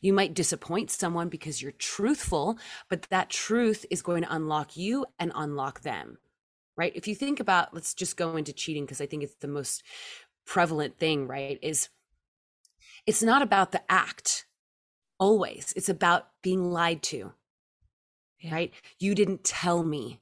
You 0.03 0.13
might 0.13 0.35
disappoint 0.35 0.91
someone 0.91 1.29
because 1.31 1.63
you're 1.63 1.73
truthful 1.73 2.59
but 2.91 3.03
that 3.03 3.31
truth 3.31 3.87
is 3.91 4.03
going 4.03 4.23
to 4.23 4.35
unlock 4.35 4.77
you 4.77 5.07
and 5.19 5.33
unlock 5.35 5.81
them 5.81 6.19
right? 6.79 6.93
If 6.95 7.09
you 7.09 7.15
think 7.15 7.41
about 7.41 7.73
let's 7.73 7.95
just 7.95 8.19
go 8.19 8.37
into 8.37 8.53
cheating 8.53 8.85
because 8.85 9.01
i 9.01 9.07
think 9.07 9.23
it's 9.23 9.37
the 9.37 9.49
most 9.49 9.83
prevalent 10.47 10.99
thing, 10.99 11.27
right? 11.27 11.59
Is 11.63 11.89
it's 13.07 13.23
not 13.23 13.43
about 13.43 13.73
the 13.73 13.83
act 13.91 14.47
always, 15.19 15.73
it's 15.77 15.89
about 15.89 16.29
being 16.43 16.71
lied 16.71 17.03
to, 17.05 17.33
yeah. 18.41 18.55
right? 18.55 18.73
You 18.99 19.15
didn't 19.15 19.45
tell 19.45 19.83
me. 19.83 20.21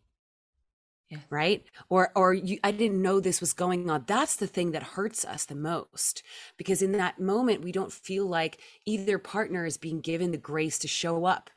Yeah. 1.11 1.19
Right. 1.29 1.65
Or, 1.91 2.11
or 2.17 2.33
you, 2.33 2.59
I 2.65 2.71
didn't 2.71 3.03
know 3.03 3.21
this 3.21 3.41
was 3.41 3.53
going 3.53 3.91
on. 3.91 4.05
That's 4.07 4.37
the 4.37 4.47
thing 4.47 4.73
that 4.73 4.83
hurts 4.83 5.25
us 5.25 5.45
the 5.45 5.55
most 5.55 6.23
because 6.57 6.81
in 6.81 6.93
that 6.93 7.21
moment, 7.21 7.63
we 7.63 7.73
don't 7.73 7.93
feel 7.93 8.27
like 8.27 8.59
either 8.87 9.19
partner 9.19 9.67
is 9.67 9.77
being 9.77 10.01
given 10.01 10.31
the 10.31 10.39
grace 10.39 10.79
to 10.79 10.89
show 10.89 11.27
up. 11.27 11.51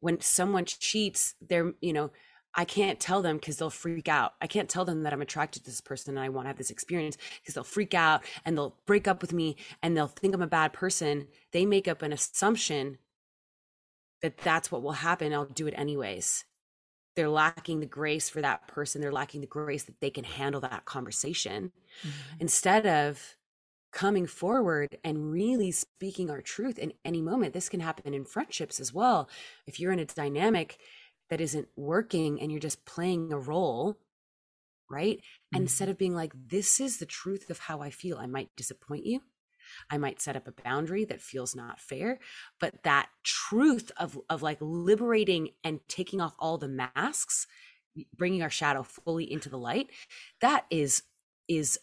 When 0.00 0.20
someone 0.20 0.64
cheats, 0.64 1.34
they're, 1.46 1.74
you 1.80 1.92
know, 1.92 2.10
I 2.56 2.64
can't 2.64 2.98
tell 2.98 3.20
them 3.20 3.36
because 3.36 3.58
they'll 3.58 3.68
freak 3.68 4.08
out. 4.08 4.34
I 4.40 4.46
can't 4.46 4.68
tell 4.68 4.86
them 4.86 5.02
that 5.02 5.12
I'm 5.12 5.20
attracted 5.20 5.64
to 5.64 5.70
this 5.70 5.82
person 5.82 6.16
and 6.16 6.24
I 6.24 6.30
want 6.30 6.46
to 6.46 6.48
have 6.48 6.56
this 6.56 6.70
experience 6.70 7.18
because 7.40 7.54
they'll 7.54 7.64
freak 7.64 7.92
out 7.92 8.24
and 8.44 8.56
they'll 8.56 8.76
break 8.86 9.06
up 9.06 9.20
with 9.20 9.34
me 9.34 9.56
and 9.82 9.94
they'll 9.94 10.06
think 10.06 10.34
I'm 10.34 10.42
a 10.42 10.46
bad 10.46 10.72
person. 10.72 11.28
They 11.52 11.66
make 11.66 11.86
up 11.86 12.00
an 12.00 12.14
assumption 12.14 12.96
that 14.22 14.38
that's 14.38 14.72
what 14.72 14.82
will 14.82 14.92
happen. 14.92 15.34
I'll 15.34 15.44
do 15.44 15.66
it 15.66 15.74
anyways. 15.76 16.44
They're 17.14 17.28
lacking 17.28 17.80
the 17.80 17.86
grace 17.86 18.30
for 18.30 18.40
that 18.40 18.66
person. 18.68 19.00
They're 19.00 19.12
lacking 19.12 19.42
the 19.42 19.46
grace 19.46 19.84
that 19.84 20.00
they 20.00 20.10
can 20.10 20.24
handle 20.24 20.60
that 20.62 20.86
conversation 20.86 21.72
mm-hmm. 22.00 22.36
instead 22.40 22.86
of 22.86 23.36
coming 23.92 24.26
forward 24.26 24.98
and 25.04 25.32
really 25.32 25.70
speaking 25.70 26.30
our 26.30 26.42
truth 26.42 26.78
in 26.78 26.92
any 27.04 27.22
moment. 27.22 27.54
This 27.54 27.70
can 27.70 27.80
happen 27.80 28.12
in 28.12 28.24
friendships 28.24 28.78
as 28.78 28.92
well. 28.92 29.28
If 29.66 29.80
you're 29.80 29.92
in 29.92 29.98
a 29.98 30.04
dynamic 30.04 30.78
that 31.30 31.40
isn't 31.40 31.68
working 31.76 32.40
and 32.40 32.50
you're 32.50 32.60
just 32.60 32.84
playing 32.84 33.32
a 33.32 33.38
role 33.38 33.98
right? 34.90 35.18
Mm-hmm. 35.18 35.62
instead 35.62 35.88
of 35.88 35.98
being 35.98 36.14
like 36.14 36.32
this 36.48 36.80
is 36.80 36.98
the 36.98 37.06
truth 37.06 37.50
of 37.50 37.58
how 37.58 37.80
i 37.80 37.90
feel. 37.90 38.18
I 38.18 38.26
might 38.26 38.50
disappoint 38.56 39.06
you. 39.06 39.20
I 39.90 39.98
might 39.98 40.20
set 40.20 40.36
up 40.36 40.46
a 40.46 40.62
boundary 40.62 41.04
that 41.06 41.20
feels 41.20 41.56
not 41.56 41.80
fair. 41.80 42.20
But 42.60 42.82
that 42.84 43.08
truth 43.24 43.90
of 43.96 44.18
of 44.30 44.42
like 44.42 44.58
liberating 44.60 45.50
and 45.64 45.80
taking 45.88 46.20
off 46.20 46.34
all 46.38 46.58
the 46.58 46.68
masks 46.68 47.46
bringing 48.16 48.42
our 48.42 48.50
shadow 48.50 48.82
fully 48.82 49.30
into 49.30 49.48
the 49.48 49.58
light 49.58 49.88
that 50.40 50.66
is 50.70 51.02
is 51.48 51.78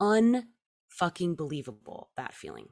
unfucking 0.00 1.36
believable 1.36 2.10
that 2.16 2.34
feeling. 2.34 2.68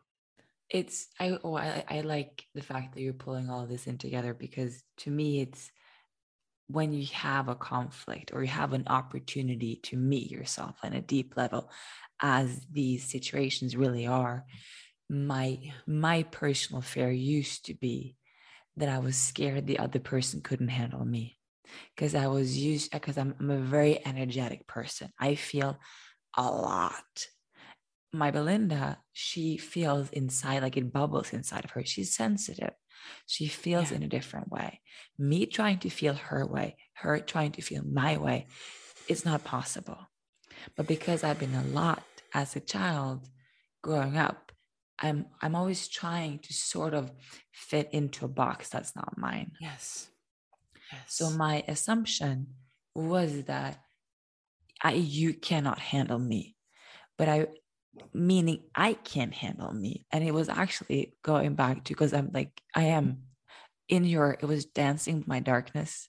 It's 0.71 1.09
I 1.19 1.39
oh 1.43 1.57
I, 1.57 1.85
I 1.89 2.01
like 2.03 2.45
the 2.55 2.63
fact 2.63 2.95
that 2.95 3.01
you're 3.01 3.15
pulling 3.15 3.51
all 3.51 3.67
this 3.67 3.87
in 3.87 3.99
together 3.99 4.35
because 4.35 4.83
to 4.99 5.11
me 5.11 5.41
it's 5.41 5.71
when 6.69 6.93
you 6.93 7.07
have 7.13 7.49
a 7.49 7.55
conflict 7.55 8.31
or 8.33 8.43
you 8.43 8.49
have 8.49 8.73
an 8.73 8.85
opportunity 8.87 9.81
to 9.83 9.97
meet 9.97 10.31
yourself 10.31 10.77
on 10.83 10.93
a 10.93 11.01
deep 11.01 11.35
level 11.37 11.71
as 12.21 12.61
these 12.71 13.05
situations 13.05 13.77
really 13.77 14.07
are 14.07 14.45
my 15.09 15.59
my 15.87 16.23
personal 16.25 16.83
fear 16.83 17.11
used 17.11 17.65
to 17.65 17.75
be 17.75 18.15
that 18.77 18.89
i 18.89 18.99
was 18.99 19.17
scared 19.17 19.67
the 19.67 19.79
other 19.79 19.99
person 19.99 20.41
couldn't 20.41 20.69
handle 20.69 21.05
me. 21.05 21.39
Because 21.95 22.15
i 22.15 22.27
was 22.27 22.57
used 22.57 22.91
because 22.93 23.17
I'm, 23.19 23.35
I'm 23.41 23.51
a 23.51 23.59
very 23.59 24.05
energetic 24.07 24.67
person. 24.67 25.11
I 25.19 25.35
feel 25.35 25.79
a 26.37 26.45
lot. 26.45 27.27
My 28.13 28.31
belinda 28.31 28.99
she 29.13 29.57
feels 29.57 30.11
inside 30.11 30.63
like 30.63 30.77
it 30.77 30.93
bubbles 30.93 31.33
inside 31.33 31.65
of 31.65 31.71
her. 31.73 31.85
She's 31.85 32.15
sensitive 32.15 32.75
she 33.27 33.47
feels 33.47 33.91
yeah. 33.91 33.99
in 33.99 34.03
a 34.03 34.09
different 34.09 34.51
way. 34.51 34.81
Me 35.19 35.47
trying 35.47 35.79
to 35.79 35.91
feel 35.91 36.15
her 36.15 36.47
way, 36.47 36.77
her 36.95 37.19
trying 37.21 37.53
to 37.53 37.63
feel 37.63 37.83
my 37.85 38.17
way, 38.17 38.47
it's 39.09 39.25
not 39.25 39.45
possible. 39.45 39.99
But 40.77 40.87
because 40.87 41.25
I've 41.25 41.39
been 41.39 41.55
a 41.55 41.65
lot 41.65 42.03
as 42.35 42.57
a 42.57 42.61
child 42.61 43.29
growing 43.83 44.17
up, 44.17 44.53
I'm 45.01 45.27
I'm 45.41 45.55
always 45.55 45.89
trying 45.89 46.41
to 46.41 46.53
sort 46.53 46.95
of 46.95 47.13
fit 47.53 47.89
into 47.93 48.25
a 48.25 48.29
box 48.29 48.69
that's 48.69 48.97
not 48.97 49.17
mine. 49.17 49.53
Yes. 49.61 50.09
yes. 50.93 51.03
So 51.07 51.31
my 51.31 51.65
assumption 51.69 52.49
was 52.95 53.45
that 53.45 53.79
I 54.83 54.93
you 54.93 55.35
cannot 55.35 55.79
handle 55.79 56.19
me. 56.19 56.57
But 57.17 57.29
I 57.29 57.47
meaning 58.13 58.63
I 58.75 58.95
can't 58.95 59.35
handle 59.35 59.73
me. 59.73 60.07
And 60.11 60.25
it 60.25 60.33
was 60.33 60.49
actually 60.49 61.15
going 61.23 61.55
back 61.55 61.85
to 61.85 61.93
because 61.93 62.13
I'm 62.13 62.31
like, 62.33 62.61
I 62.75 62.85
am 62.85 63.23
in 63.89 64.05
your, 64.05 64.37
it 64.41 64.47
was 64.47 64.65
dancing 64.65 65.19
with 65.19 65.29
my 65.29 65.41
darkness 65.41 66.09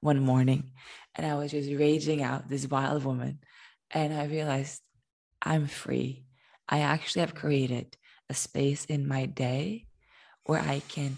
one 0.00 0.20
morning. 0.20 0.72
And 1.14 1.26
I 1.26 1.34
was 1.34 1.50
just 1.50 1.70
raging 1.72 2.22
out 2.22 2.48
this 2.48 2.66
wild 2.66 3.04
woman. 3.04 3.40
And 3.90 4.12
I 4.12 4.24
realized 4.24 4.82
I'm 5.42 5.66
free. 5.66 6.24
I 6.68 6.80
actually 6.80 7.20
have 7.20 7.34
created 7.34 7.96
a 8.28 8.34
space 8.34 8.84
in 8.84 9.06
my 9.06 9.26
day 9.26 9.86
where 10.44 10.60
I 10.60 10.82
can 10.88 11.16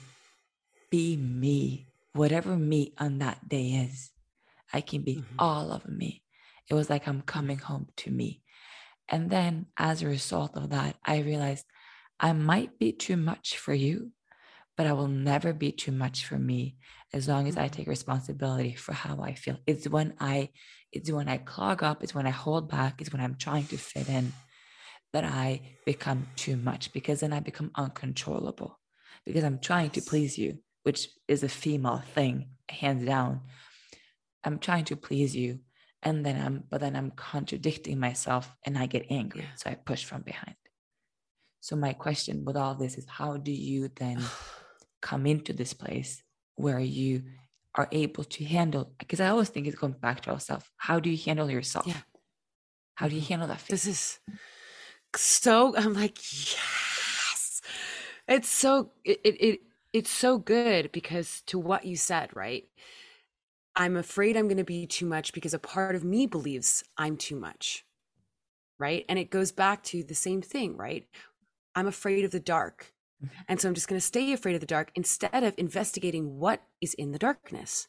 be 0.90 1.16
me, 1.16 1.88
whatever 2.12 2.56
me 2.56 2.92
on 2.98 3.18
that 3.18 3.48
day 3.48 3.88
is. 3.88 4.10
I 4.72 4.80
can 4.80 5.02
be 5.02 5.16
mm-hmm. 5.16 5.36
all 5.38 5.72
of 5.72 5.88
me. 5.88 6.22
It 6.68 6.74
was 6.74 6.90
like 6.90 7.08
I'm 7.08 7.22
coming 7.22 7.58
home 7.58 7.88
to 7.98 8.10
me. 8.10 8.42
And 9.08 9.30
then 9.30 9.66
as 9.76 10.02
a 10.02 10.06
result 10.06 10.56
of 10.56 10.70
that, 10.70 10.96
I 11.04 11.20
realized 11.20 11.64
I 12.20 12.32
might 12.32 12.78
be 12.78 12.92
too 12.92 13.16
much 13.16 13.56
for 13.56 13.72
you, 13.72 14.12
but 14.76 14.86
I 14.86 14.92
will 14.92 15.08
never 15.08 15.52
be 15.52 15.72
too 15.72 15.92
much 15.92 16.26
for 16.26 16.38
me 16.38 16.76
as 17.12 17.26
long 17.28 17.48
as 17.48 17.56
I 17.56 17.64
mm-hmm. 17.64 17.72
take 17.72 17.86
responsibility 17.86 18.74
for 18.74 18.92
how 18.92 19.20
I 19.22 19.34
feel. 19.34 19.58
It's 19.66 19.88
when 19.88 20.14
I 20.20 20.50
it's 20.92 21.10
when 21.10 21.28
I 21.28 21.36
clog 21.36 21.82
up, 21.82 22.02
it's 22.02 22.14
when 22.14 22.26
I 22.26 22.30
hold 22.30 22.70
back, 22.70 23.00
it's 23.00 23.12
when 23.12 23.20
I'm 23.20 23.34
trying 23.34 23.66
to 23.66 23.76
fit 23.76 24.08
in 24.08 24.32
that 25.12 25.24
I 25.24 25.60
become 25.84 26.28
too 26.36 26.56
much 26.56 26.92
because 26.92 27.20
then 27.20 27.32
I 27.32 27.40
become 27.40 27.70
uncontrollable 27.74 28.78
because 29.26 29.44
I'm 29.44 29.58
trying 29.58 29.90
to 29.90 30.02
please 30.02 30.38
you, 30.38 30.58
which 30.82 31.08
is 31.26 31.42
a 31.42 31.48
female 31.48 32.02
thing, 32.14 32.48
hands 32.68 33.04
down. 33.04 33.42
I'm 34.44 34.58
trying 34.58 34.84
to 34.86 34.96
please 34.96 35.36
you. 35.36 35.60
And 36.02 36.24
then 36.24 36.40
I'm, 36.40 36.64
but 36.70 36.80
then 36.80 36.94
I'm 36.94 37.10
contradicting 37.10 37.98
myself 37.98 38.54
and 38.64 38.78
I 38.78 38.86
get 38.86 39.06
angry. 39.10 39.42
Yeah. 39.42 39.54
So 39.56 39.70
I 39.70 39.74
push 39.74 40.04
from 40.04 40.22
behind. 40.22 40.56
So 41.60 41.76
my 41.76 41.92
question 41.92 42.44
with 42.44 42.56
all 42.56 42.74
this 42.74 42.96
is 42.96 43.06
how 43.08 43.36
do 43.36 43.50
you 43.52 43.90
then 43.96 44.22
come 45.02 45.26
into 45.26 45.52
this 45.52 45.72
place 45.74 46.22
where 46.54 46.80
you 46.80 47.22
are 47.74 47.88
able 47.92 48.24
to 48.24 48.44
handle 48.44 48.92
because 48.98 49.20
I 49.20 49.28
always 49.28 49.48
think 49.48 49.66
it 49.66 49.78
comes 49.78 49.96
back 49.96 50.20
to 50.22 50.30
ourselves. 50.30 50.64
How 50.76 50.98
do 50.98 51.10
you 51.10 51.18
handle 51.18 51.50
yourself? 51.50 51.86
Yeah. 51.86 52.02
How 52.94 53.08
do 53.08 53.14
you 53.14 53.22
mm-hmm. 53.22 53.28
handle 53.28 53.48
that? 53.48 53.64
This 53.68 53.86
is 53.86 54.18
so 55.14 55.76
I'm 55.76 55.94
like, 55.94 56.18
yes. 56.18 57.62
It's 58.26 58.48
so 58.48 58.90
it 59.04 59.20
it 59.24 59.60
it's 59.92 60.10
so 60.10 60.38
good 60.38 60.92
because 60.92 61.42
to 61.46 61.58
what 61.58 61.84
you 61.84 61.96
said, 61.96 62.30
right? 62.34 62.64
I'm 63.78 63.96
afraid 63.96 64.36
I'm 64.36 64.48
going 64.48 64.58
to 64.58 64.64
be 64.64 64.86
too 64.86 65.06
much 65.06 65.32
because 65.32 65.54
a 65.54 65.58
part 65.58 65.94
of 65.94 66.02
me 66.02 66.26
believes 66.26 66.82
I'm 66.98 67.16
too 67.16 67.36
much. 67.36 67.84
Right? 68.78 69.04
And 69.08 69.18
it 69.18 69.30
goes 69.30 69.52
back 69.52 69.82
to 69.84 70.02
the 70.02 70.14
same 70.14 70.42
thing, 70.42 70.76
right? 70.76 71.06
I'm 71.74 71.86
afraid 71.86 72.24
of 72.24 72.32
the 72.32 72.40
dark. 72.40 72.92
Mm-hmm. 73.24 73.34
And 73.48 73.60
so 73.60 73.68
I'm 73.68 73.74
just 73.74 73.88
going 73.88 74.00
to 74.00 74.06
stay 74.06 74.32
afraid 74.32 74.54
of 74.54 74.60
the 74.60 74.66
dark 74.66 74.90
instead 74.94 75.44
of 75.44 75.54
investigating 75.56 76.38
what 76.38 76.62
is 76.80 76.94
in 76.94 77.12
the 77.12 77.18
darkness. 77.18 77.88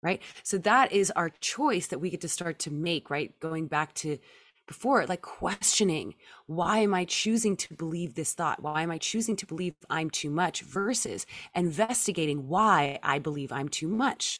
Right. 0.00 0.22
So 0.42 0.58
that 0.58 0.92
is 0.92 1.12
our 1.12 1.30
choice 1.30 1.88
that 1.88 2.00
we 2.00 2.10
get 2.10 2.20
to 2.22 2.28
start 2.28 2.58
to 2.60 2.72
make, 2.72 3.08
right? 3.10 3.38
Going 3.38 3.68
back 3.68 3.94
to 3.94 4.18
before, 4.66 5.06
like 5.06 5.22
questioning 5.22 6.14
why 6.46 6.78
am 6.78 6.94
I 6.94 7.04
choosing 7.04 7.56
to 7.58 7.74
believe 7.74 8.14
this 8.14 8.32
thought? 8.32 8.62
Why 8.62 8.82
am 8.82 8.90
I 8.90 8.98
choosing 8.98 9.36
to 9.36 9.46
believe 9.46 9.74
I'm 9.90 10.10
too 10.10 10.30
much 10.30 10.62
versus 10.62 11.26
investigating 11.54 12.48
why 12.48 12.98
I 13.02 13.18
believe 13.18 13.52
I'm 13.52 13.68
too 13.68 13.88
much? 13.88 14.38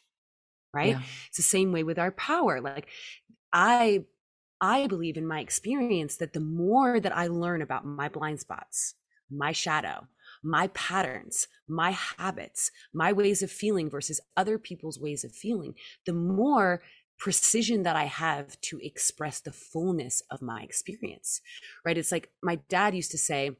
Right. 0.73 0.89
Yeah. 0.89 1.01
It's 1.27 1.37
the 1.37 1.43
same 1.43 1.71
way 1.71 1.83
with 1.83 1.99
our 1.99 2.11
power. 2.11 2.59
Like 2.61 2.87
I 3.53 4.05
I 4.61 4.87
believe 4.87 5.17
in 5.17 5.27
my 5.27 5.39
experience 5.39 6.17
that 6.17 6.33
the 6.33 6.39
more 6.39 6.99
that 6.99 7.15
I 7.15 7.27
learn 7.27 7.61
about 7.61 7.85
my 7.85 8.09
blind 8.09 8.39
spots, 8.39 8.95
my 9.29 9.51
shadow, 9.51 10.07
my 10.43 10.67
patterns, 10.67 11.47
my 11.67 11.91
habits, 11.91 12.71
my 12.93 13.13
ways 13.13 13.43
of 13.43 13.51
feeling 13.51 13.89
versus 13.89 14.21
other 14.37 14.57
people's 14.57 14.99
ways 14.99 15.23
of 15.23 15.33
feeling, 15.33 15.75
the 16.05 16.13
more 16.13 16.81
precision 17.19 17.83
that 17.83 17.95
I 17.95 18.05
have 18.05 18.59
to 18.61 18.79
express 18.79 19.39
the 19.39 19.51
fullness 19.51 20.21
of 20.31 20.41
my 20.41 20.61
experience, 20.61 21.41
right? 21.85 21.97
It's 21.97 22.11
like 22.11 22.31
my 22.41 22.55
dad 22.69 22.95
used 22.95 23.11
to 23.11 23.17
say, 23.17 23.57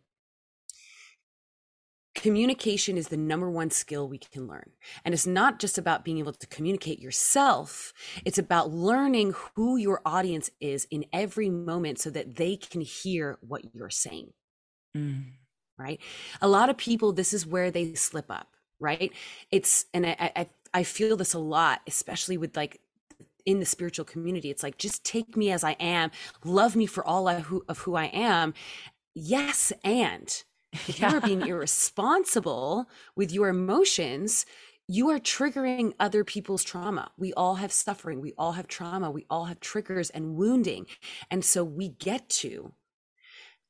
communication 2.16 2.98
is 2.98 3.08
the 3.08 3.18
number 3.18 3.50
one 3.50 3.70
skill 3.70 4.08
we 4.08 4.18
can 4.18 4.48
learn. 4.48 4.70
And 5.04 5.14
it's 5.14 5.26
not 5.26 5.60
just 5.60 5.78
about 5.78 6.06
being 6.06 6.20
able 6.20 6.34
to 6.34 6.48
communicate 6.48 7.00
yourself, 7.00 7.94
it's 8.24 8.38
about 8.38 8.72
learning 8.72 9.34
who 9.56 9.78
your 9.78 10.02
audience 10.06 10.50
is 10.60 10.88
in 10.92 11.06
every 11.12 11.50
moment 11.50 12.00
so 12.00 12.10
that 12.12 12.36
they 12.36 12.56
can 12.56 12.82
hear 12.82 13.38
what 13.42 13.74
you're 13.74 13.90
saying. 13.90 14.34
Mm. 14.96 15.24
Right. 15.78 16.00
A 16.40 16.48
lot 16.48 16.70
of 16.70 16.78
people, 16.78 17.14
this 17.14 17.34
is 17.34 17.48
where 17.48 17.72
they 17.72 17.96
slip 17.96 18.30
up. 18.30 18.56
Right. 18.80 19.12
It's, 19.52 19.86
and 19.94 20.06
I, 20.06 20.32
I, 20.36 20.50
I 20.74 20.84
feel 20.84 21.18
this 21.18 21.34
a 21.34 21.40
lot, 21.40 21.82
especially 21.88 22.38
with 22.38 22.56
like 22.56 22.80
in 23.46 23.60
the 23.60 23.66
spiritual 23.66 24.06
community. 24.06 24.50
It's 24.50 24.64
like, 24.64 24.78
just 24.78 25.04
take 25.04 25.36
me 25.36 25.52
as 25.52 25.64
I 25.64 25.72
am, 25.80 26.12
love 26.44 26.76
me 26.76 26.86
for 26.86 27.04
all 27.06 27.28
I, 27.28 27.40
who, 27.40 27.66
of 27.68 27.80
who 27.80 27.96
I 27.96 28.06
am. 28.06 28.54
Yes. 29.16 29.74
And 29.84 30.44
if 30.74 31.00
you 31.02 31.08
are 31.08 31.22
being 31.22 31.42
irresponsible 31.42 32.88
with 33.16 33.32
your 33.32 33.50
emotions, 33.50 34.46
you 34.88 35.10
are 35.10 35.20
triggering 35.20 35.94
other 36.00 36.24
people's 36.24 36.64
trauma. 36.64 37.12
We 37.18 37.34
all 37.34 37.56
have 37.56 37.72
suffering. 37.72 38.20
We 38.20 38.34
all 38.38 38.54
have 38.54 38.68
trauma. 38.68 39.10
We 39.12 39.26
all 39.30 39.46
have 39.46 39.60
triggers 39.60 40.10
and 40.10 40.36
wounding. 40.36 40.88
And 41.32 41.46
so 41.46 41.64
we 41.64 41.90
get 41.90 42.28
to 42.30 42.74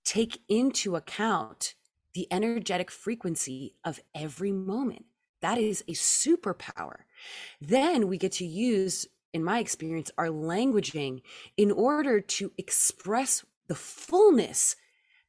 take 0.04 0.42
into 0.50 0.96
account 0.96 1.76
the 2.14 2.28
energetic 2.32 2.92
frequency 2.92 3.76
of 3.84 4.00
every 4.16 4.52
moment. 4.52 5.06
That 5.42 5.58
is 5.58 5.84
a 5.88 5.94
superpower. 5.94 7.02
Then 7.60 8.08
we 8.08 8.18
get 8.18 8.32
to 8.34 8.46
use, 8.46 9.08
in 9.34 9.44
my 9.44 9.60
experience, 9.60 10.10
our 10.18 10.28
languaging 10.28 11.22
in 11.58 11.72
order 11.72 12.22
to 12.22 12.52
express 12.58 13.44
the 13.68 13.76
fullness, 13.76 14.76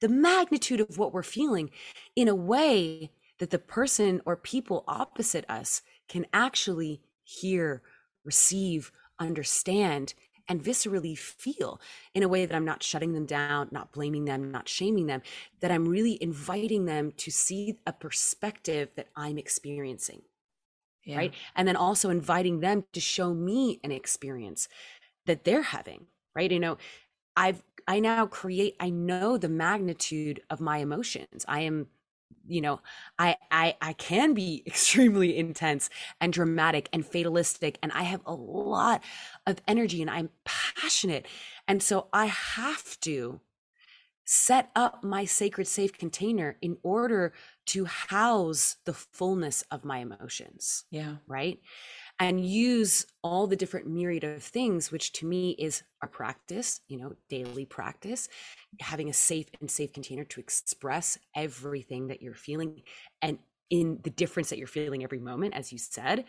the 0.05 0.09
magnitude 0.11 0.83
of 0.83 0.99
what 0.99 1.15
we're 1.15 1.23
feeling 1.23 1.71
in 2.15 2.29
a 2.29 2.35
way 2.35 3.11
that 3.39 3.49
the 3.49 3.59
person 3.59 4.21
or 4.27 4.37
people 4.37 4.85
opposite 4.87 5.47
us 5.49 5.81
can 6.11 6.27
actually 6.31 7.01
hear, 7.23 7.81
receive, 8.23 8.93
understand, 9.19 10.13
and 10.47 10.63
viscerally 10.63 11.17
feel 11.17 11.81
in 12.15 12.23
a 12.23 12.29
way 12.29 12.45
that 12.45 12.55
I'm 12.55 12.67
not 12.67 12.83
shutting 12.83 13.15
them 13.15 13.25
down, 13.25 13.69
not 13.71 13.93
blaming 13.93 14.27
them, 14.27 14.51
not 14.51 14.69
shaming 14.69 15.07
them, 15.07 15.23
that 15.61 15.71
I'm 15.71 15.89
really 15.89 16.23
inviting 16.23 16.85
them 16.85 17.13
to 17.17 17.31
see 17.31 17.79
a 17.87 17.93
perspective 17.95 18.91
that 18.97 19.09
I'm 19.17 19.39
experiencing. 19.39 20.21
Yeah. 21.07 21.17
Right. 21.17 21.35
And 21.57 21.67
then 21.67 21.77
also 21.77 22.11
inviting 22.11 22.61
them 22.61 22.85
to 22.93 23.01
show 23.01 23.33
me 23.33 23.81
an 23.83 23.91
experience 23.91 24.69
that 25.25 25.45
they're 25.45 25.63
having. 25.63 26.09
Right. 26.37 26.53
You 26.53 26.61
know, 26.61 26.77
I've, 27.37 27.63
I 27.87 28.01
now 28.01 28.27
create, 28.27 28.77
I 28.81 28.91
know 28.91 29.37
the 29.37 29.49
magnitude 29.49 30.43
of 30.51 30.61
my 30.61 30.79
emotions. 30.79 31.45
I 31.49 31.61
am 31.61 31.89
you 32.47 32.61
know 32.61 32.81
i 33.19 33.37
i 33.51 33.75
i 33.81 33.93
can 33.95 34.35
be 34.35 34.63
extremely 34.67 35.37
intense 35.37 35.89
and 36.21 36.33
dramatic 36.33 36.89
and 36.93 37.07
fatalistic 37.07 37.79
and 37.83 37.91
i 37.93 38.03
have 38.03 38.21
a 38.27 38.35
lot 38.35 39.03
of 39.47 39.63
energy 39.67 40.03
and 40.03 40.11
i'm 40.11 40.29
passionate 40.45 41.27
and 41.67 41.83
so 41.83 42.09
i 42.13 42.27
have 42.27 42.99
to 43.01 43.41
set 44.27 44.71
up 44.75 45.05
my 45.05 45.25
sacred 45.27 45.67
safe 45.67 45.93
container 45.93 46.57
in 46.63 46.79
order 46.83 47.33
to 47.67 47.85
house 47.85 48.77
the 48.87 48.95
fullness 48.95 49.63
of 49.71 49.85
my 49.85 49.99
emotions 49.99 50.85
Yeah. 50.91 51.17
right 51.27 51.61
and 52.21 52.45
use 52.47 53.07
all 53.23 53.47
the 53.47 53.57
different 53.57 53.87
myriad 53.87 54.25
of 54.25 54.43
things 54.43 54.93
which 54.93 55.13
to 55.13 55.27
me 55.27 55.51
is 55.59 55.83
a 56.03 56.07
practice 56.07 56.81
you 56.89 56.99
know 56.99 57.13
daily 57.29 57.65
practice 57.65 58.29
having 58.81 59.09
a 59.09 59.13
safe 59.13 59.47
and 59.61 59.71
safe 59.71 59.93
container 59.93 60.25
to 60.25 60.41
express 60.41 61.19
everything 61.35 62.09
that 62.09 62.23
you're 62.23 62.35
feeling 62.35 62.83
and 63.23 63.39
in 63.71 63.99
the 64.03 64.11
difference 64.11 64.51
that 64.51 64.59
you're 64.59 64.67
feeling 64.67 65.03
every 65.03 65.19
moment 65.19 65.55
as 65.55 65.73
you 65.73 65.79
said. 65.79 66.25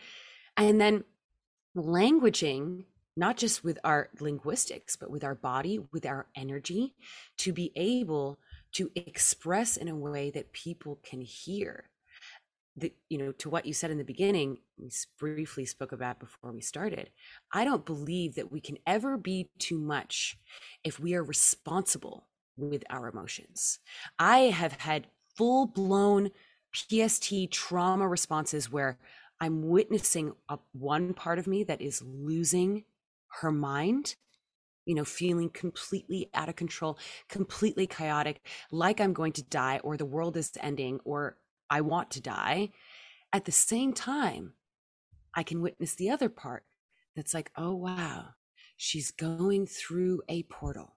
And 0.56 0.80
then 0.80 1.04
languaging 1.76 2.84
not 3.18 3.36
just 3.36 3.62
with 3.62 3.78
our 3.84 4.08
linguistics 4.20 4.96
but 4.96 5.10
with 5.10 5.22
our 5.22 5.34
body 5.34 5.78
with 5.92 6.06
our 6.06 6.26
energy 6.34 6.94
to 7.36 7.52
be 7.52 7.70
able 7.76 8.38
to 8.72 8.90
express 8.96 9.76
in 9.76 9.88
a 9.88 9.94
way 9.94 10.30
that 10.30 10.52
people 10.52 10.98
can 11.02 11.20
hear 11.20 11.84
the, 12.76 12.92
you 13.08 13.18
know 13.18 13.32
to 13.32 13.48
what 13.48 13.64
you 13.64 13.72
said 13.72 13.90
in 13.90 13.98
the 13.98 14.04
beginning 14.04 14.58
we 14.78 14.90
briefly 15.18 15.64
spoke 15.64 15.92
about 15.92 16.20
before 16.20 16.52
we 16.52 16.60
started 16.60 17.10
i 17.52 17.64
don't 17.64 17.86
believe 17.86 18.34
that 18.34 18.52
we 18.52 18.60
can 18.60 18.76
ever 18.86 19.16
be 19.16 19.48
too 19.58 19.78
much 19.78 20.38
if 20.84 21.00
we 21.00 21.14
are 21.14 21.24
responsible 21.24 22.26
with 22.56 22.84
our 22.90 23.08
emotions. 23.08 23.78
I 24.18 24.38
have 24.38 24.72
had 24.72 25.08
full 25.36 25.66
blown 25.66 26.30
pst 26.72 27.50
trauma 27.50 28.06
responses 28.06 28.70
where 28.70 28.98
i'm 29.40 29.66
witnessing 29.68 30.32
a, 30.48 30.58
one 30.72 31.14
part 31.14 31.38
of 31.38 31.46
me 31.46 31.62
that 31.62 31.80
is 31.80 32.02
losing 32.02 32.84
her 33.28 33.50
mind 33.50 34.16
you 34.84 34.94
know 34.94 35.04
feeling 35.04 35.48
completely 35.48 36.28
out 36.34 36.50
of 36.50 36.56
control 36.56 36.98
completely 37.30 37.86
chaotic 37.86 38.46
like 38.70 39.00
i'm 39.00 39.14
going 39.14 39.32
to 39.32 39.42
die 39.44 39.80
or 39.84 39.96
the 39.96 40.04
world 40.04 40.36
is 40.36 40.52
ending 40.60 41.00
or 41.04 41.38
I 41.70 41.80
want 41.80 42.10
to 42.12 42.20
die. 42.20 42.70
At 43.32 43.44
the 43.44 43.52
same 43.52 43.92
time, 43.92 44.54
I 45.34 45.42
can 45.42 45.60
witness 45.60 45.94
the 45.94 46.10
other 46.10 46.28
part 46.28 46.64
that's 47.14 47.34
like, 47.34 47.50
oh, 47.56 47.74
wow, 47.74 48.28
she's 48.76 49.10
going 49.10 49.66
through 49.66 50.22
a 50.28 50.44
portal. 50.44 50.96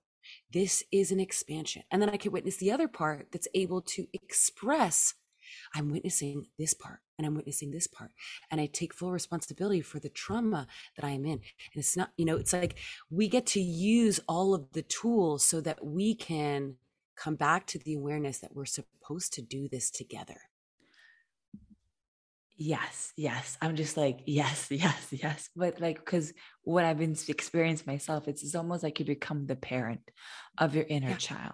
This 0.52 0.84
is 0.92 1.12
an 1.12 1.20
expansion. 1.20 1.84
And 1.92 2.02
then 2.02 2.10
I 2.10 2.18
can 2.18 2.32
witness 2.32 2.58
the 2.58 2.72
other 2.72 2.88
part 2.88 3.28
that's 3.32 3.48
able 3.54 3.82
to 3.82 4.08
express, 4.14 5.16
I'm 5.74 5.90
witnessing 5.92 6.48
this 6.58 6.74
part 6.74 7.00
and 7.18 7.26
I'm 7.26 7.36
witnessing 7.36 7.72
this 7.72 7.88
part. 7.88 8.12
And 8.52 8.62
I 8.62 8.68
take 8.68 8.94
full 8.94 9.12
responsibility 9.12 9.82
for 9.82 10.00
the 10.00 10.10
trauma 10.10 10.68
that 10.96 11.06
I 11.06 11.12
am 11.12 11.26
in. 11.26 11.32
And 11.34 11.42
it's 11.76 11.98
not, 11.98 12.12
you 12.18 12.26
know, 12.26 12.38
it's 12.38 12.54
like 12.54 12.78
we 13.10 13.28
get 13.28 13.46
to 13.48 13.62
use 13.62 14.20
all 14.28 14.54
of 14.54 14.72
the 14.74 14.84
tools 14.84 15.44
so 15.44 15.62
that 15.62 15.84
we 15.84 16.16
can 16.16 16.76
come 17.16 17.36
back 17.36 17.66
to 17.68 17.80
the 17.80 17.96
awareness 17.96 18.40
that 18.40 18.56
we're 18.56 18.66
supposed 18.66 19.34
to 19.34 19.42
do 19.42 19.68
this 19.68 19.90
together. 19.90 20.38
Yes, 22.62 23.14
yes. 23.16 23.58
I'm 23.62 23.78
just 23.78 23.96
like, 23.96 24.20
yes, 24.26 24.68
yes, 24.70 25.08
yes. 25.12 25.50
But 25.56 25.80
like, 25.80 26.04
because 26.04 26.34
what 26.64 26.84
I've 26.84 27.00
been 27.00 27.16
experiencing 27.30 27.86
myself, 27.88 28.28
it's, 28.28 28.44
it's 28.44 28.54
almost 28.54 28.84
like 28.84 29.00
you 29.00 29.06
become 29.06 29.48
the 29.48 29.56
parent 29.56 30.02
of 30.58 30.76
your 30.76 30.86
inner 30.88 31.12
Yeah. 31.12 31.16
child. 31.16 31.54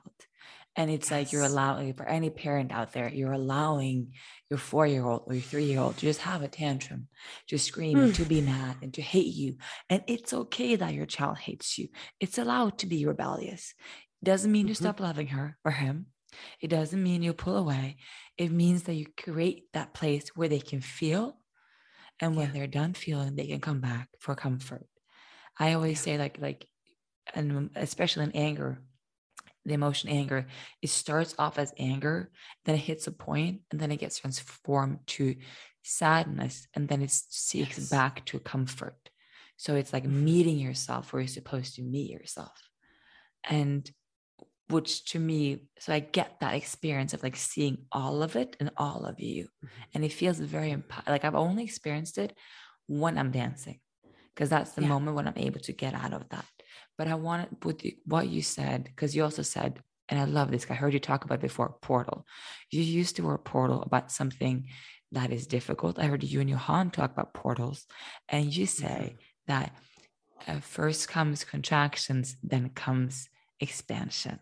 And 0.75 0.89
it's 0.91 1.09
yes. 1.09 1.11
like 1.11 1.31
you're 1.31 1.43
allowing 1.43 1.93
for 1.93 2.05
any 2.05 2.29
parent 2.29 2.73
out 2.73 2.91
there, 2.91 3.07
you're 3.07 3.31
allowing 3.31 4.13
your 4.49 4.57
four 4.57 4.85
year 4.85 5.05
old 5.05 5.23
or 5.27 5.33
your 5.35 5.43
three 5.43 5.65
year 5.65 5.79
old 5.79 5.95
to 5.97 6.01
just 6.01 6.21
have 6.21 6.41
a 6.41 6.49
tantrum, 6.49 7.07
to 7.47 7.57
scream 7.57 7.97
and 7.97 8.15
to 8.15 8.25
be 8.25 8.41
mad 8.41 8.77
and 8.81 8.93
to 8.95 9.01
hate 9.01 9.33
you. 9.33 9.55
And 9.89 10.03
it's 10.07 10.33
okay 10.33 10.75
that 10.75 10.93
your 10.93 11.05
child 11.05 11.37
hates 11.37 11.77
you. 11.77 11.87
It's 12.19 12.39
allowed 12.39 12.79
to 12.79 12.87
be 12.87 13.05
rebellious. 13.05 13.73
Doesn't 14.21 14.51
mean 14.51 14.63
mm-hmm. 14.63 14.69
you 14.69 14.75
stop 14.75 14.99
loving 14.99 15.27
her 15.27 15.55
or 15.63 15.71
him. 15.71 16.07
It 16.61 16.69
doesn't 16.69 17.01
mean 17.01 17.23
you 17.23 17.33
pull 17.33 17.57
away. 17.57 17.97
It 18.37 18.51
means 18.51 18.83
that 18.83 18.95
you 18.95 19.07
create 19.17 19.63
that 19.73 19.93
place 19.93 20.29
where 20.35 20.47
they 20.47 20.59
can 20.59 20.81
feel. 20.81 21.37
And 22.19 22.35
when 22.35 22.47
yeah. 22.47 22.53
they're 22.53 22.67
done 22.67 22.93
feeling, 22.93 23.35
they 23.35 23.47
can 23.47 23.59
come 23.59 23.81
back 23.81 24.09
for 24.19 24.35
comfort. 24.35 24.87
I 25.59 25.73
always 25.73 25.99
yeah. 25.99 26.13
say, 26.13 26.17
like, 26.17 26.37
like, 26.39 26.67
and 27.33 27.69
especially 27.75 28.25
in 28.25 28.31
anger, 28.31 28.79
the 29.65 29.73
emotion 29.73 30.09
anger, 30.09 30.47
it 30.81 30.89
starts 30.89 31.35
off 31.39 31.57
as 31.57 31.73
anger, 31.77 32.29
then 32.65 32.75
it 32.75 32.79
hits 32.79 33.07
a 33.07 33.11
point, 33.11 33.61
and 33.71 33.79
then 33.79 33.91
it 33.91 33.97
gets 33.97 34.19
transformed 34.19 34.99
to 35.07 35.35
sadness, 35.83 36.67
and 36.73 36.87
then 36.87 37.01
it 37.01 37.11
seeks 37.11 37.77
yes. 37.77 37.89
back 37.89 38.25
to 38.25 38.39
comfort. 38.39 38.97
So 39.57 39.75
it's 39.75 39.93
like 39.93 40.03
mm-hmm. 40.03 40.25
meeting 40.25 40.59
yourself 40.59 41.11
where 41.11 41.21
you're 41.21 41.27
supposed 41.27 41.75
to 41.75 41.81
meet 41.81 42.11
yourself. 42.11 42.51
And 43.43 43.89
which 44.69 45.05
to 45.11 45.19
me, 45.19 45.67
so 45.79 45.93
I 45.93 45.99
get 45.99 46.39
that 46.39 46.55
experience 46.55 47.13
of 47.13 47.21
like 47.21 47.35
seeing 47.35 47.85
all 47.91 48.23
of 48.23 48.35
it 48.35 48.55
and 48.59 48.71
all 48.77 49.05
of 49.05 49.19
you. 49.19 49.43
Mm-hmm. 49.43 49.67
And 49.93 50.05
it 50.05 50.13
feels 50.13 50.39
very 50.39 50.75
like 51.07 51.23
I've 51.23 51.35
only 51.35 51.63
experienced 51.63 52.17
it 52.17 52.35
when 52.87 53.17
I'm 53.17 53.31
dancing, 53.31 53.79
because 54.33 54.49
that's 54.49 54.71
the 54.71 54.81
yeah. 54.81 54.89
moment 54.89 55.15
when 55.15 55.27
I'm 55.27 55.37
able 55.37 55.59
to 55.61 55.73
get 55.73 55.93
out 55.93 56.13
of 56.13 56.27
that. 56.29 56.45
But 56.97 57.07
I 57.07 57.15
wanted 57.15 57.49
with 57.63 57.83
what 58.05 58.27
you 58.27 58.41
said, 58.41 58.85
because 58.85 59.15
you 59.15 59.23
also 59.23 59.41
said, 59.41 59.81
and 60.09 60.19
I 60.19 60.25
love 60.25 60.51
this, 60.51 60.65
I 60.69 60.75
heard 60.75 60.93
you 60.93 60.99
talk 60.99 61.25
about 61.25 61.41
before 61.41 61.77
portal. 61.81 62.25
You 62.71 62.81
used 62.81 63.17
the 63.17 63.23
word 63.23 63.43
portal 63.43 63.81
about 63.81 64.11
something 64.11 64.67
that 65.11 65.31
is 65.31 65.47
difficult. 65.47 65.99
I 65.99 66.05
heard 66.05 66.23
you 66.23 66.41
and 66.41 66.49
Johan 66.49 66.91
talk 66.91 67.11
about 67.11 67.33
portals, 67.33 67.85
and 68.29 68.55
you 68.55 68.65
say 68.65 69.15
mm-hmm. 69.15 69.15
that 69.47 69.75
uh, 70.47 70.59
first 70.59 71.07
comes 71.07 71.43
contractions, 71.43 72.35
then 72.43 72.69
comes 72.69 73.29
expansion. 73.59 74.39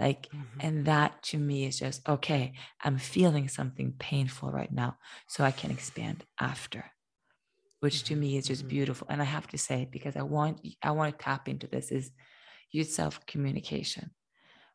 Like, 0.00 0.28
mm-hmm. 0.28 0.60
and 0.60 0.86
that 0.86 1.22
to 1.24 1.38
me 1.38 1.66
is 1.66 1.78
just 1.78 2.08
okay, 2.08 2.54
I'm 2.82 2.98
feeling 2.98 3.48
something 3.48 3.94
painful 3.98 4.50
right 4.50 4.72
now, 4.72 4.96
so 5.28 5.44
I 5.44 5.50
can 5.50 5.70
expand 5.70 6.24
after 6.40 6.90
which 7.80 8.04
to 8.04 8.14
me 8.14 8.36
is 8.36 8.46
just 8.46 8.62
mm-hmm. 8.62 8.68
beautiful. 8.68 9.06
And 9.10 9.20
I 9.20 9.24
have 9.24 9.46
to 9.48 9.58
say, 9.58 9.88
because 9.90 10.16
I 10.16 10.22
want 10.22 10.60
I 10.82 10.92
want 10.92 11.18
to 11.18 11.24
tap 11.24 11.48
into 11.48 11.66
this 11.66 11.90
is 11.90 12.10
use 12.70 12.94
self-communication. 12.94 14.10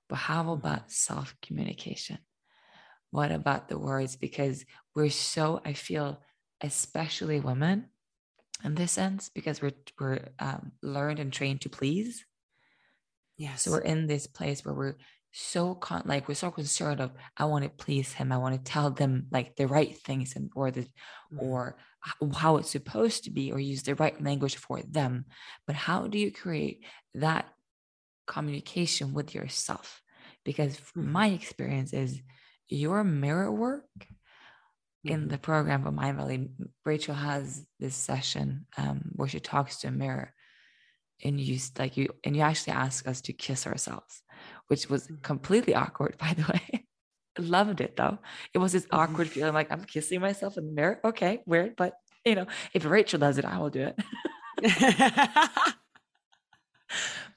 But 0.09 0.17
how 0.17 0.41
mm-hmm. 0.41 0.65
about 0.65 0.91
self-communication? 0.91 2.17
What 3.11 3.31
about 3.31 3.69
the 3.69 3.79
words? 3.79 4.15
Because 4.17 4.65
we're 4.93 5.09
so, 5.09 5.61
I 5.63 5.73
feel, 5.73 6.21
especially 6.61 7.39
women 7.39 7.85
in 8.63 8.75
this 8.75 8.91
sense, 8.91 9.29
because 9.29 9.61
we're 9.61 9.71
we're 9.99 10.29
um, 10.39 10.71
learned 10.81 11.19
and 11.19 11.31
trained 11.31 11.61
to 11.61 11.69
please. 11.69 12.25
Yeah. 13.37 13.55
So 13.55 13.71
we're 13.71 13.79
in 13.79 14.07
this 14.07 14.27
place 14.27 14.65
where 14.65 14.73
we're 14.73 14.95
so 15.37 15.75
con 15.75 16.01
like 16.05 16.29
we're 16.29 16.33
so 16.33 16.49
concerned 16.49 17.01
of 17.01 17.11
I 17.35 17.43
want 17.43 17.65
to 17.65 17.69
please 17.69 18.13
him. 18.13 18.31
I 18.31 18.37
want 18.37 18.55
to 18.55 18.71
tell 18.71 18.89
them 18.89 19.27
like 19.31 19.57
the 19.57 19.67
right 19.67 19.95
things 19.97 20.33
and 20.37 20.49
or 20.55 20.71
the 20.71 20.83
mm-hmm. 20.83 21.39
or 21.39 21.75
how 22.33 22.55
it's 22.55 22.69
supposed 22.69 23.25
to 23.25 23.31
be 23.31 23.51
or 23.51 23.59
use 23.59 23.83
the 23.83 23.95
right 23.95 24.21
language 24.23 24.55
for 24.55 24.81
them. 24.81 25.25
But 25.67 25.75
how 25.75 26.07
do 26.07 26.17
you 26.17 26.31
create 26.31 26.85
that 27.15 27.49
communication 28.27 29.13
with 29.13 29.35
yourself? 29.35 30.01
Because 30.45 30.77
mm-hmm. 30.77 31.11
my 31.11 31.27
experience 31.27 31.91
is 31.91 32.21
your 32.69 33.03
mirror 33.03 33.51
work 33.51 33.83
mm-hmm. 33.99 35.09
in 35.09 35.27
the 35.27 35.37
program 35.37 35.83
for 35.83 35.91
Mindvalley, 35.91 36.47
Rachel 36.85 37.15
has 37.15 37.65
this 37.77 37.95
session 37.95 38.67
um, 38.77 39.11
where 39.15 39.27
she 39.27 39.41
talks 39.41 39.79
to 39.79 39.89
a 39.89 39.91
mirror 39.91 40.33
and 41.23 41.39
you 41.39 41.59
like 41.77 41.97
you 41.97 42.09
and 42.23 42.35
you 42.35 42.41
actually 42.41 42.73
ask 42.73 43.07
us 43.07 43.21
to 43.21 43.33
kiss 43.33 43.67
ourselves, 43.67 44.21
which 44.67 44.89
was 44.89 45.05
mm-hmm. 45.05 45.21
completely 45.21 45.75
awkward, 45.75 46.17
by 46.19 46.33
the 46.33 46.43
way 46.43 46.85
loved 47.39 47.81
it 47.81 47.95
though. 47.95 48.17
It 48.53 48.59
was 48.59 48.71
this 48.71 48.87
awkward 48.91 49.29
feeling 49.29 49.53
like 49.53 49.71
I'm 49.71 49.83
kissing 49.83 50.21
myself 50.21 50.57
in 50.57 50.65
the 50.67 50.71
mirror. 50.71 50.99
Okay, 51.03 51.41
weird, 51.45 51.75
but 51.75 51.93
you 52.23 52.35
know, 52.35 52.47
if 52.73 52.85
Rachel 52.85 53.19
does 53.19 53.37
it, 53.37 53.45
I 53.45 53.59
will 53.59 53.69
do 53.69 53.91
it. 53.91 53.99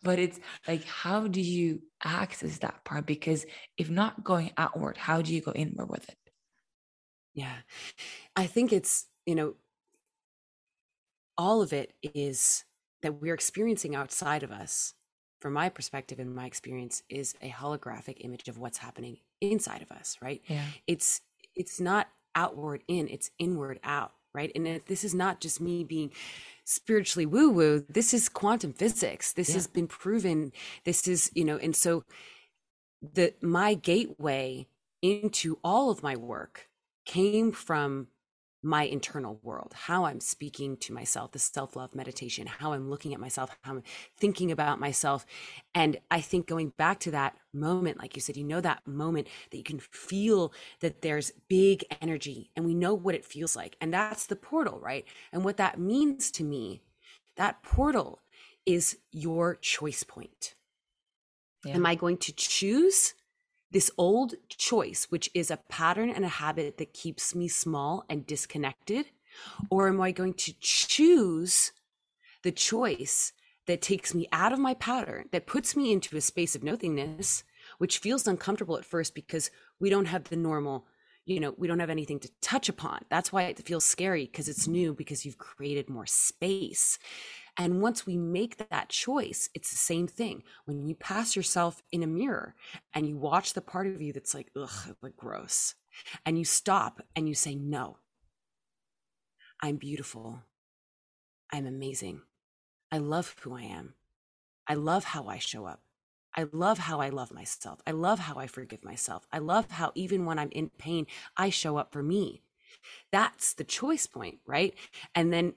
but 0.03 0.19
it's 0.19 0.39
like, 0.67 0.85
how 0.85 1.29
do 1.29 1.41
you 1.41 1.83
access 2.03 2.59
that 2.59 2.85
part? 2.85 3.07
Because 3.07 3.45
if 3.77 3.91
not 3.91 4.25
going 4.25 4.53
outward, 4.57 4.97
how 4.97 5.21
do 5.21 5.35
you 5.35 5.41
go 5.41 5.53
inward 5.53 5.91
with 5.91 6.09
it? 6.09 6.17
Yeah. 7.35 7.57
I 8.35 8.47
think 8.47 8.73
it's, 8.73 9.07
you 9.27 9.35
know, 9.35 9.55
all 11.37 11.61
of 11.63 11.73
it 11.73 11.93
is 12.03 12.65
that 13.03 13.21
we're 13.21 13.35
experiencing 13.35 13.95
outside 13.95 14.43
of 14.43 14.51
us 14.51 14.95
from 15.41 15.53
my 15.53 15.69
perspective 15.69 16.19
and 16.19 16.35
my 16.35 16.47
experience 16.47 17.03
is 17.09 17.35
a 17.43 17.51
holographic 17.51 18.17
image 18.21 18.49
of 18.49 18.59
what's 18.59 18.79
happening 18.79 19.19
inside 19.41 19.83
of 19.83 19.91
us 19.91 20.17
right? 20.23 20.43
Yeah. 20.47 20.65
it's 20.87 21.21
it's 21.55 21.81
not 21.81 22.09
outward 22.35 22.83
in 22.89 23.09
it's 23.09 23.31
inward 23.39 23.81
out 23.83 24.13
right? 24.35 24.53
And 24.55 24.69
it, 24.69 24.87
this 24.87 25.05
is 25.05 25.15
not 25.15 25.41
just 25.41 25.61
me 25.61 25.85
being 25.85 26.13
spiritually 26.65 27.27
woo 27.27 27.51
woo 27.51 27.85
this 27.89 28.13
is 28.13 28.29
quantum 28.29 28.73
physics. 28.73 29.33
This 29.33 29.49
yeah. 29.49 29.55
has 29.55 29.67
been 29.67 29.87
proven. 29.87 30.53
This 30.85 31.09
is 31.09 31.31
you 31.35 31.45
know 31.45 31.57
and 31.57 31.75
so 31.75 32.05
the 33.01 33.35
my 33.41 33.75
gateway 33.75 34.67
into 35.03 35.59
all 35.63 35.91
of 35.91 36.03
my 36.03 36.17
work 36.17 36.69
came 37.07 37.53
from 37.53 38.09
my 38.63 38.83
internal 38.85 39.39
world, 39.43 39.73
how 39.75 40.05
I'm 40.05 40.21
speaking 40.21 40.77
to 40.79 40.93
myself, 40.93 41.33
the 41.33 41.39
self 41.39 41.77
love 41.77 41.95
meditation, 41.95 42.47
how 42.47 42.73
I'm 42.73 42.91
looking 42.91 43.15
at 43.15 43.21
myself, 43.21 43.51
how 43.63 43.73
I'm 43.73 43.83
thinking 44.19 44.51
about 44.51 44.81
myself. 44.81 45.25
And 45.75 45.99
I 46.11 46.21
think 46.21 46.47
going 46.47 46.71
back 46.77 46.99
to 47.01 47.11
that 47.13 47.37
moment, 47.53 47.99
like 47.99 48.17
you 48.17 48.23
said, 48.23 48.37
you 48.37 48.45
know, 48.45 48.61
that 48.61 48.87
moment 48.87 49.29
that 49.51 49.59
you 49.59 49.65
can 49.65 49.79
feel 49.79 50.53
that 50.81 51.03
there's 51.03 51.33
big 51.49 51.85
energy 52.01 52.51
and 52.57 52.65
we 52.65 52.75
know 52.75 52.95
what 52.95 53.15
it 53.15 53.25
feels 53.25 53.55
like. 53.55 53.77
And 53.81 53.93
that's 53.93 54.27
the 54.27 54.37
portal, 54.37 54.81
right? 54.81 55.05
And 55.33 55.45
what 55.45 55.57
that 55.59 55.79
means 55.79 56.31
to 56.33 56.45
me, 56.45 56.83
that 57.37 57.63
portal 57.63 58.21
is 58.67 58.99
your 59.13 59.55
choice 59.57 60.03
point. 60.03 60.55
Yeah. 61.65 61.75
Am 61.75 61.87
I 61.87 61.95
going 61.95 62.19
to 62.19 62.33
choose 62.33 63.15
this 63.71 63.91
old 63.99 64.35
choice, 64.49 65.07
which 65.11 65.31
is 65.35 65.51
a 65.51 65.59
pattern 65.69 66.11
and 66.11 66.25
a 66.25 66.29
habit 66.29 66.79
that 66.79 66.95
keeps 66.95 67.35
me 67.35 67.49
small 67.49 68.05
and 68.09 68.27
disconnected? 68.27 69.07
Or 69.71 69.89
am 69.89 70.01
I 70.01 70.11
going 70.11 70.35
to 70.35 70.55
choose 70.61 71.73
the 72.43 72.53
choice 72.53 73.33
that 73.67 73.83
takes 73.83 74.15
me 74.15 74.27
out 74.33 74.53
of 74.53 74.59
my 74.59 74.75
pattern, 74.75 75.27
that 75.31 75.47
puts 75.47 75.77
me 75.77 75.93
into 75.93 76.17
a 76.17 76.21
space 76.21 76.57
of 76.57 76.65
nothingness, 76.65 77.45
which 77.77 77.99
feels 77.99 78.27
uncomfortable 78.27 78.79
at 78.79 78.85
first 78.85 79.15
because 79.15 79.51
we 79.79 79.91
don't 79.91 80.07
have 80.07 80.25
the 80.25 80.37
normal, 80.37 80.87
you 81.27 81.39
know, 81.39 81.55
we 81.59 81.69
don't 81.69 81.81
have 81.81 81.91
anything 81.91 82.19
to 82.21 82.31
touch 82.41 82.71
upon. 82.71 83.05
That's 83.11 83.31
why 83.31 83.43
it 83.43 83.67
feels 83.67 83.85
scary 83.85 84.25
because 84.25 84.49
it's 84.49 84.67
new, 84.67 84.95
because 84.95 85.27
you've 85.27 85.37
created 85.37 85.91
more 85.91 86.07
space. 86.07 86.99
And 87.61 87.83
once 87.83 88.07
we 88.07 88.17
make 88.17 88.71
that 88.71 88.89
choice, 88.89 89.51
it's 89.53 89.71
the 89.71 89.77
same 89.77 90.07
thing. 90.07 90.45
When 90.65 90.87
you 90.87 90.95
pass 90.95 91.35
yourself 91.35 91.83
in 91.91 92.05
a 92.05 92.07
mirror 92.07 92.55
and 92.95 93.07
you 93.09 93.17
watch 93.17 93.53
the 93.53 93.61
part 93.61 93.89
of 93.89 94.01
you 94.01 94.13
that's 94.13 94.33
like, 94.33 94.51
ugh, 94.57 94.95
like 95.03 95.17
gross, 95.17 95.75
and 96.25 96.39
you 96.39 96.45
stop 96.45 97.03
and 97.17 97.29
you 97.29 97.35
say, 97.35 97.57
no, 97.57 97.99
I'm 99.61 99.77
beautiful. 99.77 100.45
I'm 101.53 101.67
amazing. 101.67 102.23
I 102.93 102.99
love 102.99 103.35
who 103.41 103.57
I 103.57 103.63
am. 103.63 103.95
I 104.69 104.75
love 104.75 105.03
how 105.03 105.27
I 105.27 105.39
show 105.39 105.67
up. 105.67 105.81
I 106.37 106.47
love 106.53 106.79
how 106.79 107.01
I 107.01 107.09
love 107.09 107.33
myself. 107.33 107.81
I 107.87 107.91
love 107.91 108.21
how 108.21 108.37
I 108.37 108.47
forgive 108.47 108.85
myself. 108.85 109.27
I 109.33 109.39
love 109.39 109.69
how 109.71 109.91
even 109.97 110.25
when 110.25 110.39
I'm 110.39 110.51
in 110.53 110.71
pain, 110.79 111.07
I 111.37 111.51
show 111.51 111.77
up 111.77 111.93
for 111.93 112.03
me. 112.03 112.43
That's 113.11 113.55
the 113.55 113.65
choice 113.65 114.07
point, 114.07 114.39
right? 114.47 114.75
And 115.15 115.33
then 115.33 115.55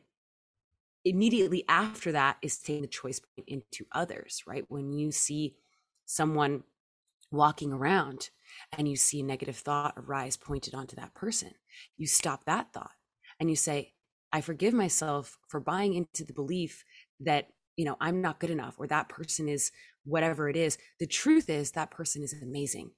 immediately 1.04 1.64
after 1.68 2.12
that 2.12 2.38
is 2.42 2.58
taking 2.58 2.82
the 2.82 2.88
choice 2.88 3.20
point 3.20 3.48
into 3.48 3.86
others, 3.92 4.44
right? 4.46 4.66
When 4.68 4.94
you 4.94 5.12
see 5.12 5.56
someone 6.06 6.64
walking 7.32 7.72
around 7.72 8.30
and 8.78 8.88
you 8.88 8.96
see 8.96 9.22
a 9.22 9.24
negative 9.24 9.58
thought 9.58 9.94
arise 9.98 10.38
pointed 10.38 10.74
onto 10.74 10.96
that 10.98 11.14
person, 11.14 11.52
you 11.98 12.08
stop 12.08 12.46
that 12.46 12.74
thought 12.74 12.92
and 13.40 13.50
you 13.50 13.56
say, 13.56 13.94
I 14.34 14.42
forgive 14.42 14.74
myself 14.74 15.38
for 15.48 15.60
buying 15.60 15.94
into 15.94 16.24
the 16.24 16.34
belief 16.34 16.86
that, 17.20 17.48
you 17.76 17.86
know, 17.86 17.98
I'm 18.00 18.22
not 18.22 18.40
good 18.40 18.50
enough 18.50 18.76
or 18.78 18.88
that 18.88 19.10
person 19.10 19.50
is 19.50 19.72
whatever 20.04 20.50
it 20.50 20.56
is. 20.56 20.78
The 21.00 21.08
truth 21.08 21.50
is 21.50 21.72
that 21.72 21.92
person 21.92 22.24
is 22.24 22.34
amazing 22.42 22.92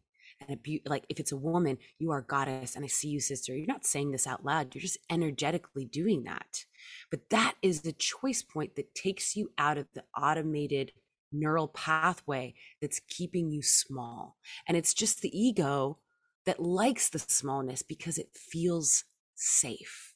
and 0.47 0.57
a 0.57 0.57
be- 0.57 0.81
like 0.85 1.05
if 1.09 1.19
it's 1.19 1.31
a 1.31 1.37
woman 1.37 1.77
you 1.99 2.11
are 2.11 2.21
goddess 2.21 2.75
and 2.75 2.83
i 2.83 2.87
see 2.87 3.09
you 3.09 3.19
sister 3.19 3.55
you're 3.55 3.65
not 3.67 3.85
saying 3.85 4.11
this 4.11 4.27
out 4.27 4.43
loud 4.45 4.73
you're 4.73 4.81
just 4.81 4.97
energetically 5.09 5.85
doing 5.85 6.23
that 6.23 6.65
but 7.11 7.29
that 7.29 7.55
is 7.61 7.81
the 7.81 7.93
choice 7.93 8.41
point 8.41 8.75
that 8.75 8.95
takes 8.95 9.35
you 9.35 9.51
out 9.57 9.77
of 9.77 9.87
the 9.93 10.03
automated 10.17 10.91
neural 11.33 11.67
pathway 11.67 12.53
that's 12.81 13.01
keeping 13.09 13.51
you 13.51 13.61
small. 13.61 14.37
And 14.67 14.77
it's 14.77 14.93
just 14.93 15.21
the 15.21 15.37
ego 15.37 15.99
that 16.45 16.61
likes 16.61 17.09
the 17.09 17.19
smallness 17.19 17.81
because 17.81 18.17
it 18.17 18.29
feels 18.33 19.05
safe. 19.35 20.13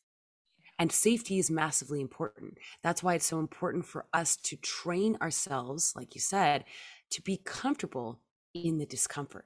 And 0.80 0.92
safety 0.92 1.40
is 1.40 1.50
massively 1.50 2.02
important. 2.02 2.60
That's 2.84 3.02
why 3.02 3.16
it's 3.16 3.26
so 3.26 3.40
important 3.40 3.86
for 3.86 4.06
us 4.14 4.38
to 4.44 4.58
train 4.58 5.18
ourselves, 5.22 5.94
like 5.96 6.14
you 6.14 6.22
said, 6.22 6.66
to 7.12 7.22
be 7.22 7.42
comfortable 7.44 8.22
in 8.54 8.78
the 8.78 8.86
discomfort. 8.86 9.46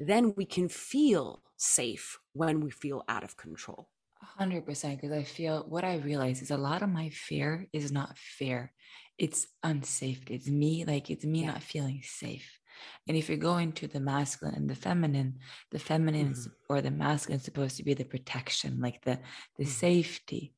Then 0.00 0.34
we 0.36 0.46
can 0.46 0.68
feel 0.68 1.42
safe 1.56 2.18
when 2.32 2.60
we 2.60 2.70
feel 2.70 3.04
out 3.08 3.22
of 3.22 3.36
control. 3.36 3.90
100% 4.22 5.00
because 5.00 5.12
I 5.12 5.24
feel 5.24 5.64
what 5.68 5.84
I 5.84 5.96
realize 5.96 6.42
is 6.42 6.50
a 6.50 6.56
lot 6.56 6.82
of 6.82 6.88
my 6.90 7.10
fear 7.10 7.68
is 7.72 7.92
not 7.92 8.18
fear. 8.18 8.72
It's 9.18 9.46
unsafe. 9.62 10.22
It's 10.30 10.48
me, 10.48 10.84
like 10.84 11.10
it's 11.10 11.24
me 11.24 11.40
Yeah. 11.42 11.52
not 11.52 11.62
feeling 11.62 12.00
safe. 12.02 12.58
And 13.06 13.16
if 13.16 13.28
you 13.28 13.36
go 13.36 13.58
into 13.58 13.86
the 13.86 14.00
masculine 14.00 14.54
and 14.54 14.70
the 14.70 14.74
feminine, 14.74 15.40
the 15.70 15.78
feminine 15.78 16.32
is- 16.32 16.48
or 16.70 16.80
the 16.80 16.90
masculine 16.90 17.38
is 17.40 17.44
supposed 17.44 17.76
to 17.76 17.84
be 17.84 17.94
the 17.94 18.04
protection, 18.14 18.80
like 18.80 19.02
the 19.04 19.20
the 19.58 19.64
Mhm. 19.64 19.68
safety 19.68 20.54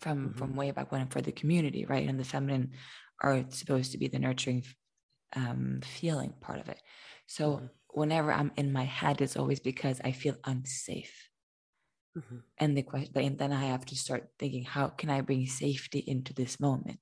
from 0.00 0.34
Mhm. 0.34 0.38
from 0.38 0.56
way 0.56 0.70
back 0.72 0.90
when 0.92 1.08
for 1.08 1.22
the 1.22 1.32
community, 1.32 1.84
right? 1.86 2.08
And 2.08 2.18
the 2.18 2.24
feminine 2.24 2.72
are 3.22 3.44
supposed 3.50 3.92
to 3.92 3.98
be 3.98 4.08
the 4.08 4.18
nurturing 4.18 4.64
um, 5.36 5.80
feeling 5.82 6.32
part 6.40 6.60
of 6.60 6.68
it. 6.68 6.80
So 7.26 7.44
Mhm. 7.58 7.70
Whenever 7.96 8.32
I'm 8.32 8.52
in 8.56 8.72
my 8.72 8.84
head, 8.84 9.20
it's 9.20 9.36
always 9.36 9.60
because 9.60 10.00
I 10.04 10.12
feel 10.12 10.36
unsafe 10.44 11.30
Mhm. 12.16 12.42
and 12.58 12.76
the 12.76 12.82
question 12.82 13.12
and 13.18 13.38
then 13.38 13.52
i 13.52 13.64
have 13.66 13.84
to 13.84 13.96
start 13.96 14.28
thinking 14.38 14.64
how 14.64 14.88
can 14.88 15.10
i 15.10 15.20
bring 15.20 15.46
safety 15.46 15.98
into 16.06 16.32
this 16.34 16.60
moment 16.60 17.00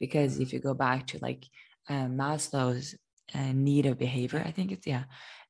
because 0.00 0.38
if 0.40 0.52
you 0.52 0.58
go 0.60 0.74
back 0.74 1.06
to 1.06 1.18
like 1.20 1.46
uh, 1.88 2.06
maslow's 2.06 2.94
uh, 3.34 3.52
need 3.52 3.86
of 3.86 3.98
behavior 3.98 4.42
i 4.46 4.50
think 4.50 4.72
it's 4.72 4.86
yeah 4.86 5.04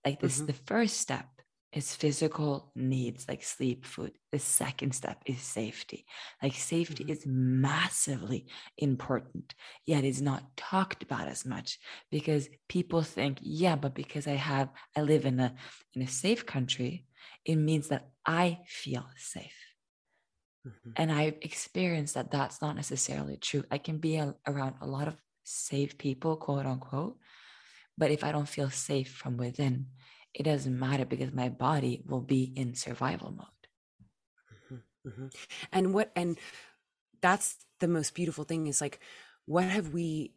like 0.05 0.21
this 0.21 0.41
Mhm. 0.41 0.47
the 0.47 0.53
first 0.53 0.99
step 0.99 1.29
is 1.77 1.95
physical 1.97 2.71
needs 2.75 3.27
like 3.29 3.43
sleep 3.43 3.85
food 3.85 4.13
the 4.33 4.39
second 4.39 4.95
step 4.95 5.19
is 5.27 5.41
safety 5.41 6.07
like 6.43 6.55
safety 6.55 7.05
Mhm. 7.05 7.11
is 7.11 7.27
massively 7.27 8.47
important 8.79 9.55
yet 9.87 10.05
it's 10.05 10.21
not 10.21 10.57
talked 10.57 11.03
about 11.03 11.27
as 11.29 11.45
much 11.45 11.79
because 12.11 12.49
people 12.69 13.03
think 13.03 13.39
yeah 13.41 13.77
but 13.77 13.95
because 13.95 14.27
i 14.27 14.37
have 14.53 14.69
i 14.97 15.01
live 15.03 15.25
in 15.27 15.39
a 15.41 15.55
in 15.95 16.03
a 16.03 16.07
safe 16.09 16.45
country 16.47 17.07
it 17.45 17.57
means 17.57 17.89
that 17.89 18.09
I 18.27 18.61
feel 18.67 19.07
safe. 19.17 19.59
Mhm. 20.67 20.93
And 20.97 21.13
I've 21.13 21.39
experienced 21.43 22.15
that 22.15 22.31
that's 22.31 22.61
not 22.63 22.77
necessarily 22.77 23.37
true. 23.37 23.65
I 23.71 23.79
can 23.79 23.99
be 23.99 24.17
a- 24.17 24.35
around 24.47 24.77
a 24.81 24.87
lot 24.87 25.09
of 25.09 25.17
safe 25.43 25.99
people, 25.99 26.37
quote 26.37 26.67
unquote. 26.67 27.19
But 27.99 28.11
if 28.11 28.25
I 28.25 28.33
don't 28.33 28.49
feel 28.49 28.71
safe 28.71 29.11
from 29.15 29.37
within, 29.37 29.91
it 30.35 30.43
doesn't 30.45 30.79
matter 30.79 31.05
because 31.05 31.33
my 31.33 31.49
body 31.49 32.03
will 32.07 32.21
be 32.21 32.53
in 32.57 32.75
survival 32.75 33.33
mode. 33.33 33.47
Mhm. 35.07 35.33
And 35.73 35.95
what 35.95 36.11
and 36.17 36.39
that's 37.23 37.67
the 37.81 37.89
most 37.89 38.15
beautiful 38.15 38.45
thing 38.45 38.67
is 38.67 38.81
like 38.81 39.01
what 39.47 39.65
have 39.65 39.93
we 39.95 40.33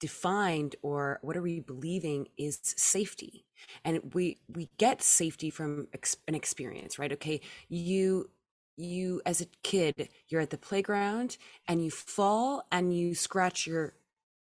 defined 0.00 0.76
or 0.82 1.18
what 1.22 1.36
are 1.36 1.42
we 1.42 1.60
believing 1.60 2.28
is 2.38 2.60
safety 2.62 3.46
and 3.84 4.14
we 4.14 4.38
we 4.48 4.70
get 4.78 5.02
safety 5.02 5.50
from 5.50 5.88
ex- 5.94 6.16
an 6.28 6.34
experience 6.34 6.98
right 6.98 7.12
okay 7.12 7.40
you 7.68 8.30
you 8.76 9.22
as 9.26 9.40
a 9.40 9.46
kid 9.64 10.08
you're 10.28 10.40
at 10.40 10.50
the 10.50 10.58
playground 10.58 11.36
and 11.68 11.84
you 11.84 11.90
fall 11.90 12.64
and 12.72 12.96
you 12.96 13.14
scratch 13.14 13.66
your 13.66 13.94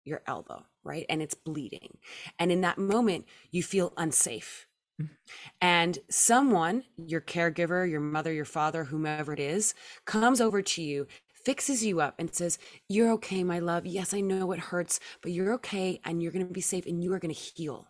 your 0.05 0.21
elbow 0.27 0.63
right 0.85 1.05
and 1.09 1.21
it's 1.21 1.33
bleeding 1.33 1.97
and 2.39 2.51
in 2.51 2.61
that 2.61 2.77
moment 2.77 3.25
you 3.51 3.61
feel 3.61 3.91
unsafe 3.97 4.67
mm-hmm. 5.01 5.13
and 5.61 5.99
someone, 6.09 6.83
your 6.95 7.21
caregiver, 7.21 7.89
your 7.89 7.99
mother, 7.99 8.31
your 8.31 8.45
father, 8.45 8.85
whomever 8.85 9.33
it 9.33 9.39
is, 9.39 9.73
comes 10.05 10.39
over 10.39 10.61
to 10.61 10.81
you, 10.81 11.07
fixes 11.45 11.85
you 11.85 12.01
up, 12.01 12.15
and 12.17 12.33
says, 12.33 12.57
You're 12.89 13.11
okay, 13.13 13.43
my 13.43 13.59
love. 13.59 13.85
Yes, 13.85 14.13
I 14.13 14.21
know 14.21 14.51
it 14.51 14.59
hurts, 14.59 14.99
but 15.21 15.31
you're 15.31 15.53
okay 15.53 16.01
and 16.03 16.21
you're 16.21 16.31
going 16.31 16.47
to 16.47 16.53
be 16.53 16.61
safe 16.61 16.85
and 16.85 17.03
you 17.03 17.13
are 17.13 17.19
going 17.19 17.33
to 17.33 17.39
heal. 17.39 17.87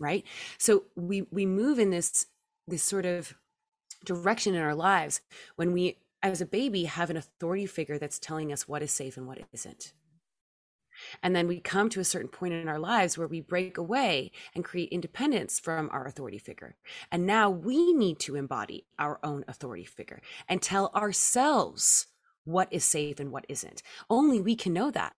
Right. 0.00 0.24
So 0.58 0.84
we, 0.96 1.22
we 1.30 1.46
move 1.46 1.78
in 1.78 1.90
this, 1.90 2.26
this 2.66 2.82
sort 2.82 3.06
of 3.06 3.34
direction 4.04 4.54
in 4.54 4.60
our 4.60 4.74
lives 4.74 5.20
when 5.56 5.72
we, 5.72 5.98
as 6.22 6.40
a 6.40 6.46
baby, 6.46 6.84
have 6.84 7.10
an 7.10 7.16
authority 7.16 7.66
figure 7.66 7.98
that's 7.98 8.18
telling 8.18 8.52
us 8.52 8.66
what 8.66 8.82
is 8.82 8.90
safe 8.90 9.16
and 9.16 9.26
what 9.26 9.38
isn't. 9.52 9.92
And 11.22 11.34
then 11.34 11.46
we 11.46 11.60
come 11.60 11.88
to 11.90 12.00
a 12.00 12.04
certain 12.04 12.28
point 12.28 12.54
in 12.54 12.68
our 12.68 12.78
lives 12.78 13.16
where 13.16 13.26
we 13.28 13.40
break 13.40 13.78
away 13.78 14.32
and 14.54 14.64
create 14.64 14.90
independence 14.90 15.60
from 15.60 15.88
our 15.92 16.06
authority 16.06 16.38
figure. 16.38 16.76
And 17.10 17.26
now 17.26 17.50
we 17.50 17.92
need 17.92 18.18
to 18.20 18.36
embody 18.36 18.86
our 18.98 19.18
own 19.22 19.44
authority 19.48 19.84
figure 19.84 20.20
and 20.48 20.60
tell 20.60 20.90
ourselves 20.94 22.06
what 22.44 22.68
is 22.70 22.84
safe 22.84 23.18
and 23.20 23.32
what 23.32 23.46
isn't. 23.48 23.82
Only 24.08 24.40
we 24.40 24.56
can 24.56 24.72
know 24.72 24.90
that. 24.90 25.14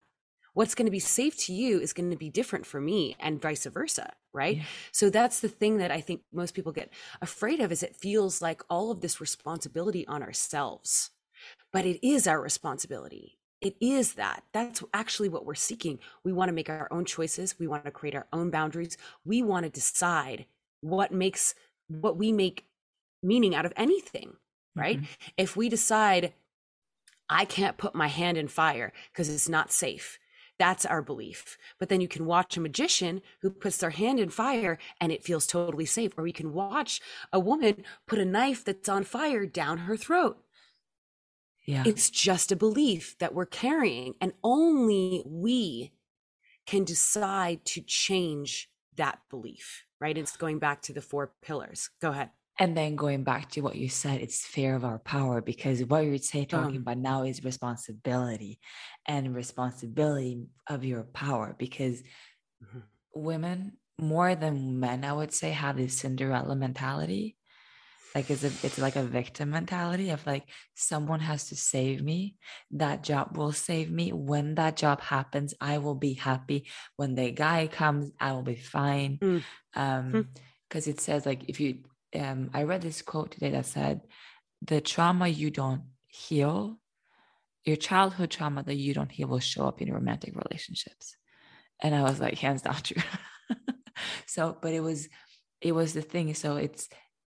What's 0.53 0.75
going 0.75 0.85
to 0.85 0.91
be 0.91 0.99
safe 0.99 1.37
to 1.45 1.53
you 1.53 1.81
is 1.81 1.91
going 1.91 2.11
to 2.11 2.15
be 2.15 2.29
different 2.29 2.65
for 2.65 2.79
me 2.79 3.17
and 3.19 3.41
vice 3.41 3.65
versa, 3.65 4.13
right? 4.31 4.57
Yeah. 4.57 4.63
So 4.93 5.09
that's 5.09 5.41
the 5.41 5.49
thing 5.49 5.77
that 5.77 5.91
I 5.91 5.99
think 5.99 6.21
most 6.31 6.53
people 6.53 6.71
get 6.71 6.93
afraid 7.21 7.59
of 7.59 7.73
is 7.73 7.83
it 7.83 7.95
feels 7.95 8.41
like 8.41 8.61
all 8.69 8.89
of 8.89 9.01
this 9.01 9.19
responsibility 9.19 10.07
on 10.07 10.23
ourselves. 10.23 11.11
But 11.73 11.85
it 11.85 12.07
is 12.07 12.25
our 12.25 12.41
responsibility 12.41 13.37
it 13.65 13.75
is 13.81 14.13
that. 14.13 14.43
That's 14.53 14.83
actually 14.93 15.29
what 15.29 15.45
we're 15.45 15.55
seeking. 15.55 15.99
We 16.23 16.31
want 16.33 16.49
to 16.49 16.53
make 16.53 16.69
our 16.69 16.87
own 16.91 17.05
choices. 17.05 17.57
We 17.59 17.67
want 17.67 17.85
to 17.85 17.91
create 17.91 18.15
our 18.15 18.27
own 18.31 18.51
boundaries. 18.51 18.97
We 19.25 19.41
want 19.41 19.65
to 19.65 19.69
decide 19.69 20.45
what 20.81 21.11
makes 21.11 21.55
what 21.87 22.17
we 22.17 22.31
make 22.31 22.65
meaning 23.23 23.55
out 23.55 23.65
of 23.65 23.73
anything 23.75 24.33
right? 24.75 24.99
Mhm. 25.01 25.07
if 25.37 25.55
we 25.55 25.69
decide 25.69 26.33
i 27.29 27.45
can't 27.45 27.77
put 27.77 27.95
my 27.95 28.07
hand 28.07 28.37
in 28.37 28.47
fire 28.47 28.93
because 29.11 29.29
it's 29.29 29.49
not 29.49 29.71
safe 29.71 30.19
that's 30.57 30.85
our 30.85 31.01
belief. 31.01 31.57
But 31.79 31.89
then 31.89 31.99
you 31.99 32.07
can 32.07 32.25
watch 32.25 32.55
a 32.55 32.61
magician 32.61 33.21
who 33.41 33.49
puts 33.49 33.75
their 33.75 33.89
hand 33.89 34.21
in 34.21 34.29
fire 34.29 34.77
and 35.01 35.11
it 35.11 35.21
feels 35.21 35.45
totally 35.45 35.85
safe. 35.85 36.13
Or 36.17 36.27
you 36.27 36.31
can 36.33 36.53
watch 36.53 37.01
a 37.33 37.41
woman 37.41 37.83
put 38.07 38.19
a 38.19 38.25
knife 38.25 38.63
that's 38.63 38.87
on 38.87 39.03
fire 39.03 39.45
down 39.45 39.79
her 39.79 39.97
throat 39.97 40.44
Yeah. 41.65 41.83
it's 41.87 42.09
just 42.09 42.51
a 42.51 42.55
belief 42.55 43.17
that 43.19 43.33
we're 43.33 43.45
carrying, 43.45 44.15
and 44.21 44.33
only 44.43 45.23
we 45.25 45.93
can 46.65 46.83
decide 46.83 47.65
to 47.65 47.81
change 47.81 48.69
that 48.95 49.21
belief, 49.29 49.85
right? 49.99 50.17
It's 50.17 50.37
going 50.37 50.59
back 50.59 50.81
to 50.83 50.93
the 50.93 51.01
four 51.01 51.33
pillars. 51.41 51.89
Go 52.01 52.11
ahead. 52.11 52.31
And 52.57 52.77
then 52.77 52.95
going 52.95 53.23
back 53.25 53.49
to 53.51 53.61
what 53.61 53.75
you 53.75 53.89
said, 53.89 54.21
it's 54.21 54.45
fear 54.45 54.75
of 54.75 54.85
our 54.85 54.97
power 54.99 55.41
because 55.41 55.83
what 55.83 56.05
you're 56.05 56.17
saying, 56.17 56.47
talking 56.47 56.77
Um, 56.77 56.81
about 56.81 56.97
now 56.97 57.23
is 57.23 57.43
responsibility 57.43 58.59
and 59.05 59.35
responsibility 59.35 60.47
of 60.69 60.85
your 60.85 61.03
power 61.03 61.53
because 61.59 62.01
Mhm. 62.61 62.89
women 63.13 63.77
more 63.99 64.35
than 64.35 64.79
men, 64.79 65.05
I 65.05 65.13
would 65.13 65.33
say, 65.33 65.51
have 65.51 65.77
this 65.77 65.97
Cinderella 65.97 66.55
mentality. 66.55 67.34
Like 68.15 68.29
it's 68.29 68.45
a 68.45 68.51
it's 68.65 68.77
like 68.77 68.95
a 68.95 69.03
victim 69.03 69.49
mentality 69.49 70.09
of 70.09 70.25
like 70.25 70.43
someone 70.73 71.19
has 71.19 71.49
to 71.49 71.55
save 71.57 72.01
me. 72.01 72.37
That 72.71 73.03
job 73.03 73.35
will 73.35 73.51
save 73.51 73.91
me. 73.91 74.13
When 74.13 74.55
that 74.55 74.77
job 74.77 75.01
happens, 75.01 75.53
I 75.59 75.79
will 75.79 75.95
be 75.95 76.13
happy. 76.13 76.65
When 76.95 77.15
the 77.15 77.31
guy 77.31 77.67
comes, 77.67 78.13
I 78.17 78.31
will 78.31 78.43
be 78.43 78.55
fine. 78.55 79.19
Mm. 79.21 79.43
Um, 79.75 80.29
because 80.69 80.87
it 80.87 81.01
says 81.01 81.25
like 81.25 81.49
if 81.49 81.59
you 81.59 81.79
um 82.17 82.49
I 82.53 82.63
read 82.63 82.81
this 82.81 83.01
quote 83.01 83.31
today 83.31 83.51
that 83.51 83.65
said 83.65 84.01
the 84.61 84.79
trauma 84.79 85.27
you 85.27 85.51
don't 85.51 85.83
heal, 86.07 86.79
your 87.65 87.75
childhood 87.75 88.31
trauma 88.31 88.63
that 88.63 88.75
you 88.75 88.93
don't 88.93 89.11
heal 89.11 89.27
will 89.27 89.39
show 89.39 89.67
up 89.67 89.81
in 89.81 89.91
romantic 89.91 90.33
relationships. 90.35 91.17
And 91.81 91.93
I 91.93 92.03
was 92.03 92.21
like, 92.21 92.37
hands 92.37 92.61
down 92.61 92.75
true. 92.75 93.03
so, 94.25 94.57
but 94.61 94.73
it 94.73 94.79
was 94.79 95.09
it 95.59 95.73
was 95.73 95.93
the 95.93 96.01
thing. 96.01 96.33
So 96.33 96.55
it's 96.55 96.87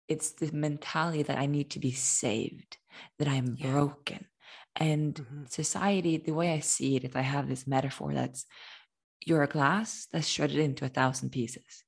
it's 0.09 0.33
the 0.33 0.51
mentality 0.53 1.23
that 1.23 1.39
I 1.39 1.47
need 1.47 1.71
to 1.71 1.81
be 1.81 1.93
saved, 1.93 2.79
that 3.19 3.29
I'm 3.29 3.55
Yeah. 3.57 3.73
broken. 3.73 4.27
And 4.77 5.15
Mhm. 5.15 5.51
society, 5.51 6.17
the 6.19 6.33
way 6.33 6.53
I 6.53 6.61
see 6.61 6.97
it 6.97 7.05
is 7.05 7.17
I 7.17 7.23
have 7.23 7.49
this 7.49 7.67
metaphor 7.67 8.15
that's 8.15 8.47
you're 9.25 9.43
a 9.43 9.49
glass 9.49 10.07
that's 10.13 10.29
shredded 10.29 10.59
into 10.59 10.85
a 10.85 10.89
thousand 10.89 11.31
pieces. 11.31 11.85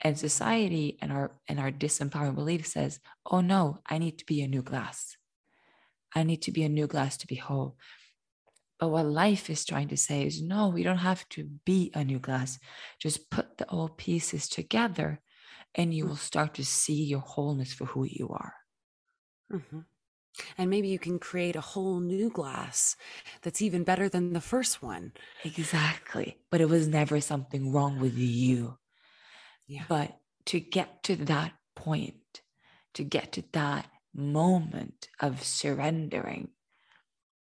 And 0.00 0.18
society 0.18 0.98
and 1.00 1.12
our 1.12 1.38
and 1.48 1.60
our 1.60 1.70
disempowering 1.70 2.34
belief 2.34 2.66
says, 2.66 3.00
oh 3.26 3.40
no, 3.40 3.78
I 3.86 3.98
need 3.98 4.18
to 4.18 4.26
be 4.26 4.42
a 4.42 4.48
new 4.48 4.62
glass. 4.62 5.16
I 6.14 6.22
need 6.22 6.42
to 6.42 6.52
be 6.52 6.62
a 6.64 6.68
new 6.68 6.86
glass 6.86 7.16
to 7.18 7.26
be 7.26 7.36
whole. 7.36 7.76
But 8.78 8.88
what 8.88 9.06
life 9.06 9.48
is 9.48 9.64
trying 9.64 9.88
to 9.88 9.96
say 9.96 10.26
is 10.26 10.42
no, 10.42 10.68
we 10.68 10.82
don't 10.82 10.98
have 10.98 11.28
to 11.30 11.44
be 11.64 11.90
a 11.94 12.04
new 12.04 12.18
glass. 12.18 12.58
Just 12.98 13.30
put 13.30 13.58
the 13.58 13.68
old 13.68 13.96
pieces 13.96 14.48
together 14.48 15.20
and 15.74 15.94
you 15.94 16.06
will 16.06 16.16
start 16.16 16.54
to 16.54 16.64
see 16.64 17.04
your 17.04 17.20
wholeness 17.20 17.72
for 17.74 17.86
who 17.86 18.04
you 18.04 18.28
are. 18.30 18.54
Mhm. 19.50 19.86
And 20.58 20.70
maybe 20.70 20.88
you 20.88 20.98
can 20.98 21.18
create 21.20 21.56
a 21.56 21.60
whole 21.62 22.00
new 22.00 22.30
glass 22.30 22.96
that's 23.42 23.62
even 23.62 23.84
better 23.84 24.08
than 24.08 24.32
the 24.34 24.40
first 24.42 24.82
one. 24.82 25.14
Exactly. 25.44 26.38
But 26.50 26.60
it 26.60 26.70
was 26.70 26.88
never 26.88 27.20
something 27.20 27.70
wrong 27.72 27.98
with 27.98 28.16
you. 28.16 28.78
Yeah. 29.66 29.86
But 29.88 30.20
to 30.46 30.60
get 30.60 31.02
to 31.04 31.16
that 31.16 31.54
point, 31.74 32.42
to 32.94 33.04
get 33.04 33.32
to 33.32 33.42
that 33.52 33.90
moment 34.14 35.08
of 35.20 35.42
surrendering 35.42 36.52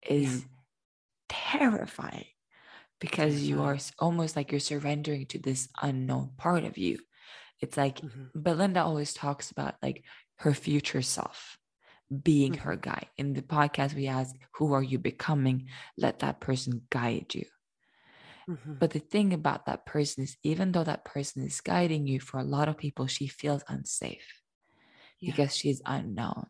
is 0.07 0.45
terrifying 1.29 2.27
because 2.99 3.43
you 3.43 3.61
are 3.63 3.77
almost 3.99 4.35
like 4.35 4.51
you're 4.51 4.59
surrendering 4.61 5.27
to 5.27 5.39
this 5.39 5.69
unknown 5.81 6.33
part 6.37 6.65
of 6.65 6.77
you. 6.77 6.99
It's 7.61 7.77
like 7.77 7.99
Mhm. 8.01 8.31
Belinda 8.33 8.83
always 8.83 9.13
talks 9.13 9.51
about 9.51 9.75
like 9.81 10.03
her 10.37 10.53
future 10.53 11.01
self 11.01 11.57
being 12.23 12.53
Mm-hmm. 12.53 12.63
her 12.63 12.75
guide. 12.75 13.07
In 13.17 13.33
the 13.33 13.41
podcast, 13.41 13.95
we 13.95 14.07
ask, 14.07 14.35
Who 14.55 14.73
are 14.73 14.83
you 14.83 14.99
becoming? 14.99 15.67
Let 15.97 16.19
that 16.19 16.39
person 16.39 16.83
guide 16.89 17.33
you. 17.33 17.45
Mhm. 18.47 18.79
But 18.79 18.91
the 18.91 18.99
thing 18.99 19.33
about 19.33 19.65
that 19.65 19.85
person 19.85 20.23
is, 20.23 20.37
even 20.43 20.71
though 20.71 20.83
that 20.83 21.05
person 21.05 21.43
is 21.43 21.61
guiding 21.61 22.07
you, 22.07 22.19
for 22.19 22.39
a 22.39 22.43
lot 22.43 22.67
of 22.69 22.77
people, 22.77 23.07
she 23.07 23.27
feels 23.27 23.63
unsafe 23.67 24.41
Yeah. 25.19 25.33
because 25.33 25.55
she's 25.55 25.81
unknown. 25.85 26.47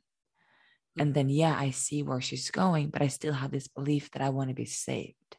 And 0.98 1.14
then, 1.14 1.30
yeah, 1.30 1.56
I 1.58 1.72
see 1.72 2.04
where 2.04 2.22
she's 2.22 2.50
going, 2.52 2.90
but 2.90 3.02
I 3.02 3.08
still 3.08 3.34
have 3.34 3.52
this 3.52 3.68
belief 3.68 4.12
that 4.12 4.22
I 4.22 4.30
want 4.30 4.50
to 4.50 4.56
be 4.56 4.66
saved. 4.66 5.38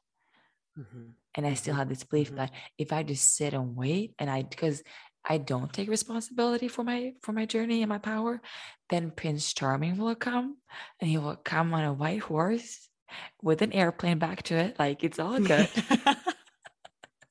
Mhm. 0.76 1.14
And 1.34 1.46
I 1.46 1.54
still 1.54 1.74
Mhm. 1.74 1.78
have 1.78 1.88
this 1.88 2.04
belief 2.04 2.30
Mhm. 2.30 2.36
that 2.36 2.52
if 2.78 2.92
I 2.92 3.02
just 3.02 3.34
sit 3.36 3.52
and 3.54 3.76
wait 3.76 4.14
and 4.18 4.30
I, 4.30 4.42
because 4.42 4.82
I 5.28 5.38
don't 5.38 5.72
take 5.72 5.88
responsibility 5.88 6.68
for 6.68 6.84
my 6.84 7.14
for 7.22 7.32
my 7.32 7.46
journey 7.46 7.82
and 7.82 7.88
my 7.88 7.98
power, 7.98 8.40
then 8.90 9.10
Prince 9.10 9.52
Charming 9.52 9.96
will 9.98 10.14
come 10.14 10.56
and 11.00 11.10
he 11.10 11.18
will 11.18 11.36
come 11.36 11.74
on 11.74 11.84
a 11.84 11.92
white 11.92 12.20
horse 12.20 12.88
with 13.42 13.62
an 13.62 13.72
airplane 13.72 14.18
back 14.18 14.42
to 14.44 14.54
it. 14.56 14.78
Like 14.78 15.02
it's 15.04 15.18
all 15.18 15.40
good. 15.40 15.68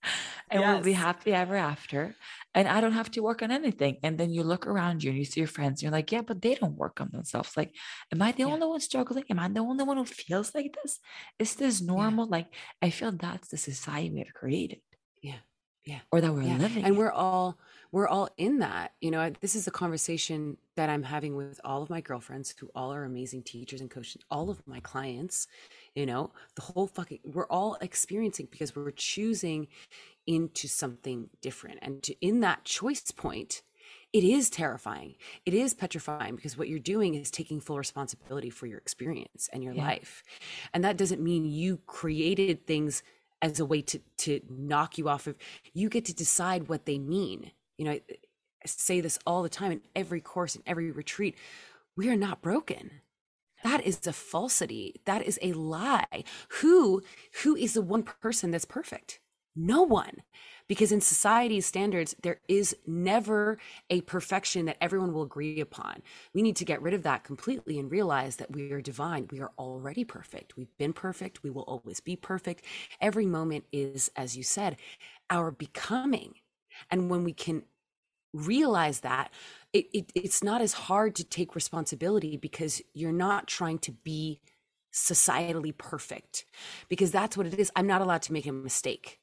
and 0.49 0.63
we'll 0.65 0.81
be 0.81 0.93
happy 0.93 1.33
ever 1.33 1.55
after. 1.55 2.15
And 2.53 2.67
I 2.67 2.79
don't 2.81 2.93
have 2.93 3.11
to 3.11 3.21
work 3.23 3.41
on 3.41 3.51
anything. 3.51 3.97
And 4.03 4.17
then 4.17 4.31
you 4.31 4.43
look 4.43 4.65
around 4.67 5.03
you 5.03 5.09
and 5.09 5.19
you 5.19 5.25
see 5.25 5.41
your 5.41 5.47
friends, 5.47 5.81
and 5.81 5.83
you're 5.83 5.91
like, 5.91 6.11
yeah, 6.11 6.21
but 6.21 6.41
they 6.41 6.55
don't 6.55 6.77
work 6.77 7.01
on 7.01 7.09
themselves. 7.11 7.57
Like, 7.57 7.75
am 8.11 8.21
I 8.21 8.31
the 8.31 8.45
Yeah. 8.45 8.53
only 8.53 8.67
one 8.67 8.79
struggling? 8.79 9.25
Am 9.29 9.39
I 9.39 9.49
the 9.49 9.59
only 9.59 9.83
one 9.83 9.97
who 9.97 10.05
feels 10.05 10.55
like 10.55 10.75
this? 10.83 10.99
Is 11.39 11.55
this 11.55 11.81
normal? 11.81 12.27
Like, 12.27 12.47
I 12.81 12.89
feel 12.91 13.11
that's 13.11 13.49
the 13.49 13.57
society 13.57 14.11
we 14.11 14.19
have 14.19 14.33
created 14.33 14.81
Yeah. 15.21 15.39
Yeah. 15.85 15.99
or 16.11 16.19
that 16.21 16.33
we're 16.33 16.41
yeah. 16.43 16.57
living. 16.57 16.83
and 16.83 16.97
we're 16.97 17.11
all 17.11 17.57
we're 17.91 18.07
all 18.07 18.27
in 18.37 18.59
that 18.59 18.93
you 19.01 19.11
know 19.11 19.29
this 19.41 19.55
is 19.55 19.67
a 19.67 19.71
conversation 19.71 20.57
that 20.75 20.89
i'm 20.89 21.03
having 21.03 21.35
with 21.35 21.61
all 21.63 21.83
of 21.83 21.89
my 21.91 22.01
girlfriends 22.01 22.55
who 22.59 22.69
all 22.75 22.91
are 22.91 23.03
amazing 23.03 23.43
teachers 23.43 23.81
and 23.81 23.91
coaches 23.91 24.17
all 24.31 24.49
of 24.49 24.65
my 24.67 24.79
clients 24.79 25.47
you 25.93 26.05
know 26.05 26.31
the 26.55 26.61
whole 26.63 26.87
fucking 26.87 27.19
we're 27.23 27.47
all 27.47 27.77
experiencing 27.81 28.47
because 28.49 28.75
we're 28.75 28.89
choosing 28.91 29.67
into 30.25 30.67
something 30.67 31.29
different 31.41 31.77
and 31.83 32.01
to, 32.03 32.15
in 32.19 32.39
that 32.39 32.63
choice 32.63 33.11
point 33.11 33.61
it 34.11 34.23
is 34.23 34.49
terrifying 34.49 35.13
it 35.45 35.53
is 35.53 35.73
petrifying 35.75 36.35
because 36.35 36.57
what 36.57 36.67
you're 36.67 36.79
doing 36.79 37.13
is 37.13 37.29
taking 37.29 37.59
full 37.61 37.77
responsibility 37.77 38.49
for 38.49 38.65
your 38.65 38.79
experience 38.79 39.49
and 39.53 39.63
your 39.63 39.73
Yeah. 39.73 39.83
life 39.83 40.23
and 40.73 40.83
that 40.83 40.97
doesn't 40.97 41.21
mean 41.21 41.45
you 41.45 41.77
created 41.85 42.65
things 42.65 43.03
as 43.45 43.59
a 43.59 43.65
way 43.65 43.81
to 43.83 43.99
to 44.19 44.41
knock 44.49 44.97
you 44.97 45.09
off 45.09 45.27
of 45.27 45.37
you 45.73 45.89
get 45.89 46.05
to 46.05 46.15
decide 46.15 46.69
what 46.69 46.85
they 46.85 46.99
mean. 46.99 47.51
You 47.77 47.85
know 47.85 47.91
I, 47.93 48.01
I 48.09 48.67
say 48.67 49.01
this 49.01 49.19
all 49.27 49.43
the 49.43 49.49
time 49.49 49.71
in 49.73 49.81
every 49.95 50.21
course 50.21 50.55
in 50.55 50.63
every 50.67 50.91
retreat 50.91 51.35
we 51.97 52.09
are 52.09 52.17
not 52.17 52.41
broken. 52.41 52.91
That 53.63 53.85
is 53.85 54.05
a 54.07 54.13
falsity. 54.13 55.01
That 55.05 55.23
is 55.23 55.39
a 55.41 55.53
lie. 55.53 56.23
Who 56.61 57.03
who 57.43 57.55
is 57.55 57.73
the 57.75 57.83
one 57.83 58.03
person 58.03 58.51
that's 58.51 58.65
perfect? 58.65 59.19
No 59.55 59.83
one 59.83 60.23
because 60.67 60.91
in 60.91 61.01
society's 61.01 61.65
standards 61.65 62.15
there 62.21 62.39
is 62.47 62.75
never 62.85 63.57
a 63.89 64.01
perfection 64.01 64.65
that 64.65 64.77
everyone 64.81 65.13
will 65.13 65.23
agree 65.23 65.59
upon. 65.59 66.01
We 66.33 66.41
need 66.41 66.55
to 66.57 66.65
get 66.65 66.81
rid 66.81 66.93
of 66.93 67.03
that 67.03 67.23
completely 67.23 67.79
and 67.79 67.91
realize 67.91 68.37
that 68.37 68.51
we 68.51 68.71
are 68.71 68.81
divine. 68.81 69.27
We 69.31 69.39
are 69.41 69.51
already 69.57 70.03
perfect. 70.03 70.57
We've 70.57 70.75
been 70.77 70.93
perfect. 70.93 71.43
We 71.43 71.49
will 71.49 71.63
always 71.63 71.99
be 71.99 72.15
perfect. 72.15 72.65
Every 73.01 73.25
moment 73.25 73.65
is 73.71 74.11
as 74.15 74.35
you 74.37 74.43
said 74.43 74.77
our 75.29 75.51
becoming. 75.51 76.35
And 76.91 77.09
when 77.09 77.23
we 77.23 77.33
can 77.33 77.63
realize 78.33 78.99
that 79.01 79.31
it, 79.73 79.87
it, 79.93 80.11
it's 80.13 80.43
not 80.43 80.61
as 80.61 80.73
hard 80.73 81.15
to 81.15 81.23
take 81.23 81.55
responsibility 81.55 82.37
because 82.37 82.81
you're 82.93 83.11
not 83.11 83.47
trying 83.47 83.79
to 83.79 83.91
be 83.91 84.41
societally 84.93 85.75
perfect. 85.77 86.45
Because 86.89 87.11
that's 87.11 87.37
what 87.37 87.47
it 87.47 87.55
is. 87.55 87.71
I'm 87.75 87.87
not 87.87 88.01
allowed 88.01 88.21
to 88.23 88.33
make 88.33 88.45
a 88.45 88.51
mistake 88.51 89.19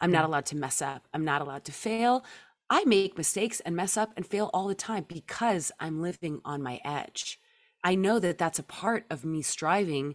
i'm 0.00 0.10
not 0.10 0.24
allowed 0.24 0.46
to 0.46 0.56
mess 0.56 0.80
up 0.82 1.08
i'm 1.14 1.24
not 1.24 1.42
allowed 1.42 1.64
to 1.64 1.72
fail 1.72 2.24
i 2.70 2.84
make 2.84 3.18
mistakes 3.18 3.60
and 3.60 3.76
mess 3.76 3.96
up 3.96 4.12
and 4.16 4.26
fail 4.26 4.50
all 4.52 4.68
the 4.68 4.74
time 4.74 5.04
because 5.08 5.72
i'm 5.80 6.00
living 6.02 6.40
on 6.44 6.62
my 6.62 6.80
edge 6.84 7.38
i 7.84 7.94
know 7.94 8.18
that 8.18 8.38
that's 8.38 8.58
a 8.58 8.64
part 8.64 9.04
of 9.10 9.24
me 9.24 9.42
striving 9.42 10.14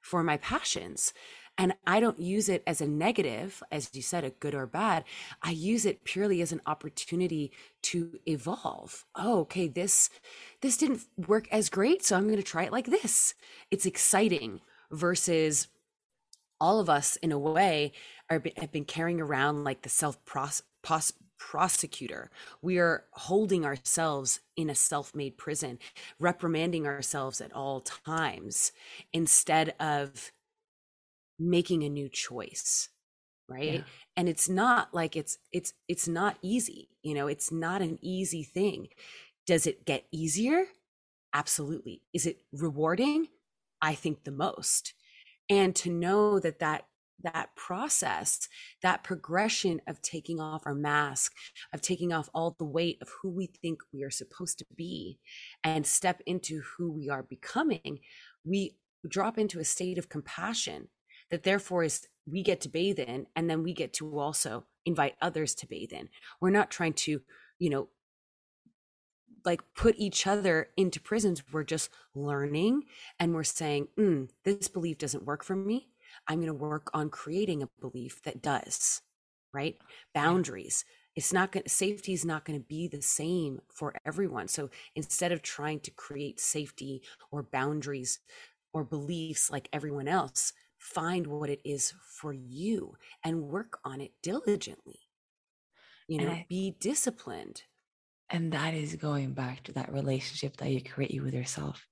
for 0.00 0.22
my 0.22 0.36
passions 0.36 1.12
and 1.58 1.74
I 1.86 2.00
don't 2.00 2.18
use 2.20 2.48
it 2.48 2.62
as 2.66 2.80
a 2.80 2.86
negative, 2.86 3.62
as 3.70 3.90
you 3.92 4.02
said, 4.02 4.24
a 4.24 4.30
good 4.30 4.54
or 4.54 4.66
bad. 4.66 5.04
I 5.42 5.50
use 5.50 5.84
it 5.84 6.04
purely 6.04 6.40
as 6.40 6.50
an 6.52 6.62
opportunity 6.66 7.52
to 7.82 8.18
evolve. 8.26 9.04
Oh, 9.14 9.40
okay, 9.40 9.68
this 9.68 10.08
this 10.62 10.76
didn't 10.76 11.02
work 11.28 11.48
as 11.52 11.68
great, 11.68 12.04
so 12.04 12.16
I'm 12.16 12.24
going 12.24 12.36
to 12.36 12.42
try 12.42 12.64
it 12.64 12.72
like 12.72 12.86
this. 12.86 13.34
It's 13.70 13.86
exciting 13.86 14.60
versus 14.90 15.68
all 16.62 16.80
of 16.80 16.88
us, 16.88 17.16
in 17.16 17.32
a 17.32 17.38
way, 17.38 17.92
are 18.30 18.42
have 18.56 18.72
been 18.72 18.86
carrying 18.86 19.20
around 19.20 19.64
like 19.64 19.82
the 19.82 19.90
self 19.90 20.24
pros, 20.24 20.62
pos, 20.82 21.12
prosecutor. 21.38 22.30
We 22.62 22.78
are 22.78 23.04
holding 23.12 23.66
ourselves 23.66 24.40
in 24.56 24.70
a 24.70 24.74
self-made 24.74 25.36
prison, 25.36 25.78
reprimanding 26.18 26.86
ourselves 26.86 27.40
at 27.42 27.52
all 27.52 27.80
times 27.82 28.72
instead 29.12 29.74
of 29.80 30.32
making 31.38 31.82
a 31.82 31.88
new 31.90 32.08
choice 32.08 32.88
right? 33.48 33.74
Yeah. 33.74 33.80
and 34.16 34.28
it's 34.28 34.48
not 34.48 34.94
like 34.94 35.16
it's 35.16 35.38
it's 35.50 35.74
it's 35.88 36.06
not 36.06 36.38
easy 36.42 36.88
you 37.02 37.14
know? 37.14 37.26
It's 37.26 37.52
not 37.52 37.82
an 37.82 37.98
easy 38.00 38.42
thing. 38.42 38.88
Does 39.46 39.66
it 39.66 39.84
get 39.84 40.04
easier? 40.12 40.66
Absolutely. 41.34 42.02
Is 42.12 42.26
it 42.26 42.42
rewarding? 42.52 43.28
I 43.80 43.94
think 43.94 44.24
the 44.24 44.30
most 44.30 44.94
and 45.48 45.74
to 45.76 45.90
know 45.90 46.38
that 46.38 46.58
that 46.60 46.86
that 47.22 47.54
process 47.54 48.48
that 48.82 49.04
progression 49.04 49.80
of 49.86 50.02
taking 50.02 50.40
off 50.40 50.62
our 50.66 50.74
mask 50.74 51.32
of 51.72 51.80
taking 51.80 52.12
off 52.12 52.28
all 52.34 52.56
the 52.58 52.64
weight 52.64 52.98
of 53.00 53.08
who 53.22 53.30
we 53.30 53.46
think 53.46 53.78
we 53.92 54.02
are 54.02 54.10
supposed 54.10 54.58
to 54.58 54.66
be 54.76 55.20
and 55.62 55.86
step 55.86 56.20
into 56.26 56.60
who 56.76 56.90
we 56.90 57.08
are 57.08 57.22
becoming 57.22 58.00
we 58.44 58.74
drop 59.08 59.38
into 59.38 59.60
a 59.60 59.64
state 59.64 59.98
of 59.98 60.08
compassion 60.08 60.88
that 61.30 61.42
therefore 61.44 61.84
is 61.84 62.06
we 62.26 62.42
get 62.42 62.60
to 62.60 62.68
bathe 62.68 62.98
in 62.98 63.26
and 63.34 63.50
then 63.50 63.62
we 63.62 63.72
get 63.72 63.92
to 63.94 64.18
also 64.18 64.64
invite 64.84 65.14
others 65.20 65.54
to 65.56 65.66
bathe 65.66 65.92
in. 65.92 66.08
We're 66.40 66.50
not 66.50 66.70
trying 66.70 66.94
to 66.94 67.20
you 67.58 67.70
know 67.70 67.88
like 69.44 69.62
put 69.76 69.94
each 69.98 70.26
other 70.26 70.68
into 70.76 71.00
prisons. 71.00 71.42
We're 71.52 71.64
just 71.64 71.90
learning 72.14 72.84
and 73.18 73.34
we're 73.34 73.44
saying 73.44 73.88
mm, 73.98 74.28
this 74.44 74.68
belief 74.68 74.98
doesn't 74.98 75.24
work 75.26 75.44
for 75.44 75.56
me. 75.56 75.88
I'm 76.28 76.38
going 76.38 76.48
to 76.48 76.54
work 76.54 76.90
on 76.94 77.10
creating 77.10 77.62
a 77.62 77.68
belief 77.80 78.22
that 78.22 78.42
does 78.42 79.00
right? 79.52 79.76
Boundaries. 80.14 80.84
It's 81.14 81.32
not 81.32 81.52
going 81.52 81.64
to, 81.64 81.68
safety 81.68 82.12
is 82.14 82.24
not 82.24 82.44
going 82.44 82.58
to 82.58 82.64
be 82.66 82.88
the 82.88 83.02
same 83.02 83.60
for 83.72 83.94
everyone. 84.06 84.48
So 84.48 84.70
instead 84.96 85.30
of 85.32 85.42
trying 85.42 85.80
to 85.80 85.90
create 85.90 86.40
safety 86.40 87.02
or 87.30 87.42
boundaries 87.42 88.20
or 88.72 88.84
beliefs 88.84 89.50
like 89.50 89.68
everyone 89.72 90.08
else 90.08 90.52
find 90.78 91.26
what 91.26 91.50
it 91.50 91.60
is 91.64 91.92
for 92.18 92.32
you 92.32 92.94
and 93.22 93.42
work 93.42 93.78
on 93.84 94.00
it 94.00 94.12
diligently. 94.22 95.00
You 96.08 96.18
know 96.18 96.30
I- 96.30 96.46
be 96.48 96.74
disciplined 96.80 97.62
And 98.30 98.52
that 98.52 98.74
is 98.74 98.96
going 98.96 99.34
back 99.34 99.62
to 99.64 99.72
that 99.72 99.92
relationship 99.92 100.56
that 100.56 100.70
you 100.70 100.82
create 100.82 101.22
with 101.22 101.34
yourself. 101.34 101.86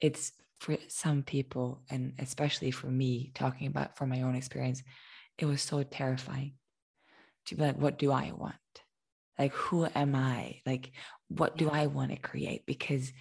It's 0.00 0.32
for 0.58 0.76
some 0.88 1.22
people, 1.22 1.82
and 1.88 2.12
especially 2.18 2.70
for 2.70 2.88
me, 2.88 3.30
talking 3.34 3.68
about 3.68 3.96
from 3.96 4.10
my 4.10 4.22
own 4.22 4.34
experience, 4.34 4.82
it 5.38 5.46
was 5.46 5.62
so 5.62 5.82
terrifying 5.82 6.54
to 7.46 7.54
be 7.54 7.62
like, 7.62 7.80
what 7.80 7.98
do 7.98 8.12
I 8.12 8.32
want? 8.36 8.54
Like, 9.38 9.52
who 9.54 9.86
am 9.94 10.14
I? 10.14 10.60
Like, 10.66 10.92
what 11.28 11.56
do 11.56 11.70
I 11.70 11.86
want 11.86 12.10
to 12.10 12.16
create? 12.16 12.66
Because 12.66 13.12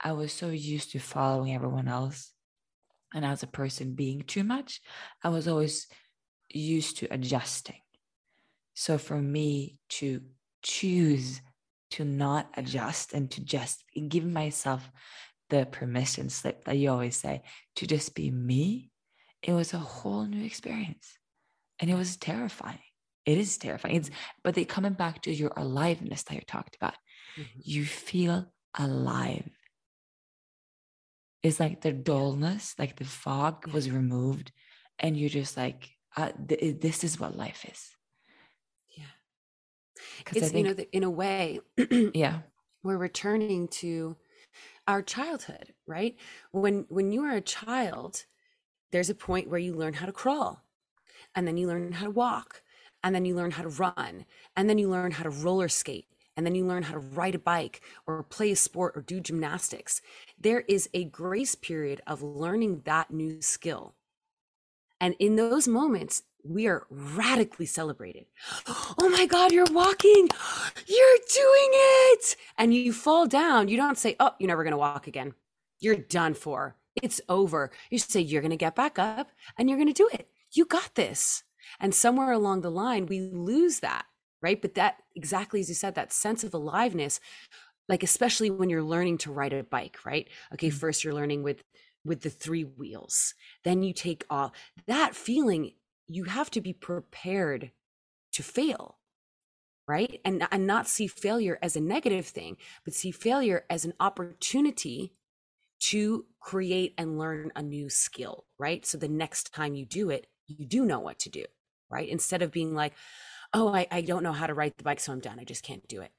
I 0.00 0.12
was 0.12 0.32
so 0.32 0.48
used 0.48 0.92
to 0.92 0.98
following 0.98 1.54
everyone 1.54 1.86
else. 1.86 2.32
And 3.14 3.24
as 3.24 3.42
a 3.42 3.46
person 3.46 3.94
being 3.94 4.22
too 4.22 4.42
much, 4.42 4.80
I 5.22 5.28
was 5.28 5.46
always 5.46 5.86
used 6.48 6.98
to 6.98 7.12
adjusting. 7.12 7.80
So 8.74 8.98
for 8.98 9.20
me 9.20 9.78
to 9.90 10.22
choose 10.62 11.40
to 11.90 12.04
not 12.04 12.48
adjust 12.56 13.12
and 13.12 13.30
to 13.30 13.40
just 13.40 13.84
give 14.08 14.24
myself 14.24 14.90
the 15.50 15.66
permission 15.66 16.28
slip 16.28 16.64
that 16.64 16.76
you 16.76 16.90
always 16.90 17.16
say 17.16 17.42
to 17.76 17.86
just 17.86 18.14
be 18.14 18.30
me, 18.30 18.90
it 19.42 19.52
was 19.52 19.72
a 19.72 19.78
whole 19.78 20.24
new 20.24 20.44
experience. 20.44 21.18
And 21.78 21.90
it 21.90 21.94
was 21.94 22.16
terrifying. 22.16 22.78
It 23.24 23.38
is 23.38 23.58
terrifying. 23.58 23.96
It's 23.96 24.10
but 24.42 24.54
they 24.54 24.64
coming 24.64 24.94
back 24.94 25.22
to 25.22 25.32
your 25.32 25.52
aliveness 25.56 26.22
that 26.24 26.34
you 26.34 26.40
talked 26.46 26.76
about. 26.76 26.94
Mm-hmm. 27.38 27.60
You 27.62 27.84
feel 27.84 28.52
alive. 28.78 29.50
It's 31.42 31.60
like 31.60 31.80
the 31.80 31.92
dullness, 31.92 32.74
like 32.78 32.96
the 32.96 33.04
fog 33.04 33.68
was 33.68 33.90
removed, 33.90 34.52
and 34.98 35.16
you're 35.16 35.28
just 35.28 35.56
like, 35.56 35.90
uh, 36.16 36.30
th- 36.48 36.80
this 36.80 37.04
is 37.04 37.20
what 37.20 37.36
life 37.36 37.64
is. 37.70 37.95
It's, 40.34 40.50
think, 40.50 40.66
you 40.66 40.74
know, 40.74 40.84
in 40.92 41.02
a 41.04 41.10
way, 41.10 41.60
yeah, 42.14 42.40
we're 42.82 42.96
returning 42.96 43.68
to 43.68 44.16
our 44.86 45.02
childhood, 45.02 45.74
right? 45.86 46.16
When 46.52 46.86
when 46.88 47.12
you 47.12 47.22
are 47.24 47.36
a 47.36 47.40
child, 47.40 48.24
there's 48.92 49.10
a 49.10 49.14
point 49.14 49.48
where 49.48 49.60
you 49.60 49.74
learn 49.74 49.94
how 49.94 50.06
to 50.06 50.12
crawl, 50.12 50.62
and 51.34 51.46
then 51.46 51.56
you 51.56 51.66
learn 51.66 51.92
how 51.92 52.04
to 52.04 52.10
walk, 52.10 52.62
and 53.02 53.14
then 53.14 53.24
you 53.24 53.34
learn 53.34 53.52
how 53.52 53.62
to 53.62 53.68
run, 53.68 54.24
and 54.56 54.68
then 54.68 54.78
you 54.78 54.88
learn 54.88 55.12
how 55.12 55.24
to 55.24 55.30
roller 55.30 55.68
skate, 55.68 56.06
and 56.36 56.46
then 56.46 56.54
you 56.54 56.66
learn 56.66 56.84
how 56.84 56.94
to 56.94 56.98
ride 56.98 57.34
a 57.34 57.38
bike 57.38 57.80
or 58.06 58.22
play 58.22 58.50
a 58.52 58.56
sport 58.56 58.96
or 58.96 59.02
do 59.02 59.20
gymnastics. 59.20 60.00
There 60.38 60.60
is 60.60 60.88
a 60.94 61.04
grace 61.04 61.54
period 61.54 62.00
of 62.06 62.22
learning 62.22 62.82
that 62.84 63.10
new 63.10 63.40
skill. 63.42 63.94
And 65.00 65.14
in 65.18 65.36
those 65.36 65.68
moments, 65.68 66.22
we 66.48 66.66
are 66.66 66.86
radically 66.90 67.66
celebrated. 67.66 68.26
Oh 68.98 69.08
my 69.08 69.26
God, 69.26 69.52
you're 69.52 69.66
walking. 69.70 70.28
You're 70.86 71.18
doing 71.34 71.70
it. 71.72 72.36
And 72.58 72.74
you 72.74 72.92
fall 72.92 73.26
down. 73.26 73.68
You 73.68 73.76
don't 73.76 73.98
say, 73.98 74.16
Oh, 74.20 74.32
you're 74.38 74.48
never 74.48 74.64
going 74.64 74.72
to 74.72 74.78
walk 74.78 75.06
again. 75.06 75.34
You're 75.80 75.96
done 75.96 76.34
for. 76.34 76.76
It's 77.02 77.20
over. 77.28 77.70
You 77.90 77.98
say, 77.98 78.20
You're 78.20 78.42
going 78.42 78.50
to 78.50 78.56
get 78.56 78.74
back 78.74 78.98
up 78.98 79.30
and 79.58 79.68
you're 79.68 79.78
going 79.78 79.92
to 79.92 79.94
do 79.94 80.08
it. 80.12 80.28
You 80.52 80.64
got 80.64 80.94
this. 80.94 81.42
And 81.80 81.94
somewhere 81.94 82.32
along 82.32 82.60
the 82.60 82.70
line, 82.70 83.06
we 83.06 83.20
lose 83.20 83.80
that, 83.80 84.06
right? 84.40 84.60
But 84.60 84.74
that, 84.74 85.02
exactly 85.14 85.60
as 85.60 85.68
you 85.68 85.74
said, 85.74 85.94
that 85.96 86.12
sense 86.12 86.44
of 86.44 86.54
aliveness, 86.54 87.20
like 87.88 88.02
especially 88.02 88.50
when 88.50 88.70
you're 88.70 88.82
learning 88.82 89.18
to 89.18 89.32
ride 89.32 89.52
a 89.52 89.62
bike, 89.62 89.98
right? 90.04 90.28
Okay, 90.54 90.68
mm-hmm. 90.68 90.76
first 90.76 91.04
you're 91.04 91.14
learning 91.14 91.42
with 91.42 91.62
with 92.06 92.22
the 92.22 92.30
three 92.30 92.62
wheels. 92.62 93.34
Then 93.64 93.82
you 93.82 93.92
take 93.92 94.24
off. 94.30 94.52
That 94.86 95.14
feeling, 95.14 95.72
you 96.08 96.24
have 96.24 96.50
to 96.52 96.60
be 96.60 96.72
prepared 96.72 97.72
to 98.32 98.42
fail, 98.42 98.98
right? 99.88 100.20
And, 100.24 100.46
and 100.50 100.66
not 100.66 100.88
see 100.88 101.06
failure 101.06 101.58
as 101.62 101.76
a 101.76 101.80
negative 101.80 102.26
thing, 102.26 102.56
but 102.84 102.94
see 102.94 103.10
failure 103.10 103.64
as 103.70 103.84
an 103.84 103.94
opportunity 104.00 105.14
to 105.78 106.26
create 106.40 106.94
and 106.98 107.18
learn 107.18 107.52
a 107.56 107.62
new 107.62 107.90
skill, 107.90 108.44
right? 108.58 108.86
So 108.86 108.98
the 108.98 109.08
next 109.08 109.52
time 109.54 109.74
you 109.74 109.84
do 109.84 110.10
it, 110.10 110.26
you 110.46 110.64
do 110.66 110.84
know 110.84 111.00
what 111.00 111.18
to 111.20 111.30
do, 111.30 111.44
right? 111.90 112.08
Instead 112.08 112.42
of 112.42 112.52
being 112.52 112.74
like, 112.74 112.94
oh, 113.52 113.72
I, 113.74 113.86
I 113.90 114.00
don't 114.00 114.22
know 114.22 114.32
how 114.32 114.46
to 114.46 114.54
ride 114.54 114.74
the 114.76 114.84
bike, 114.84 115.00
so 115.00 115.12
I'm 115.12 115.20
done. 115.20 115.38
I 115.40 115.44
just 115.44 115.62
can't 115.64 115.86
do 115.88 116.00
it. 116.02 116.12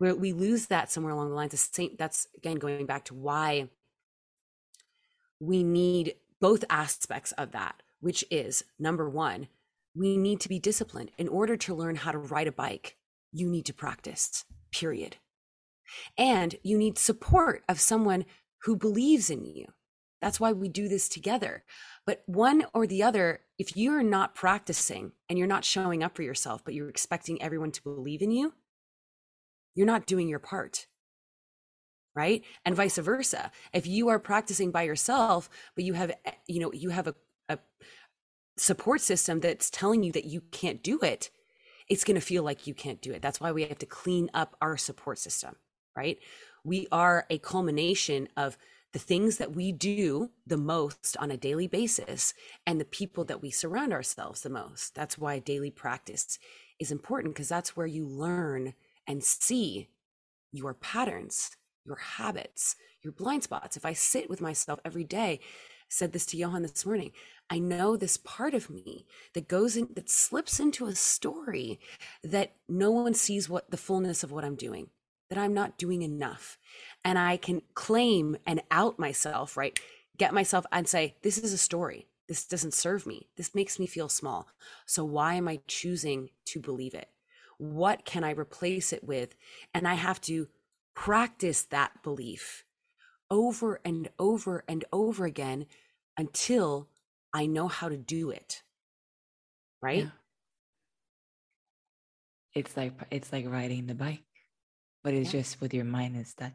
we 0.00 0.12
we 0.12 0.32
lose 0.32 0.66
that 0.66 0.90
somewhere 0.90 1.12
along 1.12 1.30
the 1.30 1.36
lines. 1.36 1.52
The 1.52 1.56
same, 1.56 1.96
that's 1.98 2.28
again 2.36 2.56
going 2.56 2.86
back 2.86 3.04
to 3.06 3.14
why 3.14 3.68
we 5.40 5.62
need 5.62 6.14
both 6.40 6.64
aspects 6.70 7.32
of 7.32 7.52
that, 7.52 7.82
which 8.02 8.24
is 8.30 8.64
number 8.78 9.08
one, 9.08 9.46
we 9.94 10.16
need 10.16 10.40
to 10.40 10.48
be 10.48 10.58
disciplined. 10.58 11.12
In 11.16 11.28
order 11.28 11.56
to 11.56 11.74
learn 11.74 11.96
how 11.96 12.10
to 12.10 12.18
ride 12.18 12.48
a 12.48 12.52
bike, 12.52 12.96
you 13.32 13.48
need 13.48 13.64
to 13.66 13.72
practice, 13.72 14.44
period. 14.72 15.16
And 16.18 16.56
you 16.62 16.76
need 16.76 16.98
support 16.98 17.62
of 17.68 17.80
someone 17.80 18.24
who 18.64 18.76
believes 18.76 19.30
in 19.30 19.44
you. 19.44 19.66
That's 20.20 20.40
why 20.40 20.52
we 20.52 20.68
do 20.68 20.88
this 20.88 21.08
together. 21.08 21.64
But 22.04 22.22
one 22.26 22.64
or 22.74 22.86
the 22.86 23.04
other, 23.04 23.40
if 23.56 23.76
you're 23.76 24.02
not 24.02 24.34
practicing 24.34 25.12
and 25.28 25.38
you're 25.38 25.48
not 25.48 25.64
showing 25.64 26.02
up 26.02 26.16
for 26.16 26.22
yourself, 26.22 26.64
but 26.64 26.74
you're 26.74 26.88
expecting 26.88 27.40
everyone 27.40 27.70
to 27.70 27.82
believe 27.82 28.22
in 28.22 28.32
you, 28.32 28.52
you're 29.74 29.86
not 29.86 30.06
doing 30.06 30.28
your 30.28 30.38
part 30.40 30.86
right 32.14 32.44
and 32.66 32.76
vice 32.76 32.98
versa 32.98 33.50
if 33.72 33.86
you 33.86 34.08
are 34.08 34.18
practicing 34.18 34.70
by 34.70 34.82
yourself 34.82 35.48
but 35.74 35.82
you 35.82 35.94
have 35.94 36.12
you 36.46 36.60
know 36.60 36.70
you 36.72 36.90
have 36.90 37.06
a, 37.06 37.14
a 37.52 37.58
support 38.56 39.00
system 39.00 39.40
that's 39.40 39.70
telling 39.70 40.02
you 40.02 40.12
that 40.12 40.26
you 40.26 40.42
can't 40.50 40.82
do 40.82 40.98
it 41.00 41.30
it's 41.88 42.04
going 42.04 42.14
to 42.14 42.20
feel 42.20 42.42
like 42.42 42.66
you 42.66 42.72
can't 42.74 43.02
do 43.02 43.12
it. 43.12 43.20
That's 43.20 43.40
why 43.40 43.52
we 43.52 43.64
have 43.64 43.78
to 43.78 43.86
clean 43.86 44.30
up 44.32 44.56
our 44.62 44.76
support 44.78 45.18
system 45.18 45.56
right? 45.96 46.18
We 46.64 46.86
are 46.92 47.26
a 47.30 47.38
culmination 47.38 48.28
of 48.36 48.56
the 48.92 48.98
things 48.98 49.38
that 49.38 49.54
we 49.56 49.72
do 49.72 50.30
the 50.46 50.56
most 50.56 51.16
on 51.18 51.30
a 51.30 51.36
daily 51.36 51.66
basis 51.66 52.34
and 52.66 52.80
the 52.80 52.84
people 52.84 53.24
that 53.24 53.40
we 53.40 53.50
surround 53.50 53.92
ourselves 53.92 54.42
the 54.42 54.50
most. 54.50 54.94
That's 54.94 55.16
why 55.18 55.38
daily 55.38 55.70
practice 55.70 56.38
is 56.78 56.92
important 56.92 57.34
because 57.34 57.48
that's 57.48 57.76
where 57.76 57.86
you 57.86 58.06
learn 58.06 58.74
and 59.06 59.24
see 59.24 59.88
your 60.52 60.74
patterns 60.74 61.52
your 61.84 61.96
habits, 61.96 62.76
your 63.02 63.12
blind 63.12 63.42
spots. 63.42 63.76
If 63.76 63.84
I 63.84 63.92
sit 63.92 64.30
with 64.30 64.40
myself 64.40 64.78
every 64.84 65.04
day, 65.04 65.40
said 65.92 66.12
this 66.12 66.26
to 66.26 66.36
Johan 66.36 66.62
this 66.62 66.86
morning. 66.86 67.12
I 67.50 67.58
know 67.58 67.96
this 67.96 68.16
part 68.16 68.54
of 68.54 68.70
me 68.70 69.06
that 69.34 69.46
goes 69.46 69.76
in, 69.76 69.88
that 69.94 70.08
slips 70.08 70.58
into 70.58 70.86
a 70.86 70.94
story 70.94 71.78
that 72.24 72.54
no 72.68 72.90
one 72.90 73.12
sees 73.12 73.48
what 73.48 73.70
the 73.70 73.76
fullness 73.76 74.24
of 74.24 74.32
what 74.32 74.44
I'm 74.44 74.54
doing, 74.54 74.88
that 75.28 75.38
I'm 75.38 75.52
not 75.52 75.76
doing 75.76 76.00
enough. 76.00 76.58
And 77.04 77.18
I 77.18 77.36
can 77.36 77.60
claim 77.74 78.38
and 78.46 78.62
out 78.70 78.98
myself, 78.98 79.56
right? 79.56 79.78
Get 80.16 80.32
myself 80.32 80.64
and 80.72 80.88
say, 80.88 81.16
this 81.22 81.36
is 81.36 81.52
a 81.52 81.58
story. 81.58 82.06
This 82.26 82.46
doesn't 82.46 82.74
serve 82.74 83.06
me. 83.06 83.28
This 83.36 83.54
makes 83.54 83.78
me 83.78 83.86
feel 83.86 84.08
small. 84.08 84.48
So 84.86 85.04
why 85.04 85.34
am 85.34 85.46
I 85.46 85.60
choosing 85.66 86.30
to 86.46 86.60
believe 86.60 86.94
it? 86.94 87.08
What 87.58 88.06
can 88.06 88.24
I 88.24 88.30
replace 88.30 88.94
it 88.94 89.04
with? 89.04 89.34
And 89.74 89.86
I 89.86 89.94
have 89.94 90.22
to 90.22 90.48
practice 90.94 91.62
that 91.64 92.02
belief 92.02 92.64
over 93.32 93.80
and 93.82 94.10
over 94.18 94.62
and 94.68 94.84
over 94.92 95.24
again 95.24 95.66
until 96.18 96.88
I 97.32 97.46
know 97.46 97.66
how 97.66 97.88
to 97.88 97.96
do 97.96 98.30
it. 98.30 98.62
Right? 99.80 100.04
Yeah. 100.04 100.10
It's 102.54 102.76
like 102.76 102.92
it's 103.10 103.32
like 103.32 103.48
riding 103.48 103.86
the 103.86 103.94
bike, 103.94 104.22
but 105.02 105.14
it's 105.14 105.32
yeah. 105.32 105.40
just 105.40 105.60
with 105.62 105.72
your 105.72 105.86
mind 105.86 106.14
instead. 106.14 106.52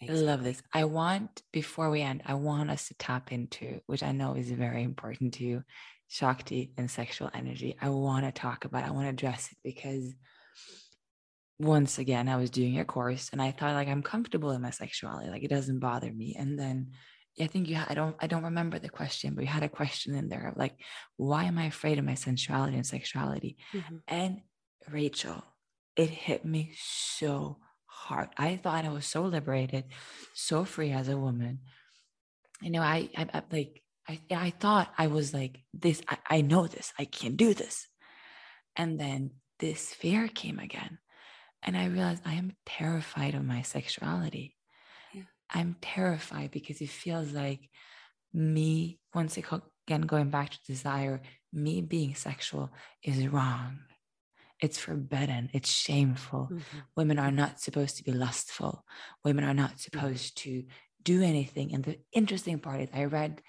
Exactly. 0.00 0.22
I 0.22 0.30
love 0.30 0.44
this. 0.44 0.62
I 0.72 0.84
want 0.84 1.42
before 1.50 1.88
we 1.88 2.02
end, 2.02 2.22
I 2.26 2.34
want 2.34 2.70
us 2.70 2.88
to 2.88 2.94
tap 2.94 3.32
into, 3.32 3.80
which 3.86 4.02
I 4.02 4.12
know 4.12 4.34
is 4.34 4.50
very 4.50 4.82
important 4.82 5.32
to 5.34 5.44
you, 5.44 5.64
Shakti 6.08 6.72
and 6.76 6.90
sexual 6.90 7.30
energy. 7.32 7.74
I 7.80 7.88
want 7.88 8.26
to 8.26 8.32
talk 8.32 8.66
about, 8.66 8.84
I 8.84 8.90
want 8.90 9.06
to 9.06 9.10
address 9.10 9.48
it 9.50 9.58
because 9.64 10.12
once 11.58 11.98
again 11.98 12.28
i 12.28 12.36
was 12.36 12.50
doing 12.50 12.78
a 12.78 12.84
course 12.84 13.30
and 13.32 13.40
i 13.40 13.50
thought 13.50 13.74
like 13.74 13.88
i'm 13.88 14.02
comfortable 14.02 14.50
in 14.50 14.62
my 14.62 14.70
sexuality 14.70 15.30
like 15.30 15.44
it 15.44 15.50
doesn't 15.50 15.78
bother 15.78 16.12
me. 16.12 16.34
And 16.38 16.58
then 16.58 16.90
i 17.40 17.46
think 17.46 17.68
you 17.68 17.76
ha- 17.76 17.86
i 17.88 17.94
don't 17.94 18.16
i 18.20 18.26
don't 18.26 18.44
remember 18.44 18.78
the 18.78 18.88
question 18.88 19.34
but 19.34 19.42
you 19.42 19.48
had 19.48 19.62
a 19.62 19.68
question 19.68 20.14
in 20.14 20.28
there 20.28 20.48
of 20.48 20.56
like 20.56 20.74
why 21.16 21.44
am 21.44 21.58
i 21.58 21.66
afraid 21.66 21.98
of 21.98 22.04
my 22.04 22.14
sensuality 22.14 22.74
and 22.74 22.86
sexuality? 22.86 23.56
Mm-hmm. 23.72 23.96
and 24.08 24.40
rachel 24.90 25.44
it 25.96 26.10
hit 26.10 26.44
me 26.44 26.72
so 26.76 27.58
hard. 27.86 28.28
I 28.36 28.56
thought 28.56 28.84
i 28.84 28.88
was 28.88 29.06
so 29.06 29.22
liberated 29.22 29.84
so 30.34 30.64
free 30.64 30.90
as 30.90 31.08
a 31.08 31.16
woman. 31.16 31.60
You 32.60 32.70
know 32.70 32.82
i 32.82 33.08
i, 33.16 33.26
I 33.32 33.42
like 33.50 33.82
I, 34.08 34.20
I 34.30 34.50
thought 34.50 34.92
i 34.98 35.06
was 35.06 35.32
like 35.32 35.60
this 35.72 36.02
I, 36.08 36.18
I 36.28 36.40
know 36.40 36.66
this 36.66 36.92
i 36.98 37.04
can 37.04 37.36
do 37.36 37.54
this. 37.54 37.86
And 38.76 38.98
then 38.98 39.30
this 39.60 39.94
fear 39.94 40.26
came 40.26 40.58
again 40.58 40.98
and 41.64 41.76
I 41.76 41.86
realized 41.86 42.22
I 42.24 42.34
am 42.34 42.52
terrified 42.66 43.34
of 43.34 43.44
my 43.44 43.62
sexuality. 43.62 44.56
Yeah. 45.12 45.22
I'm 45.50 45.76
terrified 45.80 46.50
because 46.50 46.80
it 46.80 46.90
feels 46.90 47.32
like 47.32 47.70
me, 48.32 48.98
once 49.14 49.36
again, 49.36 50.02
going 50.02 50.30
back 50.30 50.50
to 50.50 50.58
desire, 50.66 51.22
me 51.52 51.80
being 51.80 52.14
sexual 52.14 52.70
is 53.02 53.26
wrong. 53.28 53.78
It's 54.60 54.78
forbidden. 54.78 55.50
It's 55.52 55.70
shameful. 55.70 56.48
Mm-hmm. 56.52 56.78
Women 56.96 57.18
are 57.18 57.30
not 57.30 57.60
supposed 57.60 57.96
to 57.96 58.04
be 58.04 58.12
lustful. 58.12 58.84
Women 59.24 59.44
are 59.44 59.54
not 59.54 59.70
mm-hmm. 59.70 59.78
supposed 59.78 60.38
to 60.38 60.64
do 61.02 61.22
anything. 61.22 61.74
And 61.74 61.84
the 61.84 61.98
interesting 62.12 62.58
part 62.58 62.80
is, 62.80 62.88
I 62.94 63.04
read 63.04 63.42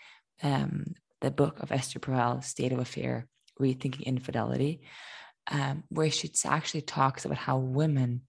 um, 0.43 0.95
the 1.21 1.31
book 1.31 1.59
of 1.59 1.71
Esther 1.71 1.99
Perel, 1.99 2.43
State 2.43 2.71
of 2.71 2.79
Affair, 2.79 3.27
Rethinking 3.59 4.03
Infidelity 4.05 4.81
um, 5.51 5.83
where 5.89 6.09
she 6.09 6.31
actually 6.45 6.81
talks 6.81 7.25
about 7.25 7.37
how 7.37 7.57
women 7.57 8.21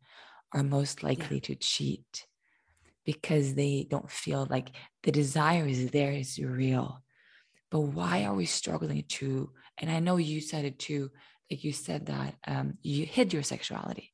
are 0.52 0.62
most 0.62 1.02
likely 1.02 1.36
yeah. 1.36 1.42
to 1.42 1.54
cheat 1.56 2.26
because 3.04 3.54
they 3.54 3.86
don't 3.88 4.10
feel 4.10 4.46
like 4.50 4.70
the 5.02 5.12
desire 5.12 5.66
is 5.66 5.90
there, 5.90 6.12
is 6.12 6.38
real. 6.38 7.02
But 7.70 7.80
why 7.80 8.24
are 8.24 8.34
we 8.34 8.46
struggling 8.46 9.04
to? 9.08 9.50
And 9.78 9.90
I 9.90 10.00
know 10.00 10.16
you 10.16 10.40
said 10.40 10.64
it 10.64 10.78
too, 10.78 11.10
like 11.50 11.64
you 11.64 11.72
said 11.72 12.06
that 12.06 12.34
um, 12.46 12.78
you 12.82 13.06
hid 13.06 13.32
your 13.32 13.42
sexuality 13.42 14.12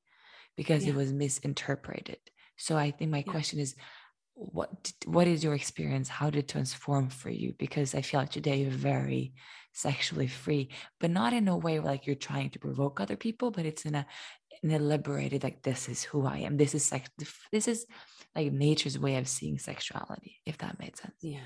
because 0.56 0.84
yeah. 0.84 0.90
it 0.90 0.96
was 0.96 1.12
misinterpreted. 1.12 2.18
So 2.56 2.76
I 2.76 2.90
think 2.90 3.10
my 3.10 3.24
yeah. 3.26 3.32
question 3.32 3.58
is, 3.58 3.74
what 4.34 4.92
what 5.04 5.26
is 5.26 5.44
your 5.44 5.54
experience 5.54 6.08
how 6.08 6.30
did 6.30 6.38
it 6.38 6.48
transform 6.48 7.10
for 7.10 7.28
you 7.28 7.54
because 7.58 7.94
i 7.94 8.00
feel 8.00 8.18
like 8.18 8.30
today 8.30 8.62
you're 8.62 8.70
very 8.70 9.34
sexually 9.72 10.26
free 10.26 10.68
but 11.00 11.10
not 11.10 11.32
in 11.32 11.48
a 11.48 11.56
way 11.56 11.80
like 11.80 12.06
you're 12.06 12.14
trying 12.14 12.50
to 12.50 12.58
provoke 12.58 13.00
other 13.00 13.16
people 13.16 13.50
but 13.50 13.64
it's 13.64 13.84
in 13.84 13.94
a 13.94 14.06
in 14.62 14.70
a 14.70 14.78
liberated 14.78 15.42
like 15.42 15.62
this 15.62 15.88
is 15.88 16.02
who 16.04 16.26
i 16.26 16.38
am. 16.38 16.56
This 16.56 16.74
is 16.74 16.84
sex 16.84 17.10
this 17.50 17.68
is 17.68 17.86
like 18.34 18.52
nature's 18.52 18.98
way 18.98 19.16
of 19.16 19.28
seeing 19.28 19.58
sexuality 19.58 20.40
if 20.46 20.58
that 20.58 20.78
made 20.78 20.96
sense. 20.96 21.14
Yeah. 21.20 21.40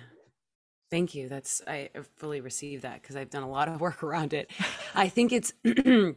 Thank 0.91 1.15
you. 1.15 1.29
That's 1.29 1.63
i 1.67 1.91
fully 2.19 2.41
receive 2.41 2.83
that 2.83 3.01
because 3.03 3.17
i've 3.17 3.31
done 3.31 3.43
a 3.43 3.51
lot 3.51 3.69
of 3.69 3.81
work 3.87 4.03
around 4.03 4.35
it. 4.35 4.51
I 4.95 5.09
think 5.09 5.33
it's 5.33 5.53
you 5.65 6.17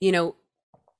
know 0.00 0.36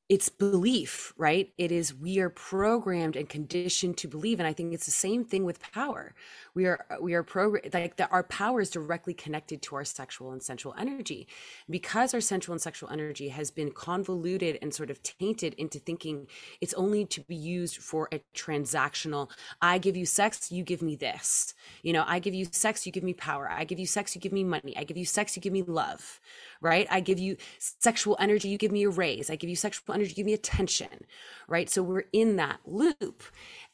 it's 0.09 0.31
belief, 0.31 1.13
right? 1.19 1.53
It 1.59 1.71
is 1.71 1.95
we 1.95 2.19
are 2.19 2.31
programmed 2.31 3.15
and 3.15 3.29
conditioned 3.29 3.99
to 3.99 4.09
believe, 4.09 4.41
and 4.41 4.47
I 4.47 4.55
think 4.55 4.73
it's 4.73 4.87
the 4.87 4.91
same 4.91 5.23
thing 5.23 5.45
with 5.45 5.61
power. 5.61 6.15
We 6.55 6.65
are 6.65 6.87
we 7.01 7.13
are 7.13 7.23
programmed 7.23 7.75
like 7.75 7.97
that. 7.97 8.11
Our 8.11 8.23
power 8.23 8.63
is 8.63 8.71
directly 8.71 9.13
connected 9.13 9.61
to 9.63 9.77
our 9.77 9.85
sexual 9.85 10.33
and 10.33 10.43
sensual 10.43 10.75
energy, 10.79 11.29
because 11.69 12.15
our 12.15 12.23
sensual 12.23 12.55
and 12.55 12.63
sexual 12.63 12.89
energy 12.91 13.29
has 13.29 13.51
been 13.51 13.71
convoluted 13.71 14.59
and 14.63 14.73
sort 14.73 14.91
of 14.91 15.03
tainted 15.03 15.53
into 15.55 15.79
thinking 15.79 16.27
it's 16.63 16.75
only 16.75 17.05
to 17.07 17.21
be 17.23 17.37
used 17.37 17.77
for 17.77 18.09
a 18.11 18.21
transactional. 18.35 19.31
I 19.61 19.77
give 19.77 19.97
you 19.97 20.07
sex, 20.07 20.51
you 20.51 20.65
give 20.65 20.81
me 20.81 20.97
this. 20.97 21.53
You 21.83 21.93
know, 21.93 22.05
I 22.07 22.19
give 22.19 22.33
you 22.33 22.47
sex, 22.51 22.87
you 22.87 22.93
give 22.93 23.05
me 23.05 23.13
power. 23.13 23.51
I 23.51 23.65
give 23.65 23.79
you 23.79 23.87
sex, 23.87 24.15
you 24.15 24.23
give 24.23 24.33
me 24.33 24.45
money. 24.45 24.75
I 24.75 24.85
give 24.85 24.97
you 24.97 25.05
sex, 25.05 25.37
you 25.37 25.43
give 25.43 25.53
me 25.53 25.63
love 25.63 26.19
right? 26.61 26.87
I 26.91 27.01
give 27.01 27.19
you 27.19 27.37
sexual 27.59 28.17
energy, 28.21 28.49
you 28.49 28.59
give 28.59 28.73
me 28.73 28.85
a 28.85 28.91
raise. 28.91 29.31
I 29.31 29.37
give 29.37 29.51
you 29.51 29.57
sexual 29.57 29.95
energy, 29.95 30.11
you 30.11 30.17
give 30.17 30.27
me 30.27 30.35
attention, 30.35 31.07
right? 31.47 31.71
So 31.71 31.83
we're 31.83 32.05
in 32.13 32.37
that 32.37 32.61
loop. 32.67 33.23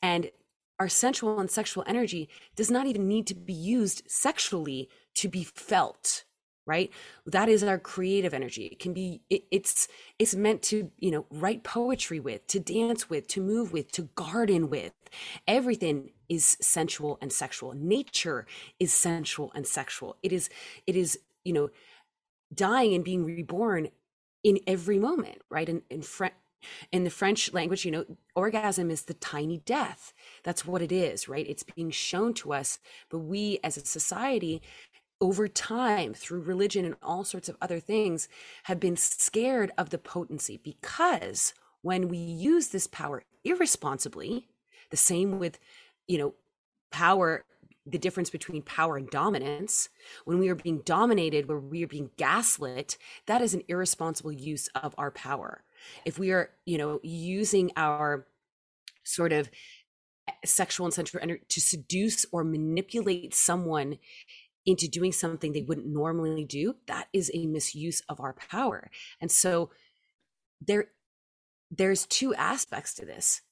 And 0.03 0.31
our 0.79 0.89
sensual 0.89 1.39
and 1.41 1.51
sexual 1.51 1.85
energy 1.87 2.29
does 2.57 2.71
not 2.71 2.87
even 2.87 3.09
need 3.09 3.27
to 3.29 3.35
be 3.35 3.53
used 3.53 4.03
sexually 4.07 4.89
to 5.15 5.29
be 5.29 5.45
felt 5.45 6.25
right 6.67 6.91
that 7.27 7.49
is 7.49 7.63
our 7.63 7.79
creative 7.79 8.33
energy 8.33 8.67
it 8.67 8.79
can 8.79 8.93
be 8.93 9.21
it, 9.29 9.45
it's 9.51 9.87
it's 10.19 10.35
meant 10.35 10.63
to 10.63 10.91
you 10.99 11.11
know 11.11 11.27
write 11.31 11.63
poetry 11.63 12.19
with 12.19 12.47
to 12.47 12.59
dance 12.59 13.11
with 13.11 13.27
to 13.29 13.41
move 13.41 13.73
with 13.73 13.91
to 13.93 14.03
garden 14.15 14.71
with 14.71 14.93
everything 15.47 16.11
is 16.29 16.57
sensual 16.61 17.19
and 17.21 17.33
sexual 17.33 17.73
nature 17.75 18.47
is 18.81 18.93
sensual 18.93 19.53
and 19.55 19.67
sexual 19.67 20.17
it 20.23 20.33
is 20.33 20.49
it 20.87 20.97
is 20.97 21.19
you 21.45 21.53
know 21.53 21.69
dying 22.55 22.95
and 22.95 23.05
being 23.05 23.25
reborn 23.25 23.89
in 24.43 24.59
every 24.67 24.99
moment, 24.99 25.43
right? 25.51 25.69
In 25.69 25.83
in, 25.91 26.03
Fre- 26.03 26.27
in 26.93 27.05
the 27.05 27.11
French 27.11 27.53
language, 27.53 27.85
you 27.85 27.91
know, 27.91 28.05
orgasm 28.35 28.91
is 28.91 29.03
the 29.03 29.15
tiny 29.15 29.59
death. 29.59 30.13
That's 30.45 30.67
what 30.67 30.83
it 30.83 30.93
is, 30.93 31.29
right? 31.29 31.47
It's 31.49 31.63
being 31.63 31.91
shown 31.91 32.35
to 32.35 32.53
us, 32.53 32.79
but 33.11 33.19
we 33.19 33.59
as 33.65 33.77
a 33.77 33.85
society 33.85 34.63
over 35.21 35.49
time 35.49 36.13
through 36.15 36.41
religion 36.43 36.85
and 36.85 36.97
all 37.03 37.25
sorts 37.25 37.49
of 37.49 37.57
other 37.63 37.81
things 37.81 38.29
have 38.65 38.81
been 38.81 38.97
scared 38.97 39.71
of 39.79 39.91
the 39.91 39.99
potency 39.99 40.59
because 40.63 41.55
when 41.83 42.09
we 42.09 42.19
use 42.19 42.69
this 42.69 42.87
power 42.87 43.23
irresponsibly 43.45 44.49
the 44.91 44.97
same 44.97 45.39
with 45.39 45.59
you 46.09 46.19
know 46.19 46.35
power 46.91 47.45
the 47.87 47.99
difference 47.99 48.31
between 48.31 48.63
power 48.63 48.97
and 48.97 49.11
dominance. 49.11 49.89
When 50.25 50.39
we 50.39 50.49
are 50.49 50.55
being 50.55 50.81
dominated 50.85 51.49
where 51.49 51.59
we 51.59 51.85
are 51.85 51.89
being 51.89 52.11
gaslit 52.17 52.97
that 53.27 53.43
is 53.43 53.55
an 53.55 53.63
irresponsible 53.69 54.33
use 54.33 54.69
of 54.69 54.95
our 54.99 55.11
power. 55.11 55.65
If 56.05 56.19
we 56.19 56.31
are 56.33 56.51
you 56.65 56.79
know 56.79 57.01
using 57.03 57.71
our 57.77 58.27
sort 59.05 59.33
of 59.33 59.51
sexual 60.45 60.87
and 60.87 60.95
sensual 60.95 61.21
energy 61.23 61.43
to 61.49 61.61
seduce 61.61 62.25
or 62.33 62.45
manipulate 62.45 63.35
someone 63.35 63.99
into 64.67 64.89
doing 64.89 65.13
something 65.13 65.53
they 65.53 65.63
wouldn't 65.63 65.87
normally 65.87 66.45
do 66.45 66.77
that 66.87 67.09
is 67.13 67.31
a 67.35 67.47
misuse 67.47 68.01
of 68.09 68.21
our 68.21 68.33
power. 68.33 68.91
And 69.21 69.31
so 69.31 69.71
there 70.61 70.87
there's 71.71 72.07
two 72.07 72.35
aspects 72.35 72.95
to 72.95 73.05
this 73.05 73.43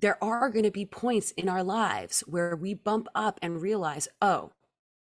there 0.00 0.22
are 0.22 0.48
going 0.50 0.64
to 0.64 0.70
be 0.70 0.86
points 0.86 1.32
in 1.32 1.48
our 1.48 1.62
lives 1.62 2.20
where 2.26 2.54
we 2.54 2.74
bump 2.74 3.08
up 3.14 3.38
and 3.42 3.60
realize, 3.60 4.08
oh, 4.22 4.52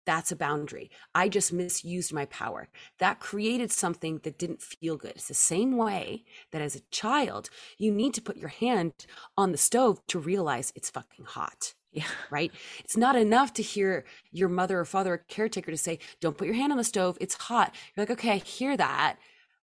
that's 0.06 0.30
a 0.30 0.36
boundary. 0.36 0.90
I 1.14 1.28
just 1.28 1.52
misused 1.52 2.12
my 2.12 2.26
power. 2.26 2.68
That 2.98 3.18
created 3.18 3.72
something 3.72 4.20
that 4.22 4.38
didn't 4.38 4.62
feel 4.62 4.96
good. 4.96 5.12
It's 5.16 5.28
the 5.28 5.34
same 5.34 5.76
way 5.76 6.24
that 6.52 6.62
as 6.62 6.76
a 6.76 6.82
child, 6.90 7.50
you 7.76 7.90
need 7.90 8.14
to 8.14 8.22
put 8.22 8.36
your 8.36 8.48
hand 8.48 8.92
on 9.36 9.50
the 9.50 9.58
stove 9.58 10.00
to 10.06 10.18
realize 10.18 10.72
it's 10.76 10.90
fucking 10.90 11.24
hot. 11.24 11.74
Yeah. 11.90 12.04
Right. 12.30 12.52
It's 12.80 12.96
not 12.96 13.16
enough 13.16 13.54
to 13.54 13.62
hear 13.62 14.04
your 14.30 14.48
mother 14.48 14.78
or 14.78 14.84
father 14.84 15.14
or 15.14 15.18
caretaker 15.28 15.70
to 15.70 15.78
say, 15.78 15.98
don't 16.20 16.36
put 16.36 16.46
your 16.46 16.56
hand 16.56 16.70
on 16.70 16.78
the 16.78 16.84
stove. 16.84 17.16
It's 17.20 17.34
hot. 17.34 17.74
You're 17.94 18.02
like, 18.02 18.10
okay, 18.10 18.32
I 18.32 18.36
hear 18.36 18.76
that. 18.76 19.16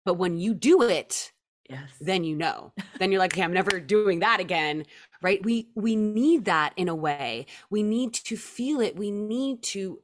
But 0.04 0.14
when 0.14 0.38
you 0.38 0.54
do 0.54 0.82
it, 0.82 1.31
yes. 1.68 1.90
then 2.00 2.24
you 2.24 2.36
know. 2.36 2.72
then 2.98 3.12
you're 3.12 3.18
like, 3.18 3.34
okay, 3.34 3.42
I'm 3.42 3.52
never 3.52 3.80
doing 3.80 4.20
that 4.20 4.40
again 4.40 4.84
right? 5.22 5.42
We 5.44 5.68
we 5.74 5.96
need 5.96 6.44
that 6.44 6.74
in 6.76 6.88
a 6.88 6.94
way. 6.94 7.46
We 7.70 7.82
need 7.82 8.12
to 8.14 8.36
feel 8.36 8.80
it. 8.80 8.96
We 8.96 9.10
need 9.10 9.62
to 9.64 10.00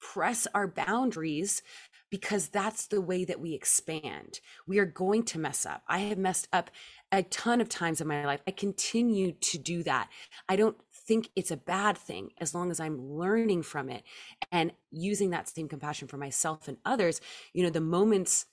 press 0.00 0.46
our 0.54 0.66
boundaries 0.66 1.62
because 2.10 2.48
that's 2.48 2.86
the 2.86 3.00
way 3.00 3.24
that 3.24 3.40
we 3.40 3.52
expand. 3.52 4.40
We 4.66 4.78
are 4.78 4.86
going 4.86 5.24
to 5.24 5.38
mess 5.38 5.66
up. 5.66 5.82
I 5.86 5.98
have 5.98 6.18
messed 6.18 6.48
up 6.52 6.70
a 7.12 7.22
ton 7.24 7.60
of 7.60 7.68
times 7.68 8.00
in 8.00 8.08
my 8.08 8.24
life. 8.24 8.40
I 8.46 8.52
continue 8.52 9.32
to 9.32 9.58
do 9.58 9.82
that. 9.84 10.08
I 10.48 10.56
don't 10.56 10.76
think 10.92 11.28
it's 11.36 11.50
a 11.50 11.56
bad 11.56 11.96
thing 11.98 12.30
as 12.38 12.54
long 12.54 12.70
as 12.70 12.80
I'm 12.80 13.00
learning 13.00 13.62
from 13.62 13.90
it 13.90 14.02
and 14.50 14.72
using 14.90 15.30
that 15.30 15.48
same 15.48 15.68
compassion 15.68 16.08
for 16.08 16.16
myself 16.16 16.66
and 16.66 16.78
others. 16.84 17.20
You 17.52 17.62
know, 17.62 17.70
the 17.70 17.80
moments 17.80 18.46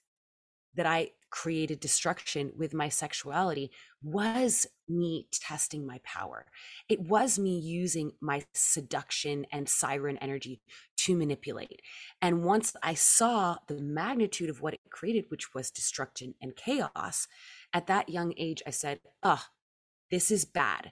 that 0.76 0.86
I 0.86 1.12
created 1.30 1.80
destruction 1.80 2.52
with 2.56 2.74
my 2.74 2.90
sexuality 2.90 3.72
was 4.02 4.66
me 4.88 5.28
testing 5.32 5.86
my 5.86 6.00
power. 6.04 6.46
It 6.88 7.02
was 7.02 7.38
me 7.38 7.60
using 7.60 8.14
my 8.22 8.44
seduction 8.54 9.46
and 9.52 9.68
siren 9.68 10.18
energy 10.18 10.62
to 10.98 11.16
manipulate. 11.16 11.82
And 12.22 12.44
once 12.44 12.76
I 12.82 12.94
saw 12.94 13.58
the 13.68 13.82
magnitude 13.82 14.50
of 14.50 14.62
what 14.62 14.74
it 14.74 14.80
created, 14.90 15.26
which 15.30 15.54
was 15.54 15.72
destruction 15.72 16.36
and 16.42 16.56
chaos, 16.56 17.28
at 17.74 17.88
that 17.88 18.10
young 18.10 18.34
age, 18.38 18.62
I 18.66 18.72
said, 18.72 19.00
oh, 19.24 19.44
this 20.10 20.32
is 20.32 20.46
bad. 20.46 20.92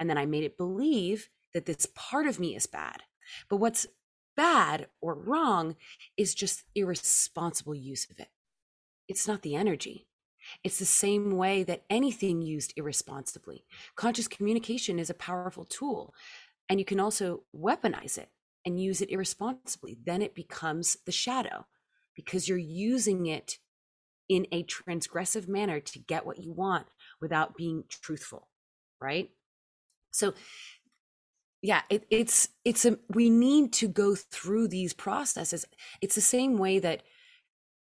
And 0.00 0.08
then 0.08 0.18
I 0.18 0.26
made 0.26 0.44
it 0.44 0.56
believe 0.56 1.28
that 1.52 1.66
this 1.66 1.86
part 1.94 2.26
of 2.26 2.40
me 2.40 2.56
is 2.56 2.66
bad. 2.66 3.02
But 3.48 3.56
what's 3.56 3.86
bad 4.36 4.88
or 5.00 5.14
wrong 5.14 5.76
is 6.16 6.34
just 6.34 6.64
irresponsible 6.74 7.74
use 7.74 8.06
of 8.10 8.18
it. 8.18 8.28
It's 9.08 9.28
not 9.28 9.42
the 9.42 9.54
energy. 9.54 10.06
It's 10.62 10.78
the 10.78 10.84
same 10.84 11.36
way 11.36 11.62
that 11.64 11.84
anything 11.88 12.42
used 12.42 12.74
irresponsibly. 12.76 13.64
Conscious 13.96 14.28
communication 14.28 14.98
is 14.98 15.10
a 15.10 15.14
powerful 15.14 15.64
tool, 15.64 16.14
and 16.68 16.78
you 16.78 16.84
can 16.84 17.00
also 17.00 17.42
weaponize 17.56 18.18
it 18.18 18.28
and 18.64 18.80
use 18.80 19.00
it 19.00 19.10
irresponsibly. 19.10 19.98
Then 20.04 20.22
it 20.22 20.34
becomes 20.34 20.96
the 21.06 21.12
shadow 21.12 21.66
because 22.14 22.48
you're 22.48 22.58
using 22.58 23.26
it 23.26 23.58
in 24.28 24.46
a 24.52 24.64
transgressive 24.64 25.48
manner 25.48 25.80
to 25.80 25.98
get 25.98 26.24
what 26.24 26.42
you 26.42 26.52
want 26.52 26.86
without 27.20 27.56
being 27.56 27.84
truthful, 27.88 28.48
right? 29.00 29.30
So, 30.12 30.34
yeah, 31.60 31.82
it, 31.90 32.06
it's 32.10 32.48
it's 32.64 32.84
a 32.84 32.98
we 33.08 33.30
need 33.30 33.72
to 33.74 33.88
go 33.88 34.14
through 34.14 34.68
these 34.68 34.92
processes. 34.92 35.64
It's 36.00 36.14
the 36.14 36.20
same 36.20 36.56
way 36.58 36.78
that 36.78 37.02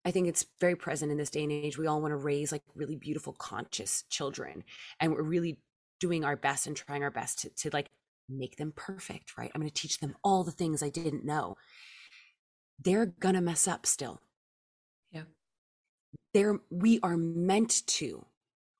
I 0.04 0.10
think 0.10 0.26
it's 0.26 0.46
very 0.60 0.74
present 0.76 1.12
in 1.12 1.18
this 1.18 1.30
day 1.30 1.44
and 1.44 1.52
age. 1.52 1.78
We 1.78 1.86
all 1.86 2.00
want 2.00 2.12
to 2.12 2.16
raise 2.16 2.50
like 2.50 2.62
really 2.74 2.96
beautiful, 2.96 3.32
conscious 3.32 4.04
children, 4.10 4.64
and 5.00 5.12
we're 5.12 5.22
really 5.22 5.58
doing 6.00 6.24
our 6.24 6.36
best 6.36 6.66
and 6.66 6.76
trying 6.76 7.04
our 7.04 7.10
best 7.10 7.38
to, 7.40 7.48
to 7.50 7.70
like 7.72 7.88
make 8.28 8.56
them 8.56 8.72
perfect, 8.74 9.38
right? 9.38 9.50
I'm 9.54 9.60
going 9.60 9.70
to 9.70 9.74
teach 9.74 10.00
them 10.00 10.16
all 10.24 10.42
the 10.42 10.50
things 10.50 10.82
I 10.82 10.88
didn't 10.88 11.24
know. 11.24 11.56
They're 12.82 13.06
going 13.06 13.36
to 13.36 13.40
mess 13.40 13.68
up 13.68 13.86
still. 13.86 14.20
Yeah. 15.12 15.22
They're, 16.34 16.60
we 16.70 16.98
are 17.02 17.16
meant 17.16 17.86
to. 17.86 18.24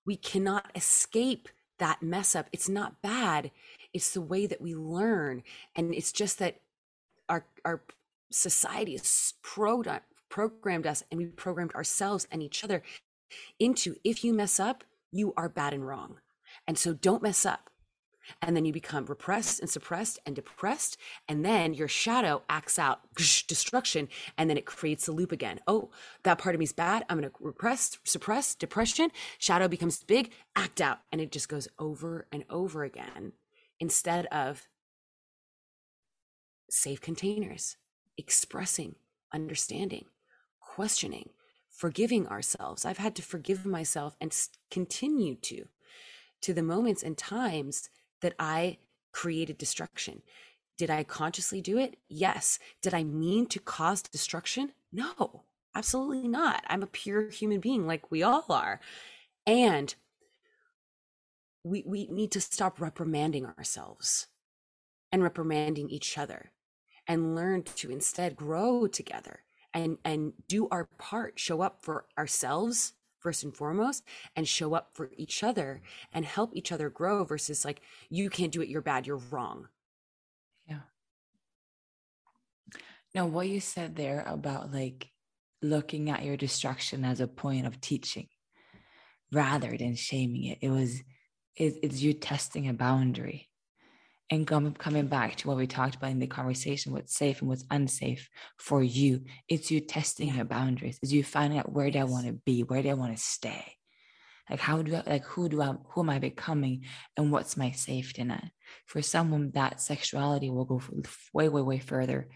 We 0.04 0.16
cannot 0.16 0.70
escape 0.74 1.48
that 1.78 2.02
mess 2.02 2.34
up. 2.34 2.48
It's 2.52 2.68
not 2.68 3.02
bad. 3.02 3.52
It's 3.92 4.12
the 4.12 4.20
way 4.20 4.46
that 4.46 4.60
we 4.60 4.74
learn. 4.74 5.42
And 5.76 5.94
it's 5.94 6.12
just 6.12 6.38
that 6.40 6.60
our, 7.28 7.46
our 7.64 7.82
society 8.32 8.94
is 8.94 9.34
programmed 9.42 10.02
programmed 10.32 10.86
us 10.86 11.04
and 11.10 11.18
we 11.20 11.26
programmed 11.26 11.74
ourselves 11.74 12.26
and 12.32 12.42
each 12.42 12.64
other 12.64 12.82
into 13.60 13.96
if 14.02 14.24
you 14.24 14.32
mess 14.32 14.58
up, 14.58 14.82
you 15.10 15.34
are 15.36 15.48
bad 15.50 15.74
and 15.74 15.86
wrong. 15.86 16.16
And 16.66 16.78
so 16.78 16.94
don't 16.94 17.22
mess 17.22 17.44
up. 17.44 17.68
And 18.40 18.56
then 18.56 18.64
you 18.64 18.72
become 18.72 19.04
repressed 19.04 19.60
and 19.60 19.68
suppressed 19.68 20.18
and 20.24 20.34
depressed. 20.34 20.96
And 21.28 21.44
then 21.44 21.74
your 21.74 21.88
shadow 21.88 22.42
acts 22.48 22.78
out 22.78 23.00
destruction. 23.14 24.08
And 24.38 24.48
then 24.48 24.56
it 24.56 24.64
creates 24.64 25.04
the 25.04 25.12
loop 25.12 25.32
again. 25.32 25.60
Oh, 25.66 25.90
that 26.22 26.38
part 26.38 26.54
of 26.54 26.60
me 26.60 26.64
is 26.64 26.72
bad. 26.72 27.04
I'm 27.10 27.18
going 27.18 27.28
to 27.28 27.36
repress, 27.38 27.98
suppress, 28.04 28.54
depression. 28.54 29.10
Shadow 29.38 29.68
becomes 29.68 30.02
big, 30.02 30.30
act 30.56 30.80
out. 30.80 31.00
And 31.10 31.20
it 31.20 31.30
just 31.30 31.48
goes 31.48 31.68
over 31.78 32.26
and 32.32 32.44
over 32.48 32.84
again 32.84 33.32
instead 33.80 34.26
of 34.26 34.68
safe 36.70 37.02
containers, 37.02 37.76
expressing, 38.16 38.94
understanding, 39.34 40.06
questioning, 40.74 41.28
forgiving 41.68 42.26
ourselves. 42.28 42.86
I've 42.86 42.96
had 42.96 43.14
to 43.16 43.22
forgive 43.22 43.66
myself 43.66 44.16
and 44.22 44.34
continue 44.70 45.34
to, 45.34 45.66
to 46.40 46.54
the 46.54 46.62
moments 46.62 47.02
and 47.02 47.18
times 47.18 47.90
that 48.22 48.32
I 48.38 48.78
created 49.12 49.58
destruction. 49.58 50.22
Did 50.78 50.88
I 50.88 51.04
consciously 51.04 51.60
do 51.60 51.76
it? 51.76 51.98
Yes. 52.08 52.58
Did 52.80 52.94
I 52.94 53.04
mean 53.04 53.44
to 53.48 53.60
cause 53.60 54.00
destruction? 54.00 54.72
No, 54.90 55.42
absolutely 55.74 56.26
not. 56.26 56.64
I'm 56.68 56.82
a 56.82 56.86
pure 56.86 57.28
human 57.28 57.60
being 57.60 57.86
like 57.86 58.10
we 58.10 58.22
all 58.22 58.46
are. 58.48 58.80
And 59.46 59.94
we, 61.62 61.84
we 61.86 62.06
need 62.06 62.30
to 62.32 62.40
stop 62.40 62.80
reprimanding 62.80 63.44
ourselves 63.44 64.28
and 65.12 65.22
reprimanding 65.22 65.90
each 65.90 66.16
other 66.16 66.50
and 67.06 67.34
learn 67.34 67.62
to 67.62 67.90
instead 67.90 68.36
grow 68.36 68.86
together 68.86 69.40
and 69.74 69.98
and 70.04 70.32
do 70.48 70.68
our 70.70 70.88
part 70.98 71.38
show 71.38 71.60
up 71.60 71.82
for 71.82 72.06
ourselves 72.18 72.94
first 73.20 73.44
and 73.44 73.54
foremost 73.56 74.02
and 74.34 74.48
show 74.48 74.74
up 74.74 74.90
for 74.94 75.10
each 75.16 75.42
other 75.44 75.80
and 76.12 76.24
help 76.24 76.54
each 76.54 76.72
other 76.72 76.90
grow 76.90 77.24
versus 77.24 77.64
like 77.64 77.80
you 78.10 78.28
can't 78.28 78.52
do 78.52 78.60
it 78.60 78.68
you're 78.68 78.82
bad 78.82 79.06
you're 79.06 79.16
wrong. 79.30 79.68
Yeah. 80.68 80.80
Now 83.14 83.26
what 83.26 83.48
you 83.48 83.60
said 83.60 83.96
there 83.96 84.24
about 84.26 84.72
like 84.72 85.08
looking 85.62 86.10
at 86.10 86.24
your 86.24 86.36
destruction 86.36 87.04
as 87.04 87.20
a 87.20 87.28
point 87.28 87.66
of 87.66 87.80
teaching 87.80 88.26
rather 89.30 89.76
than 89.76 89.94
shaming 89.94 90.44
it 90.44 90.58
it 90.60 90.70
was 90.70 91.02
it, 91.56 91.78
it's 91.82 92.00
you 92.00 92.12
testing 92.12 92.68
a 92.68 92.74
boundary 92.74 93.48
and 94.32 94.46
come, 94.46 94.72
coming 94.72 95.08
back 95.08 95.36
to 95.36 95.46
what 95.46 95.58
we 95.58 95.66
talked 95.66 95.96
about 95.96 96.10
in 96.10 96.18
the 96.18 96.26
conversation 96.26 96.94
what's 96.94 97.14
safe 97.14 97.40
and 97.40 97.50
what's 97.50 97.66
unsafe 97.70 98.30
for 98.56 98.82
you. 98.82 99.24
It's 99.46 99.70
you 99.70 99.80
testing 99.80 100.34
your 100.34 100.46
boundaries. 100.46 100.98
It's 101.02 101.12
you 101.12 101.22
finding 101.22 101.58
out 101.58 101.70
where 101.70 101.90
do 101.90 101.98
i 101.98 102.04
want 102.04 102.26
to 102.26 102.32
be? 102.32 102.62
Where 102.62 102.82
do 102.82 102.88
i 102.88 102.94
want 102.94 103.14
to 103.14 103.22
stay? 103.22 103.76
Like 104.48 104.58
how 104.58 104.80
do 104.80 104.96
i 104.96 105.02
like 105.06 105.24
who 105.26 105.50
do 105.50 105.60
i 105.60 105.74
who 105.90 106.00
am 106.00 106.08
i 106.08 106.18
becoming 106.18 106.84
and 107.14 107.30
what's 107.30 107.58
my 107.58 107.72
safety 107.72 108.24
net? 108.24 108.50
For 108.86 109.02
someone 109.02 109.50
that 109.52 109.82
sexuality 109.82 110.48
will 110.48 110.64
go 110.64 110.80
way 111.34 111.50
way 111.50 111.60
way 111.60 111.78
further 111.78 112.28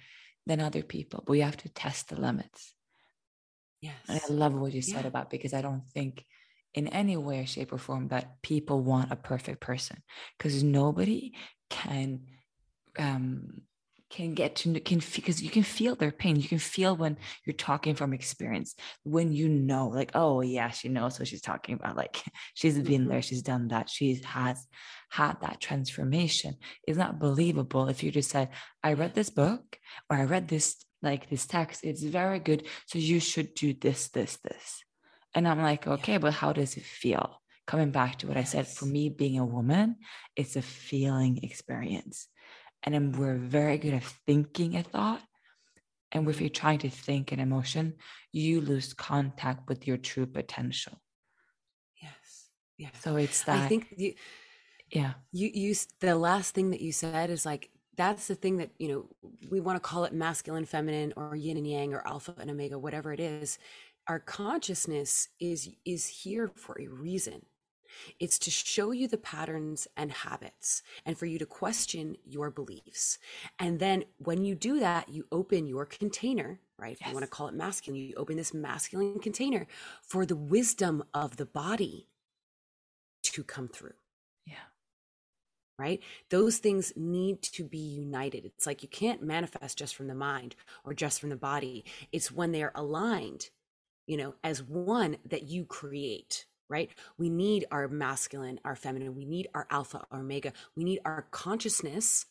than 0.44 0.60
other 0.60 0.82
people 0.82 1.24
but 1.26 1.32
you 1.32 1.44
have 1.44 1.56
to 1.56 1.70
test 1.70 2.10
the 2.10 2.20
limits. 2.20 2.74
Yes 3.80 3.96
and 4.06 4.20
i 4.22 4.32
love 4.32 4.52
what 4.52 4.74
you 4.74 4.82
said 4.82 5.02
yeah. 5.02 5.08
about 5.08 5.30
because 5.30 5.54
i 5.54 5.62
don't 5.62 5.86
think 5.94 6.26
in 6.74 6.88
any 6.88 7.16
way 7.16 7.44
shape 7.44 7.72
or 7.72 7.78
form 7.78 8.08
that 8.08 8.42
people 8.42 8.82
want 8.82 9.12
a 9.12 9.16
perfect 9.16 9.60
person. 9.60 10.02
Because 10.36 10.62
nobody 10.62 11.32
can 11.70 12.20
um 12.98 13.62
can 14.08 14.34
get 14.34 14.54
to 14.54 14.78
can 14.80 15.00
because 15.14 15.42
you 15.42 15.50
can 15.50 15.64
feel 15.64 15.96
their 15.96 16.12
pain. 16.12 16.36
You 16.36 16.48
can 16.48 16.58
feel 16.58 16.96
when 16.96 17.16
you're 17.44 17.54
talking 17.54 17.94
from 17.94 18.12
experience 18.12 18.74
when 19.02 19.32
you 19.32 19.48
know 19.48 19.88
like 19.88 20.12
oh 20.14 20.42
yeah 20.42 20.70
she 20.70 20.88
knows 20.88 21.18
what 21.18 21.28
she's 21.28 21.42
talking 21.42 21.74
about 21.74 21.96
like 22.02 22.22
she's 22.54 22.78
been 22.78 23.02
mm-hmm. 23.02 23.10
there 23.10 23.22
she's 23.22 23.42
done 23.42 23.68
that 23.68 23.90
she 23.90 24.22
has 24.24 24.66
had 25.10 25.40
that 25.40 25.60
transformation. 25.60 26.56
It's 26.86 26.98
not 26.98 27.18
believable 27.18 27.88
if 27.88 28.02
you 28.02 28.10
just 28.10 28.30
said 28.30 28.50
i 28.82 28.92
read 28.92 29.14
this 29.14 29.30
book 29.30 29.78
or 30.08 30.16
i 30.16 30.24
read 30.24 30.48
this 30.48 30.76
like 31.02 31.28
this 31.28 31.46
text 31.46 31.84
it's 31.84 32.02
very 32.02 32.38
good 32.38 32.66
so 32.86 32.98
you 32.98 33.20
should 33.20 33.54
do 33.54 33.74
this 33.74 34.08
this 34.08 34.38
this 34.42 34.82
and 35.36 35.46
i'm 35.46 35.62
like 35.62 35.86
okay 35.86 36.16
but 36.16 36.34
how 36.34 36.52
does 36.52 36.76
it 36.76 36.82
feel 36.82 37.40
coming 37.66 37.90
back 37.90 38.16
to 38.18 38.26
what 38.28 38.36
yes. 38.36 38.54
I 38.54 38.58
said, 38.58 38.68
for 38.68 38.86
me, 38.86 39.08
being 39.08 39.38
a 39.38 39.44
woman, 39.44 39.96
it's 40.36 40.56
a 40.56 40.62
feeling 40.62 41.40
experience. 41.42 42.28
And 42.82 42.94
then 42.94 43.12
we're 43.12 43.36
very 43.36 43.78
good 43.78 43.94
at 43.94 44.04
thinking 44.26 44.76
a 44.76 44.82
thought. 44.82 45.22
And 46.12 46.28
if 46.28 46.40
you're 46.40 46.48
trying 46.48 46.78
to 46.80 46.90
think 46.90 47.32
an 47.32 47.40
emotion, 47.40 47.94
you 48.32 48.60
lose 48.60 48.94
contact 48.94 49.68
with 49.68 49.86
your 49.86 49.96
true 49.96 50.26
potential. 50.26 51.00
Yes. 52.00 52.48
Yeah. 52.78 52.90
So 53.00 53.16
it's 53.16 53.42
that. 53.44 53.64
I 53.64 53.68
think 53.68 53.92
you, 53.96 54.14
yeah. 54.90 55.14
You, 55.32 55.50
you, 55.52 55.74
the 56.00 56.14
last 56.14 56.54
thing 56.54 56.70
that 56.70 56.80
you 56.80 56.92
said 56.92 57.30
is 57.30 57.44
like, 57.44 57.70
that's 57.96 58.28
the 58.28 58.34
thing 58.34 58.58
that, 58.58 58.70
you 58.78 58.88
know, 58.88 59.30
we 59.50 59.58
want 59.58 59.76
to 59.76 59.80
call 59.80 60.04
it 60.04 60.12
masculine, 60.12 60.66
feminine, 60.66 61.12
or 61.16 61.34
yin 61.34 61.56
and 61.56 61.66
yang, 61.66 61.94
or 61.94 62.06
alpha 62.06 62.34
and 62.38 62.50
omega, 62.50 62.78
whatever 62.78 63.12
it 63.12 63.20
is. 63.20 63.58
Our 64.08 64.20
consciousness 64.20 65.28
is 65.40 65.70
is 65.84 66.06
here 66.06 66.50
for 66.54 66.80
a 66.80 66.88
reason 66.88 67.42
it's 68.18 68.38
to 68.40 68.50
show 68.50 68.90
you 68.90 69.08
the 69.08 69.18
patterns 69.18 69.86
and 69.96 70.10
habits 70.10 70.82
and 71.04 71.16
for 71.18 71.26
you 71.26 71.38
to 71.38 71.46
question 71.46 72.16
your 72.24 72.50
beliefs. 72.50 73.18
And 73.58 73.78
then 73.78 74.04
when 74.18 74.44
you 74.44 74.54
do 74.54 74.80
that, 74.80 75.08
you 75.08 75.26
open 75.32 75.66
your 75.66 75.86
container, 75.86 76.60
right? 76.78 76.96
Yes. 77.00 77.08
You 77.08 77.14
want 77.14 77.24
to 77.24 77.30
call 77.30 77.48
it 77.48 77.54
masculine. 77.54 78.00
You 78.00 78.14
open 78.16 78.36
this 78.36 78.54
masculine 78.54 79.18
container 79.18 79.66
for 80.02 80.26
the 80.26 80.36
wisdom 80.36 81.04
of 81.14 81.36
the 81.36 81.46
body 81.46 82.08
to 83.24 83.42
come 83.42 83.68
through. 83.68 83.94
Yeah. 84.46 84.54
Right? 85.78 86.00
Those 86.30 86.58
things 86.58 86.92
need 86.96 87.42
to 87.42 87.64
be 87.64 87.78
united. 87.78 88.44
It's 88.44 88.66
like 88.66 88.82
you 88.82 88.88
can't 88.88 89.22
manifest 89.22 89.78
just 89.78 89.94
from 89.94 90.06
the 90.06 90.14
mind 90.14 90.56
or 90.84 90.94
just 90.94 91.20
from 91.20 91.30
the 91.30 91.36
body. 91.36 91.84
It's 92.12 92.32
when 92.32 92.52
they 92.52 92.62
are 92.62 92.72
aligned, 92.74 93.50
you 94.06 94.16
know, 94.16 94.34
as 94.44 94.62
one 94.62 95.18
that 95.24 95.44
you 95.44 95.64
create 95.64 96.46
right? 96.68 96.90
We 97.18 97.28
need 97.28 97.66
our 97.70 97.88
masculine, 97.88 98.60
our 98.64 98.76
feminine, 98.76 99.14
we 99.14 99.24
need 99.24 99.48
our 99.54 99.66
alpha, 99.70 100.04
our 100.10 100.20
omega, 100.20 100.52
we 100.76 100.84
need 100.84 101.00
our 101.04 101.26
consciousness, 101.30 102.26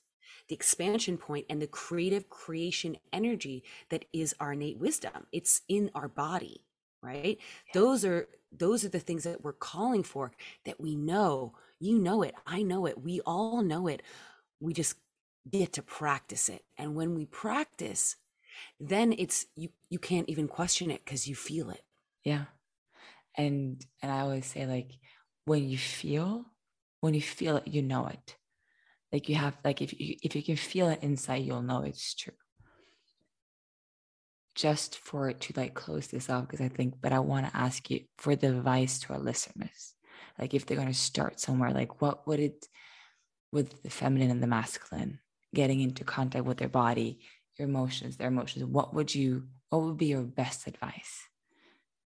the 0.49 0.55
expansion 0.55 1.17
point, 1.17 1.45
and 1.49 1.61
the 1.61 1.67
creative 1.67 2.29
creation 2.29 2.97
energy 3.13 3.63
that 3.89 4.05
is 4.13 4.35
our 4.39 4.53
innate 4.53 4.77
wisdom. 4.77 5.27
It's 5.31 5.61
in 5.67 5.89
our 5.95 6.07
body, 6.07 6.65
right? 7.01 7.37
Yeah. 7.67 7.73
Those 7.73 8.05
are 8.05 8.27
those 8.57 8.85
are 8.85 8.89
the 8.89 8.99
things 8.99 9.23
that 9.23 9.43
we're 9.43 9.51
calling 9.53 10.03
for 10.03 10.31
that 10.65 10.79
we 10.79 10.95
know. 10.95 11.55
You 11.79 11.99
know 11.99 12.21
it, 12.21 12.35
I 12.45 12.61
know 12.61 12.85
it, 12.85 13.01
we 13.01 13.19
all 13.21 13.61
know 13.61 13.87
it. 13.87 14.01
We 14.59 14.73
just 14.73 14.95
get 15.49 15.73
to 15.73 15.81
practice 15.81 16.47
it. 16.49 16.63
And 16.77 16.95
when 16.95 17.15
we 17.15 17.25
practice, 17.25 18.15
then 18.79 19.13
it's 19.17 19.45
you 19.55 19.69
you 19.89 19.99
can't 19.99 20.29
even 20.29 20.47
question 20.47 20.91
it 20.91 21.03
because 21.03 21.27
you 21.27 21.35
feel 21.35 21.69
it. 21.69 21.81
Yeah. 22.23 22.45
And 23.37 23.85
and 24.01 24.11
i 24.11 24.21
always 24.21 24.45
say 24.45 24.65
like 24.65 24.91
when 25.45 25.67
you 25.67 25.77
feel 25.77 26.45
when 27.01 27.13
you 27.13 27.21
feel 27.21 27.57
it 27.57 27.67
you 27.67 27.81
know 27.81 28.07
it. 28.07 28.35
Like 29.11 29.29
you 29.29 29.35
have 29.35 29.57
like 29.63 29.81
if 29.81 29.99
you 29.99 30.15
if 30.21 30.35
you 30.35 30.43
can 30.43 30.55
feel 30.55 30.89
it 30.89 31.03
inside 31.03 31.43
you'll 31.45 31.61
know 31.61 31.81
it's 31.83 32.13
true. 32.13 32.33
Just 34.55 34.97
for 34.97 35.29
it 35.29 35.41
to 35.41 35.53
like 35.55 35.73
close 35.73 36.07
this 36.07 36.29
off 36.29 36.47
because 36.47 36.61
i 36.61 36.69
think 36.69 36.95
but 37.01 37.11
i 37.11 37.19
want 37.19 37.45
to 37.45 37.57
ask 37.57 37.89
you 37.89 38.01
for 38.17 38.35
the 38.35 38.49
advice 38.49 38.99
to 38.99 39.13
our 39.13 39.19
listeners. 39.19 39.93
Like 40.39 40.53
if 40.53 40.65
they're 40.65 40.77
going 40.77 40.89
to 40.89 40.93
start 40.93 41.39
somewhere 41.39 41.71
like 41.71 42.01
what 42.01 42.27
would 42.27 42.39
it 42.39 42.67
with 43.51 43.81
the 43.83 43.89
feminine 43.89 44.31
and 44.31 44.43
the 44.43 44.47
masculine 44.47 45.19
getting 45.53 45.79
into 45.79 46.03
contact 46.03 46.45
with 46.45 46.57
their 46.57 46.69
body 46.69 47.19
your 47.57 47.67
emotions 47.67 48.17
their 48.17 48.27
emotions 48.27 48.65
what 48.65 48.93
would 48.93 49.13
you 49.13 49.43
what 49.69 49.81
would 49.81 49.97
be 49.97 50.07
your 50.07 50.21
best 50.21 50.67
advice 50.67 51.27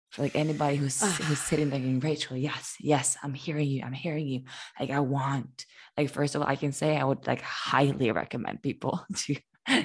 for 0.09 0.21
like 0.23 0.35
anybody 0.35 0.77
who's 0.77 1.01
who's 1.17 1.39
sitting 1.39 1.69
there 1.69 1.79
going, 1.79 1.99
Rachel, 1.99 2.37
yes, 2.37 2.75
yes, 2.79 3.17
I'm 3.23 3.33
hearing 3.33 3.67
you. 3.67 3.83
I'm 3.83 3.93
hearing 3.93 4.27
you. 4.27 4.43
Like 4.79 4.89
I 4.89 4.99
want, 4.99 5.65
like 5.97 6.09
first 6.09 6.35
of 6.35 6.41
all, 6.41 6.47
I 6.47 6.55
can 6.55 6.71
say 6.71 6.97
I 6.97 7.03
would 7.03 7.27
like 7.27 7.41
highly 7.41 8.11
recommend 8.11 8.63
people 8.63 9.05
to 9.15 9.35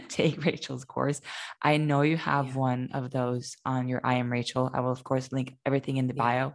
take 0.09 0.45
Rachel's 0.45 0.85
course. 0.85 1.21
I 1.61 1.77
know 1.77 2.03
you 2.03 2.17
have 2.17 2.49
yeah. 2.49 2.55
one 2.55 2.89
of 2.95 3.11
those 3.11 3.57
on 3.65 3.89
your 3.89 4.01
I 4.05 4.15
am 4.15 4.31
Rachel. 4.31 4.71
I 4.73 4.81
will 4.81 4.93
of 4.93 5.05
course 5.05 5.33
link 5.33 5.57
everything 5.67 5.97
in 5.97 6.07
the 6.07 6.15
yeah. 6.15 6.23
bio. 6.23 6.53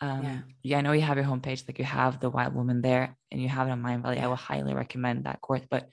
Um, 0.00 0.22
yeah. 0.22 0.38
yeah, 0.62 0.78
I 0.78 0.80
know 0.80 0.92
you 0.92 1.02
have 1.02 1.16
your 1.16 1.26
homepage, 1.26 1.68
like 1.68 1.78
you 1.78 1.84
have 1.84 2.20
the 2.20 2.28
Wild 2.28 2.54
Woman 2.54 2.82
there, 2.82 3.16
and 3.30 3.40
you 3.40 3.48
have 3.48 3.68
it 3.68 3.70
on 3.70 3.82
Mindvalley. 3.82 4.20
I 4.20 4.26
will 4.26 4.36
highly 4.36 4.74
recommend 4.74 5.24
that 5.24 5.40
course. 5.40 5.62
But 5.70 5.88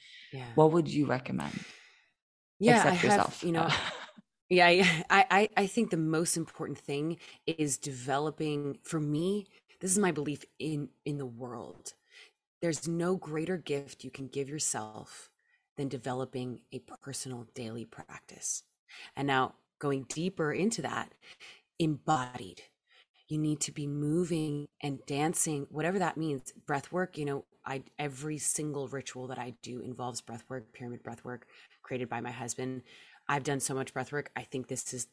what 0.56 0.72
would 0.72 0.88
you 0.88 1.06
recommend? 1.06 1.54
Yeah, 2.62 2.78
Except 2.78 2.94
I 2.94 2.96
have, 2.96 3.04
yourself. 3.04 3.44
you 3.44 3.54
know, 3.54 3.70
Yeah, 4.50 4.68
I, 4.68 5.26
I, 5.32 5.50
I 5.58 5.68
think 5.68 5.92
the 5.92 5.98
most 5.98 6.38
important 6.38 6.78
thing 6.80 7.18
is 7.48 7.78
developing. 7.78 8.80
For 8.84 9.00
me, 9.00 9.48
this 9.80 9.92
is 9.92 10.00
my 10.00 10.12
belief 10.12 10.46
in 10.60 10.90
in 11.06 11.18
the 11.20 11.26
world. 11.26 11.94
There's 12.62 12.88
no 12.88 13.18
greater 13.18 13.58
gift 13.58 14.04
you 14.04 14.12
can 14.12 14.28
give 14.28 14.50
yourself 14.50 15.30
than 15.78 15.90
developing 15.90 16.62
a 16.74 16.80
personal 17.04 17.48
daily 17.56 17.86
practice. 17.86 18.64
And 19.16 19.28
now, 19.28 19.56
going 19.80 20.06
deeper 20.10 20.54
into 20.54 20.82
that, 20.84 21.14
embodied. 21.80 22.64
You 23.30 23.38
need 23.38 23.62
to 23.62 23.72
be 23.72 23.88
moving 23.88 24.68
and 24.82 25.00
dancing, 25.08 25.68
whatever 25.72 26.00
that 26.00 26.18
means. 26.18 26.54
Breath 26.68 26.92
work, 26.92 27.18
you 27.18 27.26
know, 27.26 27.46
I 27.66 27.84
every 28.00 28.38
single 28.38 28.88
ritual 28.90 29.28
that 29.28 29.40
I 29.40 29.56
do 29.64 29.82
involves 29.82 30.22
breath 30.22 30.44
work, 30.50 30.74
pyramid 30.74 31.04
breath 31.04 31.24
work, 31.26 31.48
created 31.92 32.08
by 32.08 32.22
my 32.22 32.32
husband. 32.32 32.84
I've 33.28 33.44
done 33.44 33.60
so 33.60 33.74
much 33.74 33.94
breath 33.94 34.14
work. 34.14 34.32
I 34.34 34.44
think 34.44 34.70
this 34.70 34.94
is 34.94 35.08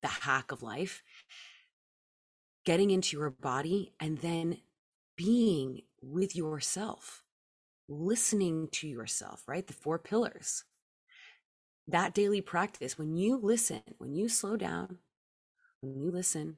the 0.00 0.08
hack 0.08 0.52
of 0.52 0.62
life. 0.62 1.02
Getting 2.64 2.90
into 2.90 3.18
your 3.18 3.28
body 3.28 3.92
and 4.00 4.16
then 4.20 4.56
being 5.16 5.82
with 6.00 6.34
yourself. 6.34 7.22
listening 7.88 8.68
to 8.72 8.88
yourself, 8.88 9.42
right? 9.46 9.66
The 9.66 9.72
four 9.72 9.98
pillars. 9.98 10.64
That 11.86 12.14
daily 12.14 12.40
practice, 12.40 12.98
when 12.98 13.14
you 13.14 13.36
listen, 13.36 13.82
when 13.98 14.14
you 14.14 14.28
slow 14.28 14.56
down, 14.56 14.98
when 15.80 16.00
you 16.00 16.10
listen, 16.10 16.56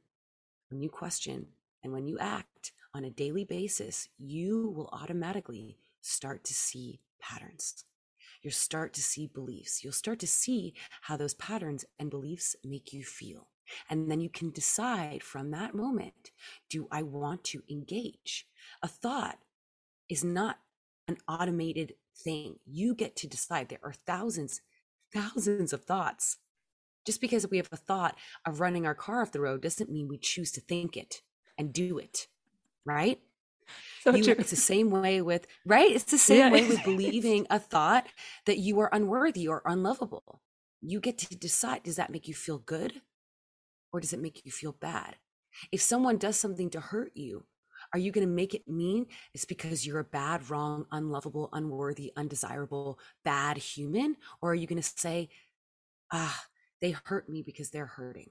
when 0.71 0.81
you 0.81 0.89
question, 0.89 1.49
and 1.83 1.93
when 1.93 2.07
you 2.07 2.19
act 2.19 2.73
on 2.95 3.05
a 3.05 3.11
daily 3.11 3.45
basis, 3.45 4.09
you 4.19 4.71
will 4.71 4.89
automatically 4.93 5.79
start 6.01 6.45
to 6.45 6.55
see 6.55 7.01
patterns. 7.21 7.85
You'll 8.47 8.53
start 8.53 8.93
to 8.93 9.03
see 9.03 9.27
beliefs. 9.27 9.83
You'll 9.83 9.93
start 9.93 10.21
to 10.21 10.27
see 10.29 10.73
how 11.01 11.17
those 11.17 11.35
patterns 11.35 11.85
and 11.99 12.09
beliefs 12.09 12.55
make 12.63 12.93
you 12.93 13.03
feel. 13.03 13.49
And 13.91 14.09
then 14.09 14.21
you 14.21 14.29
can 14.29 14.53
decide 14.53 15.25
from 15.25 15.51
that 15.51 15.75
moment 15.75 16.31
do 16.71 16.87
I 16.93 17.03
want 17.03 17.43
to 17.47 17.65
engage? 17.69 18.47
A 18.85 18.87
thought 18.87 19.39
is 20.09 20.23
not 20.23 20.61
an 21.09 21.17
automated 21.27 21.95
thing. 22.17 22.61
You 22.65 22.95
get 22.95 23.17
to 23.17 23.27
decide. 23.27 23.69
There 23.69 23.81
are 23.83 23.95
thousands, 24.07 24.61
thousands 25.13 25.73
of 25.73 25.83
thoughts. 25.83 26.37
Just 27.05 27.21
because 27.21 27.51
we 27.51 27.57
have 27.57 27.73
a 27.73 27.77
thought 27.77 28.17
of 28.47 28.61
running 28.61 28.87
our 28.87 28.95
car 28.95 29.23
off 29.23 29.33
the 29.33 29.41
road 29.41 29.63
doesn't 29.63 29.91
mean 29.91 30.07
we 30.07 30.19
choose 30.19 30.53
to 30.53 30.61
think 30.61 30.97
it 30.97 31.23
and 31.59 31.73
do 31.73 31.99
it, 31.99 32.29
right? 32.85 33.19
So 34.03 34.14
you, 34.14 34.37
it's 34.39 34.51
the 34.51 34.57
same 34.57 34.91
way 34.91 35.21
with, 35.21 35.49
right? 35.64 35.91
It's 35.91 36.05
the 36.05 36.17
same 36.17 36.39
yeah. 36.39 36.51
way 36.53 36.69
with 36.69 36.85
believing 36.85 37.45
a 37.51 37.59
thought 37.59 38.07
that 38.45 38.59
you 38.59 38.79
are 38.79 38.89
unworthy 38.93 39.49
or 39.49 39.62
unlovable. 39.64 40.41
You 40.81 41.01
get 41.01 41.19
to 41.19 41.35
decide 41.35 41.83
does 41.83 41.97
that 41.97 42.11
make 42.11 42.29
you 42.29 42.35
feel 42.35 42.59
good 42.59 43.03
or 43.93 43.99
does 43.99 44.12
it 44.12 44.21
make 44.21 44.45
you 44.45 44.53
feel 44.53 44.71
bad? 44.71 45.17
If 45.73 45.83
someone 45.83 46.19
does 46.19 46.39
something 46.39 46.71
to 46.71 46.81
hurt 46.81 47.12
you, 47.17 47.47
are 47.93 47.99
you 47.99 48.12
going 48.12 48.27
to 48.27 48.33
make 48.33 48.55
it 48.55 48.69
mean 48.69 49.07
it's 49.35 49.45
because 49.45 49.87
you're 49.87 50.01
a 50.01 50.05
bad, 50.05 50.51
wrong, 50.51 50.87
unlovable, 50.93 51.49
unworthy, 51.53 52.12
undesirable, 52.17 52.99
bad 53.25 53.57
human? 53.57 54.17
Or 54.41 54.53
are 54.53 54.55
you 54.55 54.67
going 54.67 54.83
to 54.83 54.93
say, 54.97 55.29
ah, 56.12 56.45
they 56.81 56.91
hurt 57.05 57.29
me 57.29 57.43
because 57.43 57.71
they're 57.71 57.87
hurting? 57.87 58.31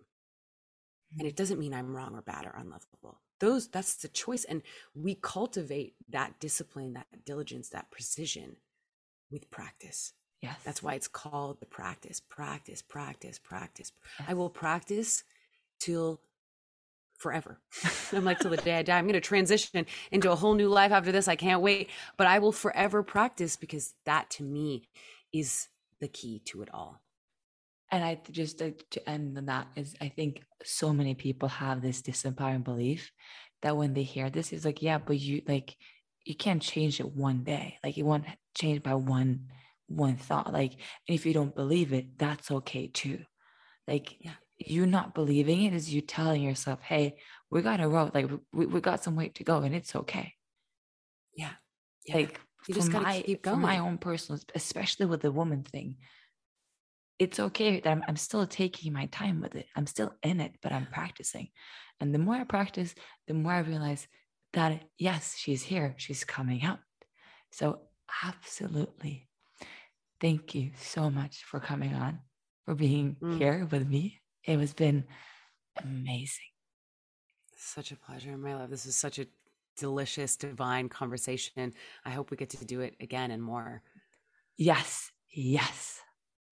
And 1.17 1.27
it 1.27 1.35
doesn't 1.35 1.59
mean 1.59 1.73
I'm 1.73 1.95
wrong 1.95 2.13
or 2.15 2.21
bad 2.21 2.45
or 2.45 2.55
unlovable. 2.57 3.21
Those 3.39 3.67
that's 3.67 3.95
the 3.95 4.07
choice. 4.07 4.43
And 4.45 4.61
we 4.93 5.15
cultivate 5.15 5.95
that 6.09 6.39
discipline, 6.39 6.93
that 6.93 7.25
diligence, 7.25 7.69
that 7.69 7.91
precision 7.91 8.57
with 9.31 9.49
practice. 9.51 10.13
Yes. 10.41 10.57
That's 10.63 10.83
why 10.83 10.93
it's 10.93 11.07
called 11.07 11.59
the 11.59 11.65
practice. 11.65 12.19
Practice, 12.19 12.81
practice, 12.81 13.39
practice. 13.39 13.91
Yes. 14.19 14.29
I 14.29 14.33
will 14.33 14.49
practice 14.49 15.23
till 15.79 16.21
forever. 17.17 17.59
I'm 18.13 18.25
like, 18.25 18.39
till 18.39 18.51
the 18.51 18.57
day 18.57 18.77
I 18.77 18.83
die, 18.83 18.97
I'm 18.97 19.05
going 19.05 19.13
to 19.13 19.21
transition 19.21 19.85
into 20.11 20.31
a 20.31 20.35
whole 20.35 20.53
new 20.53 20.69
life 20.69 20.91
after 20.91 21.11
this. 21.11 21.27
I 21.27 21.35
can't 21.35 21.61
wait. 21.61 21.89
But 22.17 22.27
I 22.27 22.39
will 22.39 22.51
forever 22.51 23.03
practice 23.03 23.55
because 23.55 23.93
that 24.05 24.29
to 24.31 24.43
me 24.43 24.83
is 25.33 25.69
the 25.99 26.07
key 26.07 26.39
to 26.45 26.61
it 26.61 26.69
all. 26.73 27.01
And 27.91 28.03
I 28.03 28.19
just 28.31 28.61
uh, 28.61 28.65
like 28.65 28.83
to 28.91 29.09
end 29.09 29.37
on 29.37 29.45
that 29.45 29.67
is 29.75 29.95
I 30.01 30.09
think 30.09 30.43
so 30.63 30.93
many 30.93 31.13
people 31.13 31.49
have 31.49 31.81
this 31.81 32.01
disempowering 32.01 32.63
belief 32.63 33.11
that 33.61 33.77
when 33.77 33.93
they 33.93 34.03
hear 34.03 34.29
this, 34.29 34.51
it's 34.51 34.65
like, 34.65 34.81
yeah, 34.81 34.97
but 34.97 35.19
you 35.19 35.41
like 35.47 35.75
you 36.25 36.35
can't 36.35 36.61
change 36.61 36.99
it 36.99 37.13
one 37.13 37.43
day. 37.43 37.77
Like 37.83 37.97
it 37.97 38.03
won't 38.03 38.25
change 38.55 38.81
by 38.83 38.95
one 38.95 39.47
one 39.87 40.17
thought. 40.17 40.51
Like, 40.51 40.73
and 41.07 41.15
if 41.15 41.25
you 41.25 41.33
don't 41.33 41.55
believe 41.55 41.93
it, 41.93 42.17
that's 42.17 42.51
okay 42.51 42.87
too. 42.87 43.19
Like 43.87 44.15
yeah 44.19 44.33
you 44.57 44.85
not 44.85 45.13
believing 45.13 45.63
it 45.63 45.73
is 45.73 45.93
you 45.93 46.01
telling 46.01 46.41
yourself, 46.41 46.79
hey, 46.81 47.17
we 47.49 47.61
got 47.61 47.81
a 47.81 47.87
road, 47.87 48.11
like 48.13 48.29
we, 48.53 48.65
we 48.65 48.79
got 48.81 49.03
some 49.03 49.15
way 49.15 49.29
to 49.29 49.43
go 49.43 49.59
and 49.59 49.75
it's 49.75 49.95
okay. 49.95 50.33
Yeah. 51.35 51.51
yeah. 52.05 52.15
Like 52.15 52.39
you 52.67 52.73
just 52.73 52.91
gotta 52.91 53.03
my, 53.03 53.21
keep 53.21 53.43
going. 53.43 53.59
my 53.59 53.79
own 53.79 53.97
personal, 53.97 54.41
especially 54.53 55.05
with 55.07 55.21
the 55.21 55.31
woman 55.31 55.63
thing, 55.63 55.97
it's 57.17 57.39
okay 57.39 57.79
that 57.79 57.89
I'm, 57.89 58.03
I'm 58.07 58.17
still 58.17 58.45
taking 58.45 58.91
my 58.93 59.05
time 59.07 59.41
with 59.41 59.55
it. 59.55 59.67
I'm 59.75 59.87
still 59.87 60.13
in 60.23 60.41
it, 60.41 60.53
but 60.61 60.71
I'm 60.71 60.87
practicing. 60.91 61.49
And 61.99 62.13
the 62.13 62.19
more 62.19 62.35
I 62.35 62.43
practice, 62.43 62.93
the 63.27 63.33
more 63.33 63.53
I 63.53 63.59
realize 63.59 64.07
that 64.53 64.83
yes, 64.97 65.35
she's 65.37 65.63
here, 65.63 65.95
she's 65.97 66.23
coming 66.23 66.63
out. 66.63 66.79
So 67.51 67.79
absolutely. 68.23 69.27
Thank 70.19 70.55
you 70.55 70.71
so 70.77 71.09
much 71.09 71.43
for 71.43 71.59
coming 71.59 71.93
on, 71.93 72.19
for 72.65 72.75
being 72.75 73.17
mm. 73.21 73.37
here 73.37 73.67
with 73.69 73.87
me. 73.87 74.21
It 74.43 74.59
has 74.59 74.73
been 74.73 75.05
amazing. 75.81 76.45
Such 77.57 77.91
a 77.91 77.97
pleasure, 77.97 78.37
my 78.37 78.55
love. 78.55 78.69
This 78.69 78.85
is 78.85 78.95
such 78.95 79.19
a 79.19 79.27
delicious, 79.77 80.35
divine 80.35 80.89
conversation. 80.89 81.73
I 82.05 82.11
hope 82.11 82.31
we 82.31 82.37
get 82.37 82.49
to 82.51 82.65
do 82.65 82.81
it 82.81 82.95
again 82.99 83.31
and 83.31 83.41
more. 83.41 83.81
Yes. 84.57 85.11
Yes. 85.29 86.01